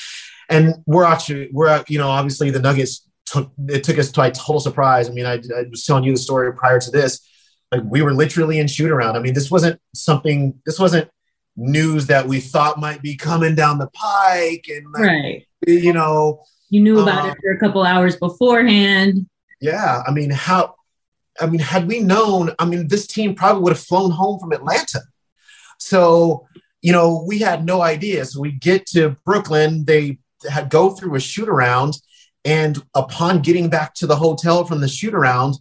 and 0.49 0.75
we're 0.87 1.05
actually 1.05 1.49
we're 1.53 1.83
you 1.89 1.99
know 1.99 2.09
obviously 2.09 2.51
the 2.51 2.61
Nuggets 2.61 3.09
took 3.27 3.53
it 3.69 3.85
took 3.85 3.99
us 3.99 4.11
to 4.13 4.23
a 4.23 4.31
total 4.31 4.61
surprise. 4.61 5.09
I 5.09 5.13
mean, 5.13 5.27
I, 5.27 5.35
I 5.35 5.65
was 5.71 5.85
telling 5.85 6.05
you 6.05 6.13
the 6.13 6.19
story 6.19 6.53
prior 6.55 6.81
to 6.81 6.91
this. 6.91 7.27
Like 7.73 7.83
we 7.85 8.03
were 8.03 8.15
literally 8.15 8.59
in 8.59 8.67
shoot 8.67 8.91
around. 8.91 9.17
I 9.17 9.21
mean, 9.21 9.35
this 9.35 9.51
wasn't 9.51 9.81
something. 9.95 10.61
This 10.67 10.79
wasn't 10.79 11.11
news 11.57 12.07
that 12.09 12.27
we 12.27 12.41
thought 12.41 12.79
might 12.79 13.03
be 13.03 13.17
coming 13.17 13.55
down 13.55 13.79
the 13.79 13.89
pike, 13.89 14.67
and 14.69 14.87
like, 14.93 15.03
right, 15.03 15.47
you 15.67 15.93
know, 15.93 16.43
you 16.71 16.81
knew 16.81 17.01
about 17.01 17.25
um, 17.25 17.31
it 17.31 17.37
for 17.41 17.53
a 17.53 17.59
couple 17.59 17.83
hours 17.83 18.17
beforehand. 18.17 19.27
Yeah, 19.61 20.03
I 20.07 20.11
mean, 20.11 20.31
how? 20.31 20.75
I 21.41 21.47
mean, 21.47 21.61
had 21.61 21.89
we 21.89 22.01
known, 22.01 22.53
I 22.59 22.65
mean, 22.65 22.89
this 22.89 23.07
team 23.07 23.35
probably 23.35 23.63
would 23.63 23.73
have 23.73 23.81
flown 23.81 24.11
home 24.11 24.39
from 24.39 24.53
Atlanta. 24.53 25.01
So, 25.79 26.47
you 26.81 26.93
know, 26.93 27.25
we 27.27 27.39
had 27.41 27.65
no 27.65 27.83
idea. 27.83 28.25
So 28.25 28.41
we 28.41 28.53
get 28.53 28.87
to 28.89 29.17
Brooklyn. 29.25 29.85
They 29.85 30.19
had 30.49 30.71
go 30.71 30.91
through 30.91 31.15
a 31.17 31.21
shoot 31.21 31.49
around, 31.49 31.95
and 32.45 32.83
upon 32.95 33.43
getting 33.43 33.69
back 33.69 33.95
to 33.95 34.07
the 34.07 34.17
hotel 34.17 34.65
from 34.65 34.81
the 34.81 34.89
shoot 34.89 35.15
around, 35.15 35.57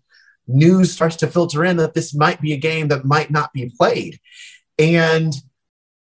news 0.48 0.92
starts 0.92 1.16
to 1.18 1.28
filter 1.28 1.64
in 1.64 1.78
that 1.78 1.94
this 1.94 2.14
might 2.14 2.42
be 2.42 2.54
a 2.54 2.58
game 2.58 2.90
that 2.90 3.06
might 3.06 3.32
not 3.32 3.54
be 3.54 3.72
played, 3.78 4.20
and 4.78 5.34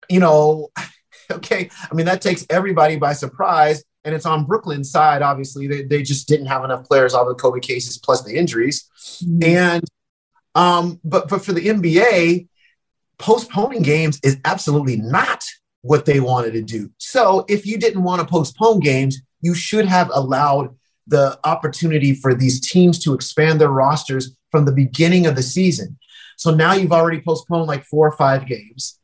you 0.08 0.20
know, 0.20 0.70
okay, 1.30 1.70
I 1.90 1.94
mean 1.94 2.06
that 2.06 2.22
takes 2.22 2.46
everybody 2.50 2.96
by 2.96 3.12
surprise, 3.12 3.82
and 4.04 4.14
it's 4.14 4.26
on 4.26 4.46
Brooklyn's 4.46 4.90
side. 4.90 5.22
Obviously, 5.22 5.66
they, 5.66 5.82
they 5.82 6.02
just 6.02 6.28
didn't 6.28 6.46
have 6.46 6.64
enough 6.64 6.84
players, 6.84 7.14
all 7.14 7.28
the 7.28 7.34
COVID 7.34 7.62
cases 7.62 7.98
plus 7.98 8.22
the 8.22 8.36
injuries, 8.36 8.88
mm-hmm. 9.24 9.44
and 9.44 9.84
um, 10.54 11.00
but 11.04 11.28
but 11.28 11.44
for 11.44 11.52
the 11.52 11.66
NBA, 11.66 12.48
postponing 13.18 13.82
games 13.82 14.18
is 14.22 14.38
absolutely 14.44 14.96
not 14.96 15.44
what 15.82 16.04
they 16.04 16.20
wanted 16.20 16.52
to 16.52 16.62
do. 16.62 16.90
So 16.98 17.44
if 17.48 17.66
you 17.66 17.78
didn't 17.78 18.02
want 18.02 18.20
to 18.20 18.26
postpone 18.26 18.80
games, 18.80 19.20
you 19.40 19.54
should 19.54 19.86
have 19.86 20.10
allowed 20.12 20.76
the 21.06 21.38
opportunity 21.44 22.14
for 22.14 22.34
these 22.34 22.60
teams 22.60 22.98
to 23.00 23.14
expand 23.14 23.60
their 23.60 23.70
rosters 23.70 24.36
from 24.50 24.64
the 24.64 24.72
beginning 24.72 25.26
of 25.26 25.36
the 25.36 25.42
season. 25.42 25.98
So 26.36 26.54
now 26.54 26.72
you've 26.72 26.92
already 26.92 27.20
postponed 27.20 27.66
like 27.66 27.84
four 27.84 28.06
or 28.06 28.16
five 28.16 28.46
games, 28.46 28.98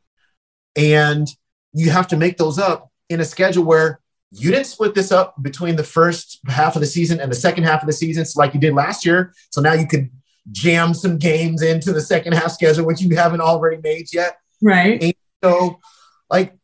and 0.75 1.27
you 1.73 1.91
have 1.91 2.07
to 2.07 2.17
make 2.17 2.37
those 2.37 2.57
up 2.57 2.91
in 3.09 3.19
a 3.19 3.25
schedule 3.25 3.63
where 3.63 4.01
you 4.31 4.51
didn't 4.51 4.65
split 4.65 4.93
this 4.93 5.11
up 5.11 5.41
between 5.41 5.75
the 5.75 5.83
first 5.83 6.39
half 6.47 6.75
of 6.75 6.81
the 6.81 6.87
season 6.87 7.19
and 7.19 7.31
the 7.31 7.35
second 7.35 7.63
half 7.63 7.81
of 7.81 7.87
the 7.87 7.93
season 7.93 8.25
so 8.25 8.39
like 8.39 8.53
you 8.53 8.59
did 8.59 8.73
last 8.73 9.05
year. 9.05 9.33
So 9.51 9.61
now 9.61 9.73
you 9.73 9.87
could 9.87 10.09
jam 10.51 10.93
some 10.93 11.17
games 11.17 11.61
into 11.61 11.93
the 11.93 12.01
second 12.01 12.33
half 12.33 12.51
schedule, 12.51 12.85
which 12.85 13.01
you 13.01 13.15
haven't 13.15 13.41
already 13.41 13.77
made 13.81 14.13
yet. 14.13 14.37
Right. 14.61 15.01
And 15.01 15.13
so, 15.43 15.79
like 16.29 16.55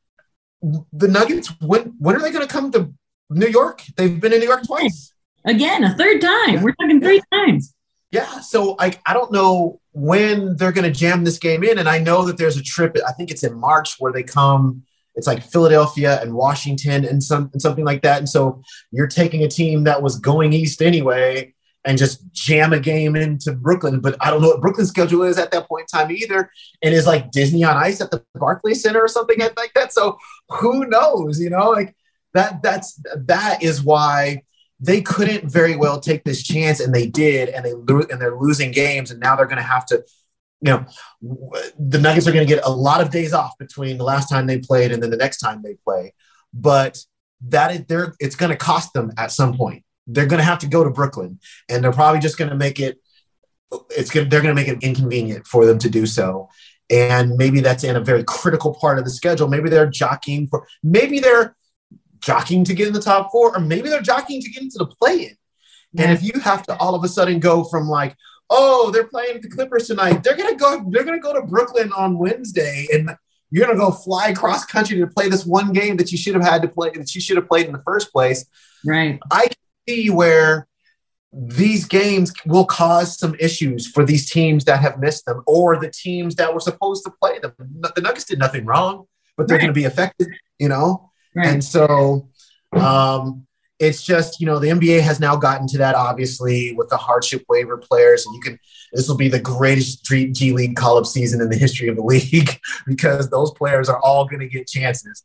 the 0.61 1.07
Nuggets, 1.07 1.51
when 1.61 1.93
when 1.99 2.15
are 2.15 2.19
they 2.19 2.31
going 2.31 2.45
to 2.45 2.51
come 2.51 2.71
to 2.71 2.93
New 3.33 3.47
York? 3.47 3.83
They've 3.97 4.19
been 4.19 4.33
in 4.33 4.39
New 4.39 4.47
York 4.47 4.65
twice. 4.65 5.13
Again, 5.45 5.83
a 5.83 5.95
third 5.95 6.21
time. 6.21 6.61
We're 6.61 6.73
talking 6.73 7.01
three 7.01 7.21
yeah. 7.31 7.45
times. 7.45 7.73
Yeah. 8.11 8.39
So 8.41 8.73
like 8.73 9.01
I 9.05 9.13
don't 9.13 9.31
know 9.31 9.81
when 9.91 10.55
they're 10.55 10.71
going 10.71 10.91
to 10.91 10.99
jam 10.99 11.23
this 11.23 11.37
game 11.37 11.63
in, 11.63 11.77
and 11.77 11.89
I 11.89 11.99
know 11.99 12.25
that 12.25 12.37
there's 12.37 12.57
a 12.57 12.63
trip. 12.63 12.95
I 13.07 13.11
think 13.13 13.31
it's 13.31 13.43
in 13.43 13.59
March 13.59 13.95
where 13.99 14.13
they 14.13 14.23
come. 14.23 14.83
It's 15.15 15.27
like 15.27 15.43
Philadelphia 15.43 16.21
and 16.21 16.33
Washington 16.33 17.05
and 17.05 17.21
some 17.23 17.49
and 17.53 17.61
something 17.61 17.85
like 17.85 18.01
that. 18.03 18.19
And 18.19 18.29
so 18.29 18.61
you're 18.91 19.07
taking 19.07 19.43
a 19.43 19.47
team 19.47 19.83
that 19.83 20.01
was 20.01 20.17
going 20.19 20.53
east 20.53 20.81
anyway 20.81 21.53
and 21.85 21.97
just 21.97 22.31
jam 22.31 22.73
a 22.73 22.79
game 22.79 23.15
into 23.15 23.51
Brooklyn. 23.51 23.99
But 23.99 24.15
I 24.21 24.29
don't 24.29 24.41
know 24.41 24.49
what 24.49 24.61
Brooklyn's 24.61 24.89
schedule 24.89 25.23
is 25.23 25.37
at 25.37 25.51
that 25.51 25.67
point 25.67 25.87
in 25.93 25.99
time 25.99 26.11
either. 26.11 26.49
And 26.81 26.93
is 26.93 27.07
like 27.07 27.31
Disney 27.31 27.63
on 27.63 27.77
Ice 27.77 28.01
at 28.01 28.11
the 28.11 28.23
Barclays 28.35 28.81
Center 28.81 29.01
or 29.01 29.07
something 29.07 29.39
like 29.39 29.73
that. 29.75 29.91
So 29.93 30.17
who 30.49 30.85
knows? 30.85 31.39
You 31.39 31.49
know, 31.49 31.71
like 31.71 31.95
that. 32.33 32.61
That's 32.61 33.01
that 33.15 33.63
is 33.63 33.81
why 33.83 34.43
they 34.79 35.01
couldn't 35.01 35.51
very 35.51 35.75
well 35.75 35.99
take 35.99 36.23
this 36.23 36.43
chance, 36.43 36.79
and 36.79 36.93
they 36.93 37.07
did, 37.07 37.49
and 37.49 37.65
they 37.65 37.73
lo- 37.73 38.07
and 38.09 38.21
they're 38.21 38.39
losing 38.39 38.71
games, 38.71 39.11
and 39.11 39.19
now 39.19 39.35
they're 39.35 39.45
going 39.45 39.57
to 39.57 39.63
have 39.63 39.85
to. 39.87 40.03
You 40.61 40.71
know, 40.71 40.85
the 41.77 41.99
Nuggets 41.99 42.25
are 42.25 42.31
going 42.31 42.47
to 42.47 42.53
get 42.53 42.63
a 42.63 42.71
lot 42.71 43.01
of 43.01 43.09
days 43.09 43.33
off 43.33 43.57
between 43.59 43.97
the 43.97 44.05
last 44.05 44.29
time 44.29 44.47
they 44.47 44.59
played 44.59 44.93
and 44.93 45.03
then 45.03 45.09
the 45.09 45.17
next 45.17 45.39
time 45.39 45.61
they 45.61 45.75
play, 45.83 46.13
but 46.53 46.99
that 47.49 47.89
they're 47.89 48.13
it's 48.19 48.37
going 48.37 48.51
to 48.51 48.55
cost 48.55 48.93
them 48.93 49.11
at 49.17 49.31
some 49.31 49.57
point 49.57 49.83
they're 50.07 50.25
going 50.25 50.39
to 50.39 50.45
have 50.45 50.59
to 50.59 50.67
go 50.67 50.83
to 50.83 50.89
Brooklyn, 50.89 51.39
and 51.69 51.83
they're 51.83 51.91
probably 51.91 52.19
just 52.19 52.37
going 52.37 52.49
to 52.49 52.57
make 52.57 52.79
it. 52.79 52.99
It's 53.89 54.11
going. 54.11 54.29
They're 54.29 54.41
going 54.41 54.55
to 54.55 54.61
make 54.61 54.69
it 54.69 54.83
inconvenient 54.83 55.47
for 55.47 55.65
them 55.65 55.79
to 55.79 55.89
do 55.89 56.05
so, 56.05 56.49
and 56.89 57.35
maybe 57.37 57.61
that's 57.61 57.83
in 57.83 57.95
a 57.95 58.01
very 58.01 58.23
critical 58.23 58.73
part 58.73 58.99
of 58.99 59.05
the 59.05 59.11
schedule. 59.11 59.47
Maybe 59.47 59.69
they're 59.69 59.89
jockeying 59.89 60.47
for. 60.47 60.67
Maybe 60.83 61.19
they're 61.19 61.55
jockeying 62.23 62.63
to 62.65 62.73
get 62.73 62.87
in 62.87 62.93
the 62.93 63.01
top 63.01 63.31
four, 63.31 63.55
or 63.55 63.59
maybe 63.59 63.89
they're 63.89 64.01
jockeying 64.01 64.41
to 64.41 64.49
get 64.49 64.63
into 64.63 64.77
the 64.77 64.87
play-in. 64.87 65.35
And 65.97 66.11
if 66.11 66.23
you 66.23 66.39
have 66.39 66.63
to 66.63 66.77
all 66.77 66.95
of 66.95 67.03
a 67.03 67.07
sudden 67.07 67.39
go 67.39 67.63
from 67.63 67.87
like, 67.87 68.15
oh, 68.49 68.89
they're 68.91 69.07
playing 69.07 69.41
the 69.41 69.49
Clippers 69.49 69.87
tonight, 69.87 70.23
they're 70.23 70.35
gonna 70.35 70.55
go. 70.55 70.83
They're 70.89 71.03
gonna 71.03 71.19
go 71.19 71.33
to 71.33 71.45
Brooklyn 71.45 71.91
on 71.93 72.17
Wednesday, 72.17 72.87
and 72.91 73.15
you're 73.51 73.67
gonna 73.67 73.77
go 73.77 73.91
fly 73.91 74.33
cross 74.33 74.65
country 74.65 74.97
to 74.97 75.07
play 75.07 75.29
this 75.29 75.45
one 75.45 75.71
game 75.71 75.97
that 75.97 76.11
you 76.11 76.17
should 76.17 76.33
have 76.33 76.43
had 76.43 76.63
to 76.63 76.67
play 76.67 76.89
that 76.91 77.13
you 77.13 77.21
should 77.21 77.37
have 77.37 77.47
played 77.47 77.67
in 77.67 77.73
the 77.73 77.83
first 77.85 78.11
place. 78.11 78.45
Right. 78.83 79.19
I 79.31 79.49
see 79.87 80.09
where 80.09 80.67
these 81.31 81.85
games 81.85 82.31
will 82.45 82.65
cause 82.65 83.17
some 83.17 83.35
issues 83.39 83.87
for 83.87 84.05
these 84.05 84.29
teams 84.29 84.65
that 84.65 84.79
have 84.79 84.99
missed 84.99 85.25
them 85.25 85.41
or 85.47 85.79
the 85.79 85.89
teams 85.89 86.35
that 86.35 86.53
were 86.53 86.59
supposed 86.59 87.03
to 87.05 87.11
play 87.21 87.39
them. 87.39 87.53
The 87.57 88.01
Nuggets 88.01 88.25
did 88.25 88.37
nothing 88.37 88.65
wrong, 88.65 89.05
but 89.35 89.47
they're 89.47 89.57
right. 89.57 89.61
going 89.61 89.73
to 89.73 89.79
be 89.79 89.85
affected, 89.85 90.27
you 90.59 90.69
know? 90.69 91.11
Right. 91.35 91.47
And 91.47 91.63
so 91.63 92.29
um, 92.73 93.45
it's 93.79 94.03
just, 94.03 94.39
you 94.39 94.45
know, 94.45 94.59
the 94.59 94.69
NBA 94.69 95.01
has 95.01 95.19
now 95.19 95.35
gotten 95.35 95.67
to 95.67 95.77
that, 95.79 95.95
obviously, 95.95 96.73
with 96.73 96.89
the 96.89 96.97
hardship 96.97 97.43
waiver 97.49 97.77
players. 97.77 98.25
And 98.25 98.35
you 98.35 98.41
can, 98.41 98.59
this 98.93 99.07
will 99.07 99.17
be 99.17 99.29
the 99.29 99.39
greatest 99.39 100.05
G 100.05 100.51
League 100.53 100.75
call 100.75 100.97
up 100.97 101.05
season 101.05 101.41
in 101.41 101.49
the 101.49 101.57
history 101.57 101.87
of 101.87 101.95
the 101.95 102.03
league 102.03 102.59
because 102.87 103.29
those 103.29 103.51
players 103.51 103.89
are 103.89 103.99
all 103.99 104.25
going 104.25 104.39
to 104.39 104.47
get 104.47 104.67
chances. 104.67 105.23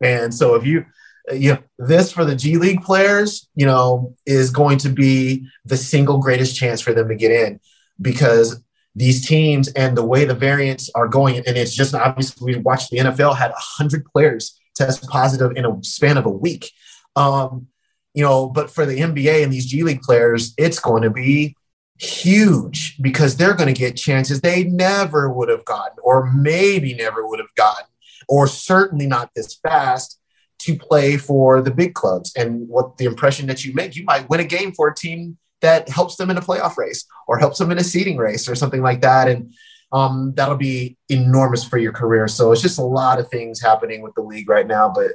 And 0.00 0.34
so 0.34 0.54
if 0.54 0.64
you, 0.64 0.86
you 1.32 1.52
know, 1.52 1.58
this 1.78 2.10
for 2.10 2.24
the 2.24 2.34
G 2.34 2.56
League 2.56 2.82
players, 2.82 3.48
you 3.54 3.66
know, 3.66 4.16
is 4.26 4.50
going 4.50 4.78
to 4.78 4.88
be 4.88 5.46
the 5.64 5.76
single 5.76 6.18
greatest 6.18 6.56
chance 6.56 6.80
for 6.80 6.92
them 6.92 7.08
to 7.08 7.14
get 7.14 7.30
in 7.30 7.60
because 8.00 8.62
these 8.94 9.26
teams 9.26 9.68
and 9.68 9.96
the 9.96 10.04
way 10.04 10.24
the 10.24 10.34
variants 10.34 10.90
are 10.94 11.06
going, 11.06 11.36
and 11.36 11.56
it's 11.56 11.74
just 11.74 11.94
obviously 11.94 12.54
we 12.54 12.60
watched 12.60 12.90
the 12.90 12.98
NFL 12.98 13.36
had 13.36 13.50
100 13.50 14.04
players 14.06 14.59
test 14.74 15.08
positive 15.08 15.52
in 15.56 15.64
a 15.64 15.82
span 15.82 16.16
of 16.16 16.26
a 16.26 16.30
week. 16.30 16.72
Um, 17.16 17.68
you 18.14 18.24
know, 18.24 18.48
but 18.48 18.70
for 18.70 18.86
the 18.86 18.98
NBA 18.98 19.42
and 19.42 19.52
these 19.52 19.66
G 19.66 19.82
League 19.82 20.02
players, 20.02 20.54
it's 20.58 20.78
going 20.78 21.02
to 21.02 21.10
be 21.10 21.56
huge 21.98 23.00
because 23.00 23.36
they're 23.36 23.54
going 23.54 23.72
to 23.72 23.78
get 23.78 23.96
chances 23.96 24.40
they 24.40 24.64
never 24.64 25.30
would 25.30 25.48
have 25.48 25.64
gotten, 25.64 25.98
or 26.02 26.32
maybe 26.32 26.94
never 26.94 27.26
would 27.26 27.38
have 27.38 27.54
gotten, 27.56 27.86
or 28.28 28.46
certainly 28.46 29.06
not 29.06 29.30
this 29.34 29.54
fast 29.54 30.18
to 30.60 30.76
play 30.76 31.16
for 31.16 31.62
the 31.62 31.70
big 31.70 31.94
clubs 31.94 32.32
and 32.36 32.68
what 32.68 32.96
the 32.98 33.04
impression 33.04 33.46
that 33.46 33.64
you 33.64 33.72
make. 33.74 33.96
You 33.96 34.04
might 34.04 34.28
win 34.28 34.40
a 34.40 34.44
game 34.44 34.72
for 34.72 34.88
a 34.88 34.94
team 34.94 35.38
that 35.60 35.88
helps 35.88 36.16
them 36.16 36.30
in 36.30 36.36
a 36.36 36.42
playoff 36.42 36.76
race 36.76 37.06
or 37.26 37.38
helps 37.38 37.58
them 37.58 37.70
in 37.70 37.78
a 37.78 37.84
seeding 37.84 38.16
race 38.16 38.48
or 38.48 38.54
something 38.54 38.82
like 38.82 39.02
that. 39.02 39.28
And 39.28 39.52
um, 39.92 40.32
that'll 40.36 40.56
be 40.56 40.96
enormous 41.08 41.64
for 41.64 41.78
your 41.78 41.92
career. 41.92 42.28
So 42.28 42.52
it's 42.52 42.62
just 42.62 42.78
a 42.78 42.84
lot 42.84 43.18
of 43.18 43.28
things 43.28 43.60
happening 43.60 44.02
with 44.02 44.14
the 44.14 44.22
league 44.22 44.48
right 44.48 44.66
now. 44.66 44.92
But 44.94 45.12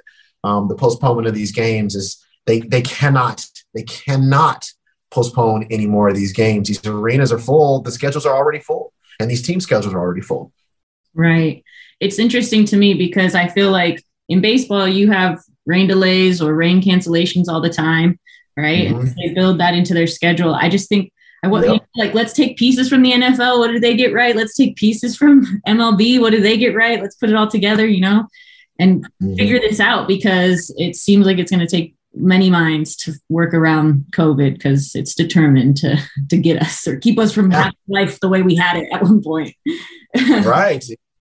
um, 0.47 0.67
the 0.67 0.75
postponement 0.75 1.27
of 1.27 1.33
these 1.33 1.51
games 1.51 1.95
is 1.95 2.23
they 2.45 2.59
they 2.59 2.81
cannot 2.81 3.45
they 3.73 3.83
cannot 3.83 4.69
postpone 5.11 5.67
any 5.71 5.87
more 5.87 6.09
of 6.09 6.15
these 6.15 6.33
games. 6.33 6.67
These 6.67 6.85
arenas 6.85 7.31
are 7.31 7.39
full. 7.39 7.81
The 7.81 7.91
schedules 7.91 8.25
are 8.25 8.35
already 8.35 8.59
full, 8.59 8.93
and 9.19 9.29
these 9.29 9.41
team 9.41 9.59
schedules 9.59 9.93
are 9.93 9.99
already 9.99 10.21
full. 10.21 10.51
Right. 11.13 11.63
It's 11.99 12.19
interesting 12.19 12.65
to 12.65 12.77
me 12.77 12.93
because 12.93 13.35
I 13.35 13.47
feel 13.47 13.71
like 13.71 14.03
in 14.27 14.41
baseball, 14.41 14.87
you 14.87 15.09
have 15.11 15.39
rain 15.65 15.87
delays 15.87 16.41
or 16.41 16.53
rain 16.53 16.81
cancellations 16.81 17.47
all 17.47 17.61
the 17.61 17.69
time, 17.69 18.19
right? 18.57 18.89
Mm-hmm. 18.89 19.13
they 19.17 19.33
build 19.33 19.59
that 19.59 19.73
into 19.73 19.93
their 19.93 20.07
schedule. 20.07 20.53
I 20.53 20.69
just 20.69 20.89
think 20.89 21.11
I 21.45 21.47
want 21.47 21.67
yep. 21.67 21.85
like 21.95 22.15
let's 22.15 22.33
take 22.33 22.57
pieces 22.57 22.89
from 22.89 23.03
the 23.03 23.11
NFL. 23.11 23.59
What 23.59 23.67
did 23.67 23.83
they 23.83 23.95
get 23.95 24.13
right? 24.13 24.35
Let's 24.35 24.55
take 24.55 24.75
pieces 24.75 25.15
from 25.15 25.61
MLB. 25.67 26.19
What 26.19 26.31
did 26.31 26.43
they 26.43 26.57
get 26.57 26.75
right? 26.75 26.99
Let's 26.99 27.15
put 27.15 27.29
it 27.29 27.35
all 27.35 27.47
together, 27.47 27.85
you 27.85 28.01
know, 28.01 28.27
and 28.79 29.05
mm-hmm. 29.05 29.35
figure 29.35 29.59
this 29.59 29.79
out 29.79 30.07
because 30.07 30.73
it 30.77 30.95
seems 30.95 31.27
like 31.27 31.37
it's 31.37 31.51
going 31.51 31.65
to 31.65 31.67
take 31.67 31.95
many 32.15 32.49
minds 32.49 32.95
to 32.95 33.13
work 33.29 33.53
around 33.53 34.05
COVID 34.15 34.55
because 34.55 34.95
it's 34.95 35.13
determined 35.13 35.77
to 35.77 35.97
to 36.29 36.37
get 36.37 36.61
us 36.61 36.87
or 36.87 36.97
keep 36.97 37.19
us 37.19 37.31
from 37.31 37.51
having 37.51 37.73
life 37.87 38.19
the 38.19 38.29
way 38.29 38.41
we 38.41 38.55
had 38.55 38.77
it 38.77 38.87
at 38.91 39.03
one 39.03 39.21
point. 39.21 39.53
right. 40.43 40.83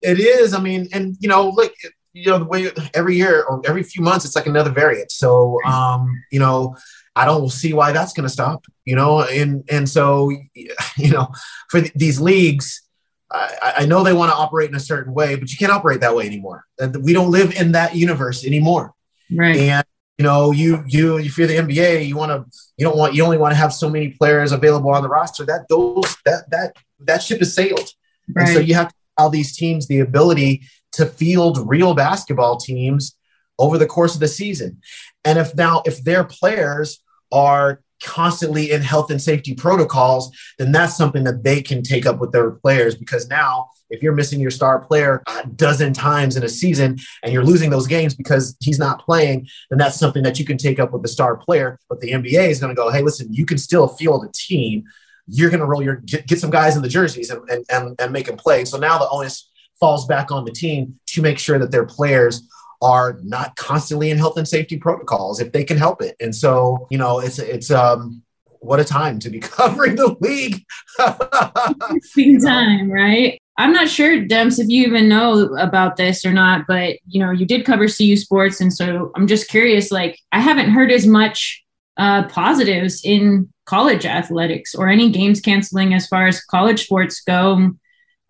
It 0.02 0.20
is. 0.20 0.52
I 0.52 0.60
mean, 0.60 0.88
and 0.92 1.16
you 1.20 1.28
know, 1.28 1.48
look, 1.48 1.72
you 2.12 2.26
know 2.26 2.38
the 2.38 2.44
way 2.44 2.70
every 2.92 3.16
year 3.16 3.44
or 3.44 3.62
every 3.64 3.82
few 3.82 4.02
months 4.02 4.26
it's 4.26 4.36
like 4.36 4.46
another 4.46 4.68
variant 4.68 5.10
so 5.10 5.58
um 5.64 6.22
you 6.30 6.38
know 6.38 6.76
i 7.16 7.24
don't 7.24 7.50
see 7.50 7.72
why 7.72 7.92
that's 7.92 8.12
going 8.12 8.26
to 8.26 8.32
stop 8.32 8.64
you 8.84 8.96
know 8.96 9.22
and 9.22 9.64
and 9.70 9.88
so 9.88 10.30
you 10.54 11.10
know 11.10 11.28
for 11.68 11.80
th- 11.80 11.92
these 11.94 12.20
leagues 12.20 12.82
I, 13.30 13.72
I 13.78 13.86
know 13.86 14.04
they 14.04 14.12
want 14.12 14.30
to 14.30 14.36
operate 14.36 14.68
in 14.68 14.76
a 14.76 14.80
certain 14.80 15.14
way 15.14 15.36
but 15.36 15.50
you 15.50 15.56
can't 15.56 15.72
operate 15.72 16.00
that 16.00 16.14
way 16.14 16.26
anymore 16.26 16.64
uh, 16.80 16.88
we 17.00 17.12
don't 17.12 17.30
live 17.30 17.54
in 17.54 17.72
that 17.72 17.94
universe 17.94 18.44
anymore 18.44 18.94
right 19.34 19.56
and 19.56 19.84
you 20.18 20.24
know 20.24 20.50
you 20.50 20.84
you 20.86 21.18
if 21.18 21.38
you're 21.38 21.46
the 21.46 21.56
nba 21.56 22.06
you 22.06 22.16
want 22.16 22.30
to 22.30 22.58
you 22.76 22.86
don't 22.86 22.98
want 22.98 23.14
you 23.14 23.24
only 23.24 23.38
want 23.38 23.52
to 23.52 23.56
have 23.56 23.72
so 23.72 23.88
many 23.88 24.08
players 24.08 24.52
available 24.52 24.90
on 24.90 25.02
the 25.02 25.08
roster 25.08 25.44
that 25.46 25.66
those 25.68 26.16
that 26.26 26.48
that 26.50 26.76
that 27.00 27.22
ship 27.22 27.38
has 27.38 27.54
sailed 27.54 27.88
right. 28.34 28.46
and 28.46 28.54
so 28.54 28.60
you 28.60 28.74
have 28.74 28.88
to 28.88 28.94
allow 29.16 29.28
these 29.28 29.56
teams 29.56 29.86
the 29.86 30.00
ability 30.00 30.62
to 30.92 31.06
field 31.06 31.58
real 31.68 31.94
basketball 31.94 32.56
teams 32.58 33.16
over 33.58 33.78
the 33.78 33.86
course 33.86 34.14
of 34.14 34.20
the 34.20 34.28
season. 34.28 34.80
And 35.24 35.38
if 35.38 35.54
now, 35.54 35.82
if 35.86 36.02
their 36.04 36.24
players 36.24 37.02
are 37.30 37.82
constantly 38.02 38.72
in 38.72 38.82
health 38.82 39.10
and 39.10 39.22
safety 39.22 39.54
protocols, 39.54 40.30
then 40.58 40.72
that's 40.72 40.96
something 40.96 41.24
that 41.24 41.44
they 41.44 41.62
can 41.62 41.82
take 41.82 42.04
up 42.04 42.18
with 42.18 42.32
their 42.32 42.50
players 42.50 42.94
because 42.96 43.28
now 43.28 43.70
if 43.90 44.02
you're 44.02 44.14
missing 44.14 44.40
your 44.40 44.50
star 44.50 44.80
player 44.80 45.22
a 45.28 45.46
dozen 45.46 45.92
times 45.92 46.36
in 46.36 46.42
a 46.42 46.48
season 46.48 46.98
and 47.22 47.32
you're 47.32 47.44
losing 47.44 47.70
those 47.70 47.86
games 47.86 48.14
because 48.14 48.56
he's 48.60 48.78
not 48.78 49.04
playing, 49.04 49.46
then 49.70 49.78
that's 49.78 49.98
something 49.98 50.22
that 50.22 50.38
you 50.38 50.44
can 50.44 50.56
take 50.56 50.80
up 50.80 50.92
with 50.92 51.02
the 51.02 51.08
star 51.08 51.36
player. 51.36 51.78
But 51.88 52.00
the 52.00 52.10
NBA 52.12 52.48
is 52.48 52.58
going 52.58 52.74
to 52.74 52.80
go, 52.80 52.90
hey, 52.90 53.02
listen, 53.02 53.32
you 53.32 53.44
can 53.44 53.58
still 53.58 53.86
field 53.86 54.24
a 54.24 54.30
team. 54.32 54.84
You're 55.26 55.50
going 55.50 55.60
to 55.60 55.66
roll 55.66 55.82
your 55.82 55.96
get, 55.96 56.26
get, 56.26 56.40
some 56.40 56.50
guys 56.50 56.74
in 56.74 56.82
the 56.82 56.88
jerseys 56.88 57.30
and, 57.30 57.48
and, 57.50 57.64
and, 57.70 58.00
and 58.00 58.12
make 58.12 58.26
them 58.26 58.36
play. 58.36 58.64
So 58.64 58.78
now 58.78 58.98
the 58.98 59.08
onus 59.10 59.50
falls 59.78 60.06
back 60.06 60.32
on 60.32 60.46
the 60.46 60.52
team 60.52 60.98
to 61.08 61.22
make 61.22 61.38
sure 61.38 61.58
that 61.58 61.70
their 61.70 61.84
players 61.84 62.48
are 62.82 63.18
not 63.22 63.56
constantly 63.56 64.10
in 64.10 64.18
health 64.18 64.36
and 64.36 64.46
safety 64.46 64.76
protocols 64.76 65.40
if 65.40 65.52
they 65.52 65.64
can 65.64 65.78
help 65.78 66.02
it. 66.02 66.16
And 66.20 66.34
so, 66.34 66.88
you 66.90 66.98
know, 66.98 67.20
it's 67.20 67.38
it's 67.38 67.70
um 67.70 68.22
what 68.58 68.80
a 68.80 68.84
time 68.84 69.18
to 69.20 69.30
be 69.30 69.40
covering 69.40 69.96
the 69.96 70.16
league. 70.20 70.64
Interesting 71.80 72.40
time, 72.42 72.90
right? 72.90 73.38
I'm 73.58 73.72
not 73.72 73.88
sure, 73.88 74.22
Demps, 74.22 74.58
if 74.58 74.68
you 74.68 74.86
even 74.86 75.08
know 75.08 75.54
about 75.56 75.96
this 75.96 76.24
or 76.24 76.32
not, 76.32 76.64
but 76.66 76.96
you 77.06 77.20
know, 77.20 77.30
you 77.30 77.44
did 77.44 77.66
cover 77.66 77.86
CU 77.86 78.16
sports, 78.16 78.60
and 78.60 78.72
so 78.72 79.12
I'm 79.14 79.26
just 79.26 79.48
curious. 79.48 79.92
Like, 79.92 80.18
I 80.32 80.40
haven't 80.40 80.70
heard 80.70 80.90
as 80.90 81.06
much 81.06 81.62
uh, 81.98 82.26
positives 82.28 83.04
in 83.04 83.52
college 83.66 84.06
athletics 84.06 84.74
or 84.74 84.88
any 84.88 85.10
games 85.10 85.40
canceling 85.40 85.92
as 85.92 86.06
far 86.06 86.26
as 86.26 86.42
college 86.44 86.84
sports 86.84 87.20
go. 87.20 87.72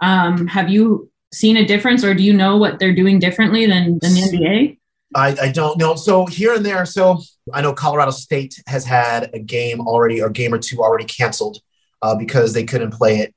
Um, 0.00 0.46
have 0.48 0.68
you 0.68 1.11
seen 1.32 1.56
a 1.56 1.66
difference 1.66 2.04
or 2.04 2.14
do 2.14 2.22
you 2.22 2.32
know 2.32 2.56
what 2.56 2.78
they're 2.78 2.94
doing 2.94 3.18
differently 3.18 3.66
than, 3.66 3.98
than 4.00 4.14
the 4.14 4.20
NBA? 4.20 4.78
I, 5.14 5.36
I 5.42 5.52
don't 5.52 5.78
know. 5.78 5.94
So 5.94 6.26
here 6.26 6.54
and 6.54 6.64
there. 6.64 6.86
So 6.86 7.20
I 7.52 7.60
know 7.60 7.72
Colorado 7.72 8.10
State 8.10 8.62
has 8.66 8.84
had 8.84 9.30
a 9.34 9.38
game 9.38 9.80
already, 9.80 10.22
or 10.22 10.30
game 10.30 10.54
or 10.54 10.58
two 10.58 10.82
already 10.82 11.04
canceled 11.04 11.58
uh, 12.00 12.14
because 12.14 12.52
they 12.52 12.64
couldn't 12.64 12.92
play 12.92 13.18
it. 13.18 13.34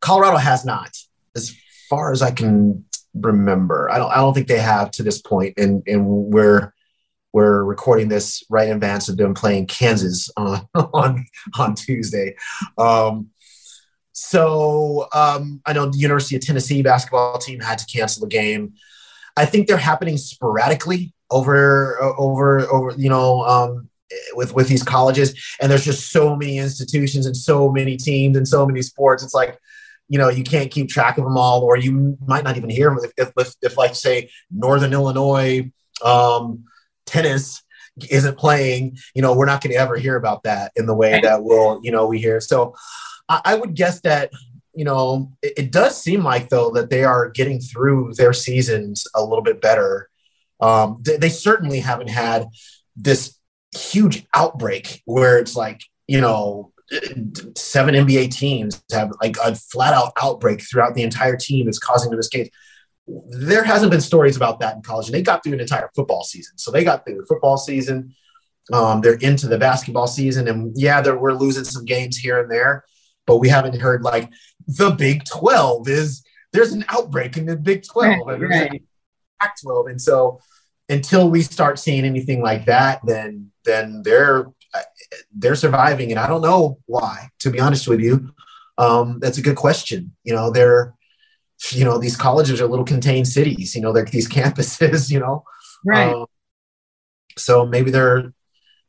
Colorado 0.00 0.36
has 0.36 0.64
not, 0.64 0.96
as 1.36 1.54
far 1.90 2.12
as 2.12 2.22
I 2.22 2.30
can 2.30 2.84
remember. 3.14 3.90
I 3.90 3.98
don't. 3.98 4.10
I 4.10 4.16
don't 4.16 4.32
think 4.32 4.48
they 4.48 4.58
have 4.58 4.90
to 4.92 5.02
this 5.02 5.20
point, 5.20 5.54
and 5.58 5.82
and 5.86 6.06
we're 6.06 6.72
we're 7.32 7.62
recording 7.62 8.08
this 8.08 8.42
right 8.48 8.68
in 8.68 8.74
advance 8.74 9.08
of 9.08 9.16
them 9.16 9.34
playing 9.34 9.66
Kansas 9.66 10.30
on 10.36 10.66
on 10.74 11.24
on 11.58 11.74
Tuesday. 11.74 12.36
Um, 12.76 13.28
so 14.20 15.06
um, 15.12 15.62
I 15.64 15.72
know 15.72 15.86
the 15.86 15.96
University 15.96 16.34
of 16.34 16.42
Tennessee 16.42 16.82
basketball 16.82 17.38
team 17.38 17.60
had 17.60 17.78
to 17.78 17.86
cancel 17.86 18.22
the 18.22 18.28
game. 18.28 18.74
I 19.36 19.44
think 19.44 19.68
they're 19.68 19.76
happening 19.76 20.16
sporadically 20.16 21.14
over 21.30 21.96
over 22.18 22.60
over 22.62 22.98
you 22.98 23.08
know 23.08 23.42
um, 23.42 23.88
with 24.34 24.54
with 24.54 24.66
these 24.66 24.82
colleges, 24.82 25.40
and 25.60 25.70
there's 25.70 25.84
just 25.84 26.10
so 26.10 26.34
many 26.34 26.58
institutions 26.58 27.26
and 27.26 27.36
so 27.36 27.70
many 27.70 27.96
teams 27.96 28.36
and 28.36 28.46
so 28.46 28.66
many 28.66 28.82
sports. 28.82 29.22
It's 29.22 29.34
like 29.34 29.56
you 30.08 30.18
know 30.18 30.28
you 30.28 30.42
can't 30.42 30.72
keep 30.72 30.88
track 30.88 31.16
of 31.16 31.22
them 31.22 31.38
all, 31.38 31.62
or 31.62 31.76
you 31.76 32.18
might 32.26 32.42
not 32.42 32.56
even 32.56 32.70
hear 32.70 32.90
them 32.90 32.98
if 33.16 33.30
if, 33.36 33.54
if 33.62 33.76
like 33.76 33.94
say 33.94 34.30
Northern 34.50 34.92
Illinois 34.92 35.70
um, 36.04 36.64
tennis 37.06 37.62
isn't 38.10 38.36
playing. 38.36 38.98
You 39.14 39.22
know 39.22 39.32
we're 39.32 39.46
not 39.46 39.62
going 39.62 39.74
to 39.74 39.78
ever 39.78 39.96
hear 39.96 40.16
about 40.16 40.42
that 40.42 40.72
in 40.74 40.86
the 40.86 40.94
way 40.94 41.20
that 41.20 41.44
we'll 41.44 41.80
you 41.84 41.92
know 41.92 42.08
we 42.08 42.18
hear. 42.18 42.40
So 42.40 42.74
I, 43.28 43.40
I 43.44 43.54
would 43.54 43.74
guess 43.74 44.00
that 44.00 44.30
you 44.74 44.84
know, 44.84 45.32
it, 45.42 45.54
it, 45.56 45.72
does 45.72 46.00
seem 46.00 46.22
like 46.22 46.50
though 46.50 46.70
that 46.70 46.88
they 46.88 47.02
are 47.02 47.30
getting 47.30 47.58
through 47.58 48.12
their 48.16 48.32
seasons 48.32 49.08
a 49.12 49.20
little 49.20 49.42
bit 49.42 49.60
better. 49.60 50.08
Um, 50.60 50.98
they, 51.04 51.16
they 51.16 51.30
certainly 51.30 51.80
haven't 51.80 52.10
had 52.10 52.46
this 52.94 53.36
huge 53.74 54.24
outbreak 54.34 55.02
where 55.04 55.38
it's 55.38 55.56
like, 55.56 55.80
you 56.06 56.20
know, 56.20 56.72
seven 57.56 57.94
NBA 57.94 58.30
teams 58.30 58.82
have 58.92 59.10
like 59.20 59.36
a 59.44 59.56
flat 59.56 59.94
out 59.94 60.12
outbreak 60.22 60.62
throughout 60.62 60.94
the 60.94 61.02
entire 61.02 61.36
team 61.36 61.66
that's 61.66 61.80
causing 61.80 62.10
them 62.10 62.18
this 62.18 62.28
case. 62.28 62.48
There 63.06 63.64
hasn't 63.64 63.90
been 63.90 64.00
stories 64.00 64.36
about 64.36 64.60
that 64.60 64.76
in 64.76 64.82
college, 64.82 65.06
and 65.06 65.14
they 65.14 65.22
got 65.22 65.42
through 65.42 65.54
an 65.54 65.60
entire 65.60 65.90
football 65.96 66.22
season. 66.22 66.56
So 66.56 66.70
they 66.70 66.84
got 66.84 67.04
through 67.04 67.16
the 67.16 67.26
football 67.26 67.56
season. 67.56 68.14
Um, 68.72 69.00
they're 69.00 69.14
into 69.14 69.48
the 69.48 69.58
basketball 69.58 70.06
season, 70.06 70.46
and 70.46 70.72
yeah, 70.76 71.02
we're 71.10 71.32
losing 71.32 71.64
some 71.64 71.84
games 71.84 72.16
here 72.16 72.38
and 72.38 72.50
there, 72.50 72.84
but 73.28 73.36
we 73.36 73.48
haven't 73.48 73.78
heard 73.78 74.02
like 74.02 74.30
the 74.66 74.90
Big 74.90 75.24
12 75.26 75.86
is 75.86 76.24
there's 76.52 76.72
an 76.72 76.84
outbreak 76.88 77.36
in 77.36 77.44
the 77.44 77.56
Big 77.56 77.84
12 77.86 78.26
right, 78.26 78.40
and 78.40 78.50
right. 78.50 78.82
Pac 79.40 79.60
12. 79.60 79.86
And 79.88 80.00
so 80.00 80.40
until 80.88 81.30
we 81.30 81.42
start 81.42 81.78
seeing 81.78 82.04
anything 82.04 82.42
like 82.42 82.64
that, 82.64 83.00
then 83.04 83.52
then 83.64 84.02
they're 84.02 84.46
they're 85.36 85.54
surviving. 85.54 86.10
And 86.10 86.18
I 86.18 86.26
don't 86.26 86.40
know 86.40 86.78
why, 86.86 87.28
to 87.40 87.50
be 87.50 87.60
honest 87.60 87.86
with 87.86 88.00
you. 88.00 88.30
Um, 88.78 89.18
that's 89.20 89.38
a 89.38 89.42
good 89.42 89.56
question. 89.56 90.16
You 90.24 90.32
know, 90.32 90.50
they're 90.50 90.94
you 91.72 91.84
know, 91.84 91.98
these 91.98 92.16
colleges 92.16 92.60
are 92.60 92.66
little 92.66 92.84
contained 92.84 93.28
cities, 93.28 93.74
you 93.74 93.82
know, 93.82 93.92
they're 93.92 94.04
these 94.06 94.28
campuses, 94.38 95.10
you 95.10 95.20
know. 95.20 95.44
Right. 95.84 96.14
Um, 96.14 96.26
so 97.36 97.66
maybe 97.66 97.90
they're 97.90 98.32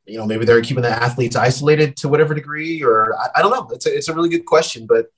you 0.10 0.18
know 0.18 0.26
maybe 0.26 0.46
they're 0.46 0.62
keeping 0.62 0.84
the 0.84 0.90
athletes 0.90 1.36
isolated 1.36 1.96
to 1.98 2.10
whatever 2.10 2.34
degree 2.34 2.82
or 2.84 3.16
I, 3.16 3.28
I, 3.38 3.42
don't 3.42 3.52
know 3.52 3.70
it's 3.74 3.86
a, 3.86 3.96
it's 3.96 4.08
a 4.08 4.14
really 4.14 4.30
good 4.30 4.46
question 4.46 4.86
but 4.88 5.10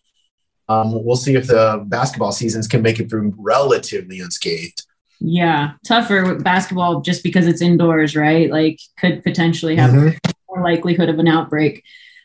um, 0.72 1.04
we'll 1.04 1.18
see 1.18 1.36
if 1.36 1.48
the 1.48 1.84
basketball 1.88 2.32
seasons 2.32 2.68
can 2.68 2.82
make 2.82 3.00
it 3.00 3.10
through 3.10 3.34
relatively 3.38 4.22
unscathed. 4.22 4.86
Yeah, 5.20 5.74
tougher 5.86 6.24
with 6.24 6.44
basketball 6.44 7.02
just 7.02 7.24
because 7.24 7.46
it's 7.46 7.62
indoors, 7.62 8.16
right? 8.16 8.50
Like, 8.50 8.80
could 8.98 9.22
potentially 9.22 9.76
have 9.76 9.92
mm-hmm. 9.92 10.32
more 10.50 10.64
likelihood 10.64 11.10
of 11.10 11.20
an 11.20 11.28
outbreak. 11.28 11.84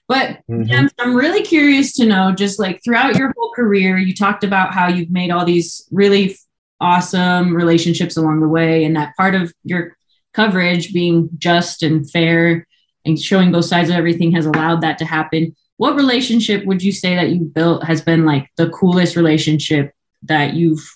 But 0.09 0.39
mm-hmm. 0.49 0.87
I'm 1.01 1.15
really 1.17 1.43
curious 1.43 1.93
to 1.95 2.07
know, 2.07 2.33
just 2.33 2.61
like 2.61 2.83
throughout 2.85 3.17
your 3.17 3.35
whole 3.37 3.51
career, 3.51 3.99
you 3.99 4.15
talked 4.15 4.45
about 4.45 4.73
how 4.73 4.87
you've 4.87 5.11
made 5.11 5.33
all 5.33 5.45
these 5.45 5.87
really 5.91 6.37
awesome 6.81 7.55
relationships 7.55 8.17
along 8.17 8.41
the 8.41 8.49
way, 8.49 8.85
and 8.85 8.95
that 8.95 9.17
part 9.17 9.35
of 9.35 9.53
your 9.65 9.96
coverage 10.37 10.93
being 10.93 11.31
just 11.39 11.83
and 11.83 12.09
fair 12.11 12.67
and 13.07 13.19
showing 13.19 13.51
both 13.51 13.65
sides 13.65 13.89
of 13.89 13.97
everything 13.97 14.33
has 14.33 14.45
allowed 14.45 14.83
that 14.83 14.99
to 14.99 15.07
happen. 15.07 15.57
What 15.79 15.97
relationship 15.97 16.65
would 16.67 16.83
you 16.83 16.93
say 16.93 17.17
that 17.17 17.31
you 17.31 17.41
built 17.41 17.85
has 17.85 18.03
been 18.03 18.27
like 18.27 18.51
the 18.57 18.69
coolest 18.69 19.17
relationship 19.17 19.93
that 20.25 20.53
you've 20.53 20.87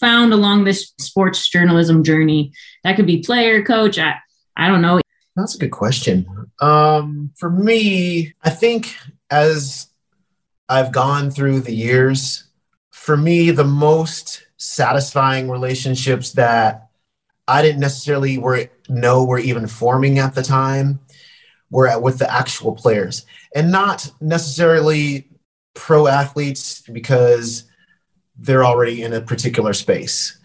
found 0.00 0.32
along 0.32 0.64
this 0.64 0.92
sports 0.98 1.48
journalism 1.48 2.02
journey? 2.02 2.52
That 2.82 2.96
could 2.96 3.06
be 3.06 3.22
player 3.22 3.62
coach 3.62 3.98
i, 3.98 4.16
I 4.56 4.66
don't 4.66 4.82
know. 4.82 5.00
That's 5.36 5.54
a 5.54 5.58
good 5.58 5.70
question. 5.70 6.26
Um, 6.60 7.30
for 7.36 7.50
me 7.50 8.34
i 8.42 8.50
think 8.50 8.96
as 9.30 9.88
i've 10.68 10.92
gone 10.92 11.30
through 11.30 11.60
the 11.60 11.74
years 11.74 12.44
for 12.90 13.16
me 13.16 13.50
the 13.50 13.64
most 13.64 14.46
satisfying 14.58 15.50
relationships 15.50 16.32
that 16.32 16.91
i 17.48 17.62
didn't 17.62 17.80
necessarily 17.80 18.38
were, 18.38 18.68
know 18.88 19.24
were 19.24 19.38
even 19.38 19.66
forming 19.66 20.18
at 20.18 20.34
the 20.34 20.42
time 20.42 21.00
were 21.70 21.88
at, 21.88 22.02
with 22.02 22.18
the 22.18 22.32
actual 22.32 22.72
players 22.72 23.26
and 23.54 23.72
not 23.72 24.10
necessarily 24.20 25.28
pro 25.74 26.06
athletes 26.06 26.82
because 26.92 27.64
they're 28.36 28.64
already 28.64 29.02
in 29.02 29.12
a 29.12 29.20
particular 29.20 29.72
space. 29.72 30.38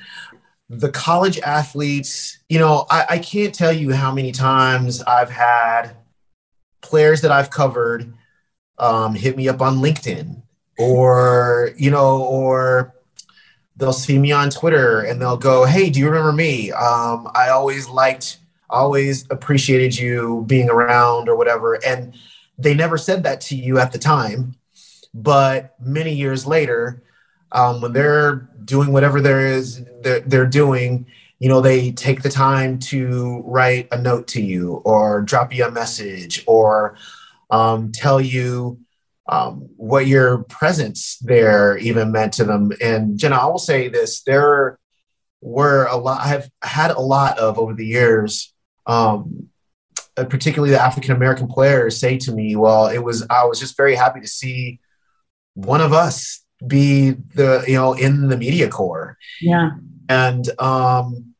The 0.69 0.91
college 0.91 1.39
athletes, 1.39 2.39
you 2.49 2.59
know, 2.59 2.85
I, 2.89 3.05
I 3.11 3.19
can't 3.19 3.55
tell 3.55 3.71
you 3.71 3.93
how 3.93 4.11
many 4.11 4.31
times 4.31 5.01
I've 5.03 5.29
had 5.29 5.95
players 6.81 7.21
that 7.21 7.31
I've 7.31 7.49
covered 7.49 8.13
um, 8.77 9.15
hit 9.15 9.37
me 9.37 9.47
up 9.47 9.61
on 9.61 9.77
LinkedIn 9.77 10.41
or, 10.77 11.71
you 11.77 11.89
know, 11.89 12.21
or 12.23 12.93
they'll 13.77 13.93
see 13.93 14.17
me 14.17 14.31
on 14.31 14.49
Twitter 14.49 15.01
and 15.01 15.21
they'll 15.21 15.37
go, 15.37 15.65
Hey, 15.65 15.89
do 15.89 15.99
you 15.99 16.07
remember 16.07 16.33
me? 16.33 16.71
Um, 16.71 17.29
I 17.33 17.49
always 17.49 17.87
liked, 17.87 18.39
always 18.69 19.25
appreciated 19.29 19.97
you 19.97 20.43
being 20.47 20.69
around 20.69 21.29
or 21.29 21.35
whatever. 21.35 21.75
And 21.85 22.13
they 22.57 22.73
never 22.73 22.97
said 22.97 23.23
that 23.23 23.39
to 23.41 23.55
you 23.55 23.77
at 23.77 23.91
the 23.91 23.99
time, 23.99 24.55
but 25.13 25.75
many 25.79 26.13
years 26.13 26.45
later, 26.45 27.03
um, 27.51 27.81
when 27.81 27.93
they're 27.93 28.47
doing 28.65 28.91
whatever 28.91 29.21
there 29.21 29.45
is 29.47 29.85
they're, 30.01 30.19
they're 30.21 30.47
doing, 30.47 31.05
you 31.39 31.47
know, 31.47 31.61
they 31.61 31.91
take 31.91 32.23
the 32.23 32.29
time 32.29 32.79
to 32.79 33.41
write 33.45 33.87
a 33.91 33.97
note 33.97 34.27
to 34.29 34.41
you 34.41 34.81
or 34.85 35.21
drop 35.21 35.53
you 35.53 35.65
a 35.65 35.71
message 35.71 36.43
or 36.47 36.97
um, 37.49 37.91
tell 37.91 38.19
you 38.19 38.79
um, 39.27 39.69
what 39.75 40.07
your 40.07 40.43
presence 40.43 41.17
there 41.21 41.77
even 41.77 42.11
meant 42.11 42.33
to 42.33 42.43
them. 42.43 42.71
And 42.81 43.17
Jenna, 43.17 43.35
I 43.35 43.45
will 43.45 43.57
say 43.57 43.87
this: 43.87 44.23
there 44.23 44.79
were 45.41 45.85
a 45.85 45.97
lot. 45.97 46.21
I've 46.21 46.49
had 46.61 46.91
a 46.91 46.99
lot 46.99 47.37
of 47.39 47.59
over 47.59 47.73
the 47.73 47.85
years 47.85 48.53
um, 48.87 49.49
uh, 50.15 50.23
particularly 50.23 50.71
the 50.71 50.81
African 50.81 51.15
American 51.15 51.47
players, 51.47 51.99
say 51.99 52.17
to 52.17 52.31
me, 52.31 52.55
"Well, 52.55 52.87
it 52.87 52.99
was 52.99 53.25
I 53.29 53.45
was 53.45 53.59
just 53.59 53.77
very 53.77 53.95
happy 53.95 54.21
to 54.21 54.27
see 54.27 54.79
one 55.53 55.81
of 55.81 55.93
us 55.93 56.43
be 56.65 57.11
the 57.11 57.63
you 57.67 57.75
know 57.75 57.93
in 57.93 58.29
the 58.29 58.37
media 58.37 58.69
corps." 58.69 59.17
Yeah, 59.41 59.71
and 60.09 60.49
um, 60.59 61.35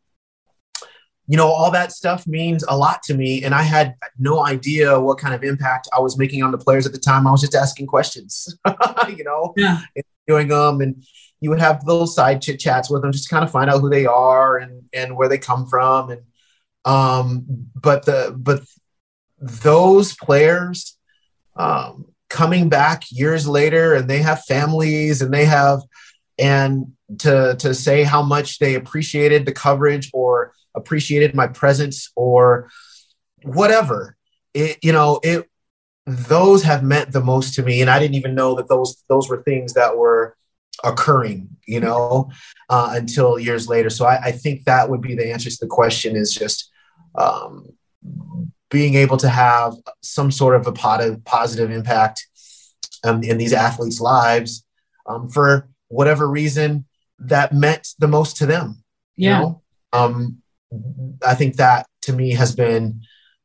you 1.27 1.37
know 1.37 1.47
all 1.47 1.71
that 1.71 1.91
stuff 1.91 2.25
means 2.25 2.63
a 2.67 2.77
lot 2.77 3.03
to 3.03 3.13
me, 3.13 3.43
and 3.43 3.53
I 3.53 3.63
had 3.63 3.95
no 4.17 4.45
idea 4.45 4.99
what 4.99 5.17
kind 5.17 5.33
of 5.33 5.43
impact 5.43 5.87
I 5.95 5.99
was 5.99 6.17
making 6.17 6.43
on 6.43 6.51
the 6.51 6.57
players 6.57 6.85
at 6.85 6.93
the 6.93 6.99
time. 6.99 7.27
I 7.27 7.31
was 7.31 7.41
just 7.41 7.55
asking 7.55 7.87
questions, 7.87 8.57
you 9.09 9.23
know, 9.23 9.53
yeah. 9.57 9.81
doing 10.27 10.47
them 10.47 10.81
and 10.81 11.03
you 11.39 11.49
would 11.49 11.59
have 11.59 11.85
those 11.85 12.15
side 12.15 12.41
chit 12.41 12.59
chats 12.59 12.89
with 12.89 13.01
them 13.01 13.11
just 13.11 13.25
to 13.25 13.29
kind 13.29 13.43
of 13.43 13.51
find 13.51 13.69
out 13.69 13.81
who 13.81 13.89
they 13.89 14.05
are 14.05 14.57
and 14.57 14.83
and 14.93 15.15
where 15.15 15.29
they 15.29 15.37
come 15.37 15.67
from 15.67 16.09
and 16.09 16.21
um, 16.85 17.45
but 17.75 18.05
the 18.05 18.33
but 18.37 18.63
those 19.39 20.15
players 20.15 20.97
um, 21.55 22.05
coming 22.29 22.69
back 22.69 23.03
years 23.11 23.47
later 23.47 23.93
and 23.93 24.09
they 24.09 24.19
have 24.19 24.43
families 24.43 25.21
and 25.21 25.33
they 25.33 25.45
have 25.45 25.81
and 26.39 26.93
to 27.19 27.55
to 27.59 27.73
say 27.73 28.03
how 28.03 28.21
much 28.21 28.59
they 28.59 28.75
appreciated 28.75 29.45
the 29.45 29.51
coverage 29.51 30.09
or 30.13 30.53
appreciated 30.77 31.35
my 31.35 31.47
presence 31.47 32.11
or 32.15 32.69
whatever 33.43 34.15
it 34.53 34.77
you 34.81 34.91
know 34.91 35.19
it 35.23 35.49
those 36.05 36.63
have 36.63 36.83
meant 36.83 37.11
the 37.11 37.21
most 37.21 37.53
to 37.53 37.63
me 37.63 37.81
and 37.81 37.89
i 37.89 37.99
didn't 37.99 38.15
even 38.15 38.35
know 38.35 38.55
that 38.55 38.69
those 38.69 39.03
those 39.09 39.29
were 39.29 39.43
things 39.43 39.73
that 39.73 39.97
were 39.97 40.35
occurring 40.83 41.49
you 41.67 41.79
know 41.79 42.29
uh, 42.69 42.91
until 42.93 43.39
years 43.39 43.67
later 43.67 43.89
so 43.89 44.05
I, 44.05 44.25
I 44.25 44.31
think 44.31 44.63
that 44.65 44.89
would 44.89 45.01
be 45.01 45.15
the 45.15 45.31
answer 45.31 45.49
to 45.49 45.57
the 45.59 45.67
question 45.67 46.15
is 46.15 46.33
just 46.33 46.71
um, 47.17 47.73
being 48.69 48.95
able 48.95 49.17
to 49.17 49.29
have 49.29 49.75
some 50.01 50.31
sort 50.31 50.55
of 50.55 50.67
a 50.67 50.71
positive, 50.71 51.23
positive 51.23 51.71
impact 51.71 52.25
um, 53.03 53.23
in 53.23 53.37
these 53.37 53.53
athletes' 53.53 54.01
lives 54.01 54.65
um, 55.05 55.29
for 55.29 55.69
whatever 55.87 56.29
reason 56.29 56.85
that 57.19 57.53
meant 57.53 57.87
the 57.99 58.07
most 58.07 58.37
to 58.37 58.45
them. 58.45 58.83
Yeah. 59.15 59.39
You 59.39 59.45
know? 59.45 59.61
um, 59.93 60.41
I 61.25 61.35
think 61.35 61.55
that 61.55 61.87
to 62.03 62.13
me 62.13 62.31
has 62.33 62.55
been 62.55 63.01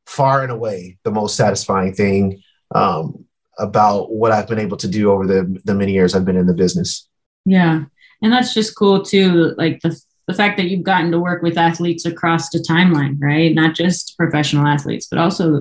far 0.07 0.43
and 0.43 0.53
away 0.53 0.99
the 1.05 1.11
most 1.11 1.37
satisfying 1.37 1.95
thing 1.95 2.43
um, 2.75 3.25
about 3.59 4.13
what 4.13 4.33
I've 4.33 4.49
been 4.49 4.59
able 4.59 4.77
to 4.79 4.89
do 4.89 5.11
over 5.11 5.27
the 5.27 5.61
the 5.65 5.75
many 5.75 5.93
years 5.93 6.15
I've 6.15 6.25
been 6.25 6.37
in 6.37 6.47
the 6.47 6.55
business. 6.55 7.09
Yeah, 7.45 7.85
and 8.23 8.33
that's 8.33 8.55
just 8.55 8.77
cool 8.77 9.03
too. 9.03 9.55
Like 9.57 9.81
the 9.83 9.99
the 10.29 10.35
fact 10.35 10.57
that 10.57 10.69
you've 10.69 10.85
gotten 10.85 11.11
to 11.11 11.19
work 11.19 11.43
with 11.43 11.59
athletes 11.59 12.07
across 12.07 12.51
the 12.51 12.59
timeline, 12.59 13.17
right? 13.21 13.55
Not 13.55 13.75
just 13.75 14.17
professional 14.17 14.67
athletes, 14.67 15.09
but 15.11 15.19
also 15.19 15.61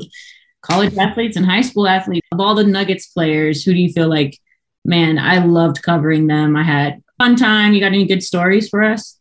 college 0.61 0.95
athletes 0.97 1.35
and 1.35 1.45
high 1.45 1.61
school 1.61 1.87
athletes. 1.87 2.27
Of 2.31 2.39
all 2.39 2.55
the 2.55 2.63
Nuggets 2.63 3.07
players, 3.07 3.63
who 3.63 3.73
do 3.73 3.79
you 3.79 3.91
feel 3.91 4.07
like, 4.07 4.37
man, 4.85 5.17
I 5.17 5.43
loved 5.43 5.81
covering 5.81 6.27
them. 6.27 6.55
I 6.55 6.63
had 6.63 7.01
fun 7.17 7.35
time. 7.35 7.73
You 7.73 7.79
got 7.79 7.87
any 7.87 8.05
good 8.05 8.23
stories 8.23 8.69
for 8.69 8.83
us? 8.83 9.17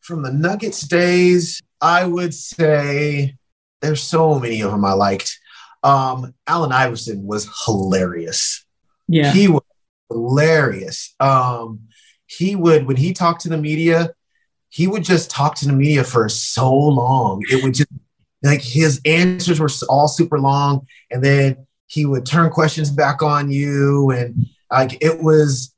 From 0.00 0.22
the 0.22 0.32
Nuggets 0.32 0.82
days, 0.82 1.60
I 1.84 2.06
would 2.06 2.32
say 2.32 3.36
there's 3.82 4.02
so 4.02 4.38
many 4.38 4.62
of 4.62 4.70
them 4.70 4.86
I 4.86 4.94
liked. 4.94 5.38
Um, 5.82 6.34
Allen 6.46 6.72
Iverson 6.72 7.26
was 7.26 7.46
hilarious. 7.66 8.64
Yeah. 9.06 9.30
He 9.30 9.48
was 9.48 9.60
hilarious. 10.08 11.14
Um, 11.20 11.80
he 12.24 12.56
would, 12.56 12.86
when 12.86 12.96
he 12.96 13.12
talked 13.12 13.42
to 13.42 13.50
the 13.50 13.58
media, 13.58 14.14
he 14.70 14.86
would 14.86 15.04
just 15.04 15.30
talk 15.30 15.56
to 15.56 15.66
the 15.66 15.74
media 15.74 16.04
for 16.04 16.26
so 16.30 16.74
long. 16.74 17.42
It 17.50 17.62
would 17.62 17.74
just 17.74 17.90
like 18.42 18.62
his 18.62 19.02
answers 19.04 19.60
were 19.60 19.68
all 19.90 20.08
super 20.08 20.40
long, 20.40 20.86
and 21.10 21.22
then 21.22 21.66
he 21.86 22.06
would 22.06 22.24
turn 22.24 22.50
questions 22.50 22.90
back 22.90 23.22
on 23.22 23.50
you, 23.50 24.10
and 24.10 24.46
like 24.70 24.96
it 25.02 25.22
was. 25.22 25.70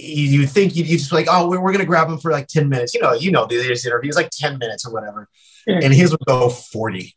You 0.00 0.46
think 0.46 0.76
you 0.76 0.84
just 0.84 1.12
like, 1.12 1.26
oh, 1.28 1.48
we're, 1.48 1.60
we're 1.60 1.72
gonna 1.72 1.84
grab 1.84 2.08
him 2.08 2.18
for 2.18 2.30
like 2.30 2.46
ten 2.46 2.68
minutes. 2.68 2.94
You 2.94 3.00
know, 3.00 3.14
you 3.14 3.32
know, 3.32 3.46
these 3.46 3.84
interviews 3.84 4.14
like 4.14 4.30
ten 4.30 4.56
minutes 4.56 4.86
or 4.86 4.92
whatever. 4.92 5.28
And 5.68 5.92
his 5.92 6.10
would 6.10 6.20
go 6.26 6.48
forty. 6.48 7.14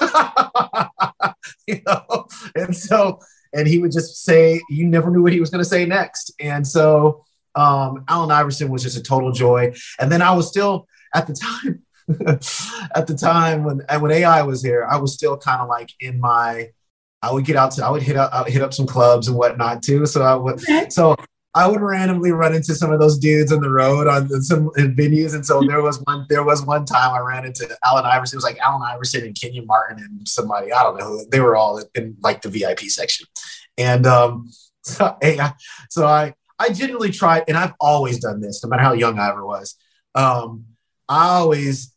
you 1.66 1.80
know, 1.86 2.26
and 2.54 2.76
so 2.76 3.20
and 3.52 3.66
he 3.66 3.78
would 3.78 3.92
just 3.92 4.24
say, 4.24 4.60
you 4.68 4.86
never 4.86 5.10
knew 5.10 5.22
what 5.22 5.32
he 5.32 5.40
was 5.40 5.50
going 5.50 5.62
to 5.62 5.68
say 5.68 5.86
next, 5.86 6.32
and 6.38 6.66
so 6.66 7.24
um, 7.56 8.04
Allen 8.08 8.30
Iverson 8.30 8.68
was 8.68 8.82
just 8.82 8.98
a 8.98 9.02
total 9.02 9.32
joy. 9.32 9.72
And 9.98 10.12
then 10.12 10.22
I 10.22 10.32
was 10.32 10.46
still 10.46 10.86
at 11.14 11.26
the 11.26 11.34
time, 11.34 11.82
at 12.94 13.06
the 13.06 13.16
time 13.18 13.64
when 13.64 13.80
when 14.00 14.12
AI 14.12 14.42
was 14.42 14.62
here, 14.62 14.86
I 14.88 14.98
was 14.98 15.14
still 15.14 15.36
kind 15.36 15.60
of 15.60 15.68
like 15.68 15.90
in 16.00 16.20
my. 16.20 16.70
I 17.22 17.32
would 17.32 17.46
get 17.46 17.56
out 17.56 17.72
to 17.72 17.84
I 17.84 17.90
would 17.90 18.02
hit 18.02 18.16
up 18.16 18.32
I 18.32 18.42
would 18.42 18.52
hit 18.52 18.62
up 18.62 18.74
some 18.74 18.86
clubs 18.86 19.26
and 19.26 19.36
whatnot 19.36 19.82
too. 19.82 20.06
So 20.06 20.22
I 20.22 20.34
would 20.34 20.60
so 20.92 21.16
I 21.56 21.66
would 21.66 21.80
randomly 21.80 22.32
run 22.32 22.54
into 22.54 22.74
some 22.74 22.92
of 22.92 23.00
those 23.00 23.18
dudes 23.18 23.50
on 23.50 23.62
the 23.62 23.70
road 23.70 24.06
on 24.06 24.28
some 24.42 24.68
venues. 24.76 25.34
And 25.34 25.44
so 25.44 25.62
there 25.66 25.80
was 25.80 25.96
one 26.04 26.26
there 26.28 26.44
was 26.44 26.64
one 26.64 26.84
time 26.84 27.14
I 27.14 27.18
ran 27.20 27.46
into 27.46 27.66
Allen 27.82 28.04
Iverson. 28.04 28.36
It 28.36 28.38
was 28.38 28.44
like 28.44 28.58
Allen 28.58 28.82
Iverson 28.86 29.24
and 29.24 29.34
Kenyon 29.34 29.66
Martin 29.66 29.98
and 29.98 30.28
somebody 30.28 30.70
I 30.70 30.82
don't 30.82 30.98
know 30.98 31.06
who 31.06 31.26
they 31.30 31.40
were 31.40 31.56
all 31.56 31.82
in 31.94 32.14
like 32.22 32.42
the 32.42 32.50
VIP 32.50 32.80
section. 32.80 33.26
And 33.78 34.06
um, 34.06 34.50
so, 34.82 35.16
AI, 35.22 35.54
so 35.88 36.06
I 36.06 36.34
I 36.58 36.70
genuinely 36.70 37.10
tried, 37.10 37.44
and 37.48 37.56
I've 37.56 37.74
always 37.80 38.18
done 38.18 38.40
this, 38.40 38.62
no 38.62 38.70
matter 38.70 38.82
how 38.82 38.92
young 38.92 39.18
I 39.18 39.28
ever 39.28 39.44
was. 39.44 39.76
Um, 40.14 40.64
I 41.08 41.28
always, 41.28 41.94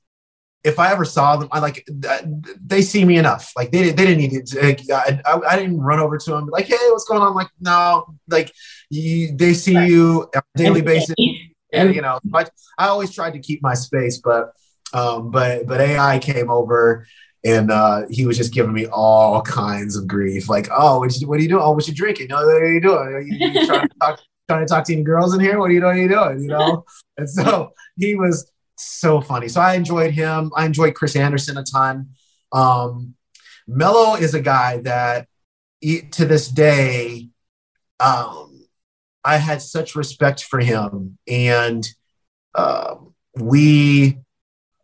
if 0.63 0.79
I 0.79 0.91
ever 0.91 1.05
saw 1.05 1.37
them, 1.37 1.49
I 1.51 1.59
like 1.59 1.87
they 2.65 2.81
see 2.81 3.05
me 3.05 3.17
enough. 3.17 3.53
Like 3.55 3.71
they, 3.71 3.91
they 3.91 4.05
didn't 4.05 4.17
need 4.17 4.45
to. 4.45 4.61
Like, 4.61 4.81
I, 4.89 5.21
I, 5.25 5.39
I, 5.51 5.55
didn't 5.57 5.79
run 5.79 5.99
over 5.99 6.17
to 6.17 6.31
them 6.31 6.47
like, 6.47 6.65
hey, 6.65 6.75
what's 6.89 7.05
going 7.05 7.21
on? 7.21 7.33
Like, 7.33 7.49
no, 7.61 8.15
like 8.27 8.51
you, 8.89 9.35
they 9.35 9.53
see 9.53 9.75
right. 9.75 9.89
you 9.89 10.29
on 10.35 10.41
a 10.55 10.57
daily 10.57 10.81
basis. 10.81 11.15
And 11.71 11.93
you 11.93 12.01
know, 12.01 12.19
I, 12.33 12.45
I 12.77 12.87
always 12.87 13.13
tried 13.13 13.33
to 13.33 13.39
keep 13.39 13.61
my 13.61 13.75
space, 13.75 14.17
but 14.17 14.53
um, 14.93 15.31
but 15.31 15.67
but 15.67 15.79
AI 15.79 16.19
came 16.19 16.49
over 16.49 17.05
and 17.45 17.71
uh, 17.71 18.01
he 18.09 18.25
was 18.25 18.37
just 18.37 18.53
giving 18.53 18.73
me 18.73 18.87
all 18.87 19.41
kinds 19.41 19.95
of 19.95 20.07
grief, 20.07 20.49
like, 20.49 20.67
"Oh, 20.71 20.99
what, 20.99 21.15
you, 21.15 21.27
what 21.27 21.39
are 21.39 21.41
you 21.41 21.49
doing? 21.49 21.61
Oh, 21.63 21.71
what 21.71 21.87
you 21.87 21.93
drinking? 21.93 22.31
Oh, 22.31 22.45
what 22.45 22.61
are 22.61 22.73
you 22.73 22.81
doing? 22.81 22.97
Are 22.97 23.21
you, 23.21 23.37
you 23.37 23.65
trying 23.65 23.87
to 23.87 23.95
talk 24.01 24.19
trying 24.49 24.65
to 24.65 24.65
talk 24.65 24.83
to 24.85 24.93
any 24.93 25.03
girls 25.03 25.33
in 25.33 25.39
here? 25.39 25.59
What 25.59 25.69
are 25.69 25.73
you 25.73 25.79
doing? 25.79 25.89
What 25.89 25.97
are 25.97 26.01
you 26.01 26.09
doing? 26.09 26.41
You 26.41 26.47
know? 26.49 26.85
and 27.17 27.29
so 27.29 27.73
he 27.97 28.15
was 28.15 28.51
so 28.75 29.21
funny. 29.21 29.47
So 29.47 29.61
I 29.61 29.75
enjoyed 29.75 30.13
him. 30.13 30.51
I 30.55 30.65
enjoyed 30.65 30.95
Chris 30.95 31.15
Andersen 31.15 31.57
a 31.57 31.63
ton. 31.63 32.09
Um, 32.51 33.15
Melo 33.67 34.15
is 34.15 34.33
a 34.33 34.41
guy 34.41 34.79
that 34.79 35.27
to 35.81 36.25
this 36.25 36.47
day, 36.47 37.29
um, 37.99 38.48
I 39.23 39.37
had 39.37 39.61
such 39.61 39.95
respect 39.95 40.43
for 40.43 40.59
him. 40.59 41.17
And 41.27 41.87
uh, 42.55 42.95
we, 43.35 44.17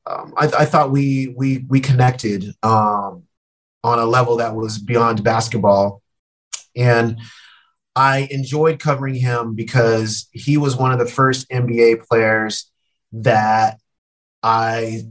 um, 0.06 0.34
I, 0.38 0.48
I, 0.60 0.66
thought 0.66 0.92
we, 0.92 1.34
we, 1.36 1.66
we 1.68 1.80
connected 1.80 2.46
um, 2.62 3.24
on 3.84 4.00
a 4.00 4.06
level 4.06 4.38
that 4.38 4.56
was 4.56 4.78
beyond 4.78 5.24
basketball. 5.24 6.02
And 6.76 7.20
I 7.96 8.28
enjoyed 8.30 8.80
covering 8.80 9.16
him 9.16 9.56
because 9.56 10.28
he 10.32 10.58
was 10.58 10.76
one 10.76 10.92
of 10.92 11.00
the 11.00 11.06
first 11.06 11.50
NBA 11.50 12.06
players 12.06 12.70
that 13.14 13.80
I 14.44 15.04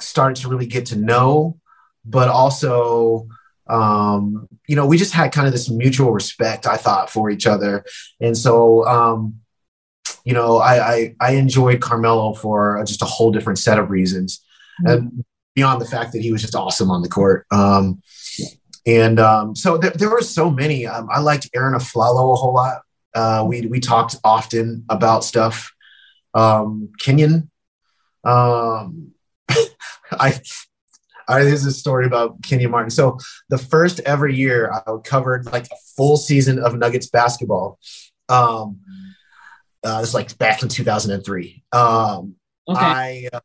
started 0.00 0.42
to 0.42 0.48
really 0.48 0.66
get 0.66 0.86
to 0.86 0.96
know, 0.96 1.58
but 2.04 2.28
also, 2.28 3.28
um, 3.68 4.48
you 4.70 4.76
know, 4.76 4.86
we 4.86 4.96
just 4.96 5.12
had 5.12 5.32
kind 5.32 5.48
of 5.48 5.52
this 5.52 5.68
mutual 5.68 6.12
respect, 6.12 6.64
I 6.64 6.76
thought, 6.76 7.10
for 7.10 7.28
each 7.28 7.44
other. 7.44 7.84
And 8.20 8.38
so, 8.38 8.86
um, 8.86 9.40
you 10.22 10.32
know, 10.32 10.58
I, 10.58 10.94
I, 10.94 11.14
I 11.20 11.32
enjoyed 11.32 11.80
Carmelo 11.80 12.34
for 12.34 12.80
just 12.86 13.02
a 13.02 13.04
whole 13.04 13.32
different 13.32 13.58
set 13.58 13.80
of 13.80 13.90
reasons. 13.90 14.40
Mm-hmm. 14.80 14.92
And 14.92 15.24
beyond 15.56 15.80
the 15.80 15.86
fact 15.86 16.12
that 16.12 16.22
he 16.22 16.30
was 16.30 16.40
just 16.40 16.54
awesome 16.54 16.88
on 16.88 17.02
the 17.02 17.08
court. 17.08 17.46
Um, 17.50 18.00
and 18.86 19.18
um, 19.18 19.56
so 19.56 19.76
there, 19.76 19.90
there 19.90 20.08
were 20.08 20.22
so 20.22 20.52
many. 20.52 20.86
Um, 20.86 21.08
I 21.10 21.18
liked 21.18 21.50
Arron 21.52 21.74
Afflalo 21.74 22.32
a 22.32 22.36
whole 22.36 22.54
lot. 22.54 22.82
Uh, 23.12 23.44
we 23.48 23.62
we 23.62 23.80
talked 23.80 24.14
often 24.22 24.84
about 24.88 25.24
stuff. 25.24 25.72
Um, 26.32 26.90
Kenyon, 27.00 27.50
um, 28.22 29.14
I, 30.12 30.40
I 31.30 31.44
there's 31.44 31.64
a 31.64 31.72
story 31.72 32.06
about 32.06 32.42
Kenyon 32.42 32.70
Martin. 32.70 32.90
So 32.90 33.18
the 33.48 33.58
first 33.58 34.00
ever 34.00 34.26
year 34.26 34.72
I 34.72 34.96
covered 35.04 35.46
like 35.46 35.66
a 35.66 35.76
full 35.96 36.16
season 36.16 36.58
of 36.58 36.76
Nuggets 36.76 37.08
basketball. 37.08 37.78
Um, 38.28 38.80
uh, 39.84 40.00
it's 40.02 40.14
like 40.14 40.36
back 40.38 40.62
in 40.62 40.68
2003. 40.68 41.62
Um, 41.72 42.34
okay. 42.68 42.80
I, 42.80 43.28
uh, 43.32 43.40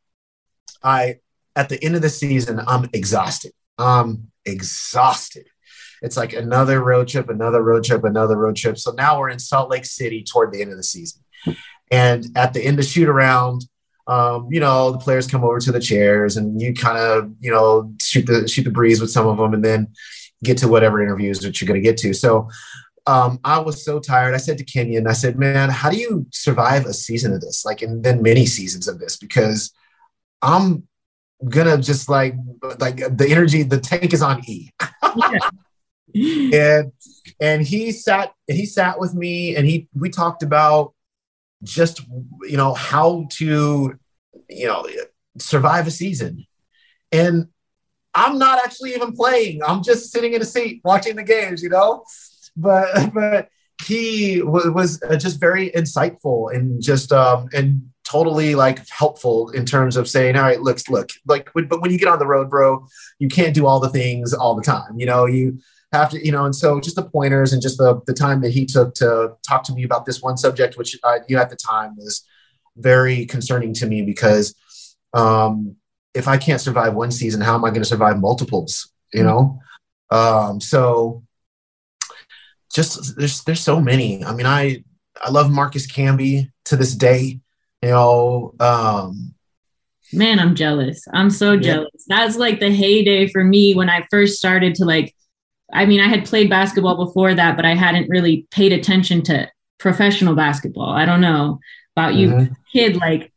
I 0.84 1.16
at 1.56 1.70
the 1.70 1.82
end 1.84 1.96
of 1.96 2.02
the 2.02 2.10
season 2.10 2.60
I'm 2.66 2.90
exhausted. 2.92 3.54
I'm 3.78 4.32
exhausted. 4.46 5.48
It's 6.02 6.18
like 6.18 6.34
another 6.34 6.84
road 6.84 7.08
trip, 7.08 7.30
another 7.30 7.64
road 7.64 7.84
trip, 7.84 8.04
another 8.04 8.38
road 8.38 8.56
trip. 8.56 8.78
So 8.78 8.92
now 8.92 9.20
we're 9.20 9.30
in 9.30 9.40
Salt 9.40 9.70
Lake 9.70 9.86
City 9.86 10.24
toward 10.24 10.52
the 10.52 10.62
end 10.62 10.72
of 10.72 10.78
the 10.78 10.84
season. 10.84 11.24
And 11.92 12.26
at 12.36 12.54
the 12.54 12.64
end 12.64 12.80
of 12.80 12.86
shoot 12.86 13.08
around, 13.08 13.66
um, 14.08 14.48
you 14.52 14.60
know, 14.60 14.92
the 14.92 14.98
players 14.98 15.28
come 15.28 15.44
over 15.44 15.60
to 15.60 15.72
the 15.72 15.80
chairs 15.80 16.38
and 16.38 16.62
you 16.62 16.74
kind 16.74 16.98
of, 16.98 17.32
you 17.40 17.52
know, 17.52 17.94
shoot 18.00 18.26
the 18.26 18.48
shoot 18.48 18.64
the 18.64 18.72
breeze 18.72 19.02
with 19.02 19.10
some 19.10 19.28
of 19.28 19.38
them 19.38 19.54
and 19.54 19.66
then 19.66 19.88
get 20.44 20.58
to 20.60 20.68
whatever 20.68 21.02
interviews 21.02 21.40
that 21.40 21.60
you're 21.60 21.68
going 21.68 21.82
to 21.82 21.84
get 21.84 21.98
to. 21.98 22.14
So 22.14 22.50
um, 23.08 23.40
I 23.44 23.60
was 23.60 23.84
so 23.84 24.00
tired. 24.00 24.34
I 24.34 24.38
said 24.38 24.58
to 24.60 24.64
Kenyon, 24.64 25.08
I 25.08 25.14
said, 25.14 25.38
man, 25.38 25.70
how 25.70 25.90
do 25.90 25.98
you 25.98 26.28
survive 26.32 26.86
a 26.86 26.94
season 26.94 27.34
of 27.34 27.42
this? 27.42 27.66
Like, 27.66 27.82
and 27.82 28.04
then 28.04 28.22
many 28.22 28.46
seasons 28.46 28.88
of 28.88 29.00
this, 29.00 29.18
because 29.18 29.72
I'm 30.42 30.88
gonna 31.50 31.78
just 31.78 32.10
like 32.10 32.36
like 32.80 32.96
the 32.96 33.28
energy 33.30 33.62
the 33.62 33.80
tank 33.80 34.14
is 34.14 34.22
on 34.22 34.42
e 34.48 34.72
and 36.54 36.92
and 37.42 37.62
he 37.62 37.92
sat 37.92 38.32
he 38.48 38.66
sat 38.66 39.00
with 39.00 39.14
me 39.14 39.56
and 39.56 39.68
he 39.68 39.88
we 39.94 40.10
talked 40.10 40.44
about 40.44 40.94
just 41.66 42.02
you 42.44 42.58
know 42.58 42.74
how 42.74 43.28
to 43.32 43.98
you 44.50 44.68
know 44.68 44.88
survive 45.38 45.88
a 45.88 45.92
season. 45.92 46.46
And 47.12 47.48
i'm 48.18 48.38
not 48.38 48.64
actually 48.64 48.94
even 48.94 49.12
playing. 49.12 49.62
I'm 49.64 49.84
just 49.84 50.12
sitting 50.12 50.34
in 50.34 50.42
a 50.42 50.46
seat 50.46 50.82
watching 50.84 51.16
the 51.16 51.24
games 51.24 51.62
you 51.62 51.70
know? 51.70 52.06
But 52.56 52.88
but 53.14 53.50
he 53.84 54.42
was, 54.42 54.68
was 54.68 55.00
just 55.20 55.40
very 55.40 55.70
insightful 55.72 56.56
and 56.56 56.82
just 56.82 57.12
um 57.12 57.50
and 57.54 57.90
totally 58.06 58.56
like 58.56 58.88
helpful 58.90 59.50
in 59.50 59.66
terms 59.66 59.98
of 59.98 60.08
saying, 60.08 60.36
all 60.36 60.44
right, 60.44 60.62
looks 60.62 60.88
look, 60.90 61.10
like, 61.26 61.50
but 61.54 61.82
when 61.82 61.92
you 61.92 61.98
get 61.98 62.08
on 62.08 62.20
the 62.20 62.28
road, 62.28 62.50
bro, 62.50 62.88
you 63.20 63.28
can't 63.28 63.56
do 63.56 63.66
all 63.66 63.80
the 63.80 63.90
things 63.90 64.34
all 64.34 64.56
the 64.56 64.62
time. 64.62 64.98
You 64.98 65.08
know, 65.08 65.26
you 65.26 65.60
have 65.92 66.10
to, 66.12 66.26
you 66.26 66.32
know, 66.32 66.46
and 66.46 66.56
so 66.56 66.80
just 66.80 66.96
the 66.96 67.04
pointers 67.04 67.54
and 67.54 67.62
just 67.62 67.78
the, 67.78 68.02
the 68.06 68.14
time 68.14 68.42
that 68.42 68.52
he 68.52 68.66
took 68.66 68.94
to 68.96 69.36
talk 69.48 69.64
to 69.64 69.74
me 69.74 69.84
about 69.84 70.06
this 70.06 70.22
one 70.22 70.38
subject, 70.38 70.78
which 70.78 70.98
uh, 71.04 71.20
you 71.28 71.38
at 71.38 71.50
the 71.50 71.56
time 71.56 71.96
was 71.98 72.26
very 72.78 73.26
concerning 73.26 73.74
to 73.76 73.86
me 73.86 74.02
because 74.02 74.54
um, 75.14 75.76
if 76.14 76.28
I 76.28 76.38
can't 76.38 76.62
survive 76.62 76.94
one 76.94 77.12
season, 77.12 77.42
how 77.42 77.56
am 77.56 77.64
I 77.64 77.70
going 77.70 77.82
to 77.82 77.86
survive 77.86 78.20
multiples? 78.20 78.92
You 79.14 79.24
know? 79.24 79.60
Um, 80.12 80.60
so 80.60 81.24
just 82.74 83.16
there's, 83.18 83.44
there's 83.44 83.62
so 83.62 83.80
many, 83.80 84.24
I 84.24 84.34
mean, 84.34 84.46
I, 84.46 84.84
I 85.22 85.30
love 85.30 85.50
Marcus 85.50 85.90
Camby 85.90 86.52
to 86.66 86.76
this 86.76 86.94
day 86.94 87.40
you 87.86 87.92
know, 87.92 88.56
um, 88.60 89.36
Man, 90.12 90.40
I'm 90.40 90.56
jealous. 90.56 91.04
I'm 91.14 91.30
so 91.30 91.54
Yeah. 91.54 91.62
jealous. 91.62 92.06
That's 92.08 92.36
like 92.36 92.60
the 92.60 92.72
heyday 92.72 93.28
for 93.28 93.44
me 93.44 93.76
when 93.76 93.90
I 93.90 94.08
first 94.10 94.38
started 94.38 94.74
to 94.76 94.86
like 94.86 95.14
I 95.74 95.86
mean, 95.86 96.00
I 96.00 96.08
had 96.08 96.26
played 96.26 96.50
basketball 96.50 96.96
before 97.06 97.34
that, 97.34 97.56
but 97.56 97.66
I 97.66 97.76
hadn't 97.76 98.10
really 98.10 98.46
paid 98.52 98.72
attention 98.72 99.22
to 99.24 99.50
professional 99.80 100.36
basketball. 100.36 100.90
I 100.90 101.06
don't 101.06 101.22
know 101.22 101.60
about 101.96 102.16
you 102.16 102.30
Mhm. 102.30 102.56
kid 102.72 102.98
like 102.98 103.32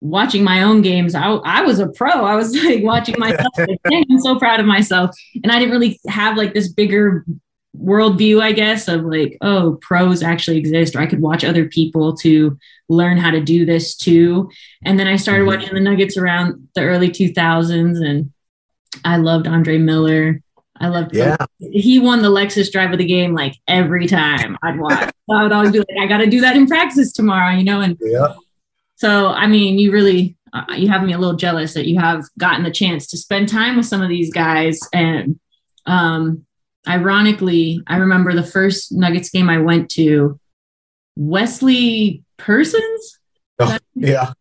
watching 0.00 0.42
my 0.44 0.62
own 0.62 0.82
games. 0.82 1.14
I 1.14 1.30
I 1.44 1.62
was 1.62 1.78
a 1.78 1.88
pro. 1.88 2.10
I 2.24 2.34
was 2.36 2.54
like 2.64 2.82
watching 2.82 3.14
myself. 3.18 3.52
like, 3.58 3.78
I'm 3.86 4.20
so 4.20 4.38
proud 4.38 4.60
of 4.60 4.66
myself. 4.66 5.10
And 5.42 5.50
I 5.52 5.58
didn't 5.58 5.72
really 5.72 5.98
have 6.08 6.36
like 6.36 6.54
this 6.54 6.68
bigger 6.68 7.24
worldview, 7.78 8.42
I 8.42 8.52
guess, 8.52 8.86
of 8.86 9.04
like, 9.04 9.38
oh, 9.40 9.78
pros 9.80 10.22
actually 10.22 10.58
exist, 10.58 10.94
or 10.94 11.00
I 11.00 11.06
could 11.06 11.22
watch 11.22 11.42
other 11.42 11.66
people 11.68 12.14
to 12.18 12.58
learn 12.90 13.16
how 13.16 13.30
to 13.30 13.40
do 13.40 13.64
this 13.64 13.96
too. 13.96 14.50
And 14.84 14.98
then 15.00 15.06
I 15.06 15.16
started 15.16 15.44
Mhm. 15.44 15.46
watching 15.46 15.74
the 15.74 15.80
Nuggets 15.80 16.18
around 16.18 16.68
the 16.74 16.82
early 16.82 17.10
2000s, 17.10 17.98
and 18.00 18.30
I 19.04 19.16
loved 19.16 19.46
Andre 19.46 19.78
Miller. 19.78 20.42
I 20.82 20.88
loved 20.88 21.14
Yeah. 21.14 21.36
he 21.58 21.98
won 21.98 22.20
the 22.22 22.28
Lexus 22.28 22.70
drive 22.70 22.92
of 22.92 22.98
the 22.98 23.06
game 23.06 23.34
like 23.34 23.54
every 23.68 24.06
time 24.06 24.58
I'd 24.62 24.78
watch. 24.78 25.08
So 25.30 25.36
I 25.36 25.42
would 25.44 25.52
always 25.52 25.70
be 25.70 25.78
like, 25.78 25.86
I 26.00 26.06
got 26.06 26.18
to 26.18 26.26
do 26.26 26.40
that 26.40 26.56
in 26.56 26.66
practice 26.66 27.12
tomorrow, 27.12 27.54
you 27.56 27.62
know. 27.64 27.80
And 27.80 27.96
Yeah. 28.00 28.34
so, 28.96 29.28
I 29.28 29.46
mean, 29.46 29.78
you 29.78 29.92
really 29.92 30.36
uh, 30.52 30.64
you 30.76 30.88
have 30.88 31.02
me 31.04 31.12
a 31.12 31.18
little 31.18 31.36
jealous 31.36 31.72
that 31.74 31.86
you 31.86 31.98
have 32.00 32.24
gotten 32.38 32.64
the 32.64 32.70
chance 32.72 33.06
to 33.06 33.16
spend 33.16 33.48
time 33.48 33.76
with 33.76 33.86
some 33.86 34.02
of 34.02 34.08
these 34.08 34.32
guys. 34.32 34.80
And 34.92 35.38
um, 35.86 36.44
ironically, 36.88 37.80
I 37.86 37.96
remember 37.98 38.34
the 38.34 38.42
first 38.42 38.90
Nuggets 38.92 39.30
game 39.30 39.48
I 39.48 39.58
went 39.58 39.90
to, 39.92 40.38
Wesley 41.16 42.24
Persons 42.36 43.18
Oh, 43.58 43.78
yeah. 43.94 44.32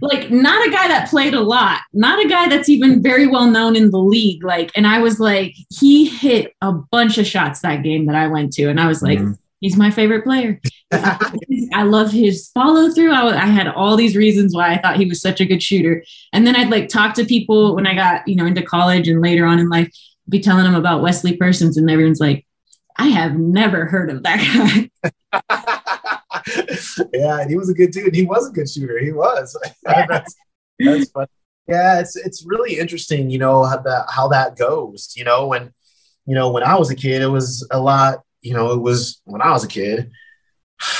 Like 0.00 0.30
not 0.30 0.66
a 0.66 0.70
guy 0.70 0.88
that 0.88 1.08
played 1.08 1.34
a 1.34 1.40
lot, 1.40 1.80
not 1.92 2.24
a 2.24 2.28
guy 2.28 2.48
that's 2.48 2.68
even 2.68 3.02
very 3.02 3.26
well 3.26 3.50
known 3.50 3.76
in 3.76 3.90
the 3.90 3.98
league. 3.98 4.42
Like, 4.44 4.70
and 4.76 4.86
I 4.86 4.98
was 5.00 5.20
like, 5.20 5.54
he 5.78 6.06
hit 6.06 6.52
a 6.60 6.72
bunch 6.72 7.18
of 7.18 7.26
shots 7.26 7.60
that 7.60 7.82
game 7.82 8.06
that 8.06 8.16
I 8.16 8.26
went 8.26 8.52
to, 8.54 8.68
and 8.68 8.80
I 8.80 8.86
was 8.88 9.02
like, 9.02 9.18
Mhm. 9.18 9.38
he's 9.60 9.76
my 9.76 9.90
favorite 9.90 10.24
player. 10.24 10.60
I 10.92 11.82
love 11.84 12.10
his 12.12 12.50
follow 12.54 12.90
through. 12.90 13.12
I, 13.12 13.34
I 13.42 13.46
had 13.46 13.68
all 13.68 13.96
these 13.96 14.16
reasons 14.16 14.54
why 14.54 14.72
I 14.74 14.78
thought 14.80 14.96
he 14.98 15.06
was 15.06 15.20
such 15.20 15.40
a 15.40 15.46
good 15.46 15.62
shooter, 15.62 16.04
and 16.32 16.46
then 16.46 16.56
I'd 16.56 16.70
like 16.70 16.88
talk 16.88 17.14
to 17.14 17.24
people 17.24 17.74
when 17.74 17.86
I 17.86 17.94
got 17.94 18.26
you 18.28 18.36
know 18.36 18.46
into 18.46 18.62
college 18.62 19.08
and 19.08 19.20
later 19.22 19.44
on 19.46 19.58
in 19.58 19.68
life, 19.68 19.90
be 20.28 20.40
telling 20.40 20.64
them 20.64 20.74
about 20.74 21.02
Wesley 21.02 21.36
Persons, 21.36 21.76
and 21.76 21.88
everyone's 21.90 22.20
like, 22.20 22.44
I 22.98 23.08
have 23.08 23.36
never 23.38 23.84
heard 23.86 24.10
of 24.10 24.22
that 24.24 24.88
guy. 25.02 25.75
yeah, 27.12 27.40
and 27.40 27.50
he 27.50 27.56
was 27.56 27.68
a 27.68 27.74
good 27.74 27.90
dude. 27.90 28.14
He 28.14 28.24
was 28.24 28.48
a 28.48 28.52
good 28.52 28.68
shooter. 28.68 28.98
He 28.98 29.12
was. 29.12 29.56
that's 29.82 30.34
that's 30.78 31.10
fun. 31.10 31.26
Yeah, 31.68 32.00
it's 32.00 32.14
it's 32.16 32.44
really 32.46 32.78
interesting, 32.78 33.30
you 33.30 33.38
know, 33.38 33.64
how 33.64 33.78
that 33.78 34.06
how 34.08 34.28
that 34.28 34.56
goes. 34.56 35.12
You 35.16 35.24
know, 35.24 35.48
when 35.48 35.72
you 36.26 36.34
know 36.34 36.50
when 36.50 36.62
I 36.62 36.78
was 36.78 36.90
a 36.90 36.94
kid, 36.94 37.22
it 37.22 37.28
was 37.28 37.66
a 37.70 37.80
lot. 37.80 38.20
You 38.42 38.54
know, 38.54 38.72
it 38.72 38.80
was 38.80 39.20
when 39.24 39.42
I 39.42 39.50
was 39.52 39.64
a 39.64 39.68
kid. 39.68 40.10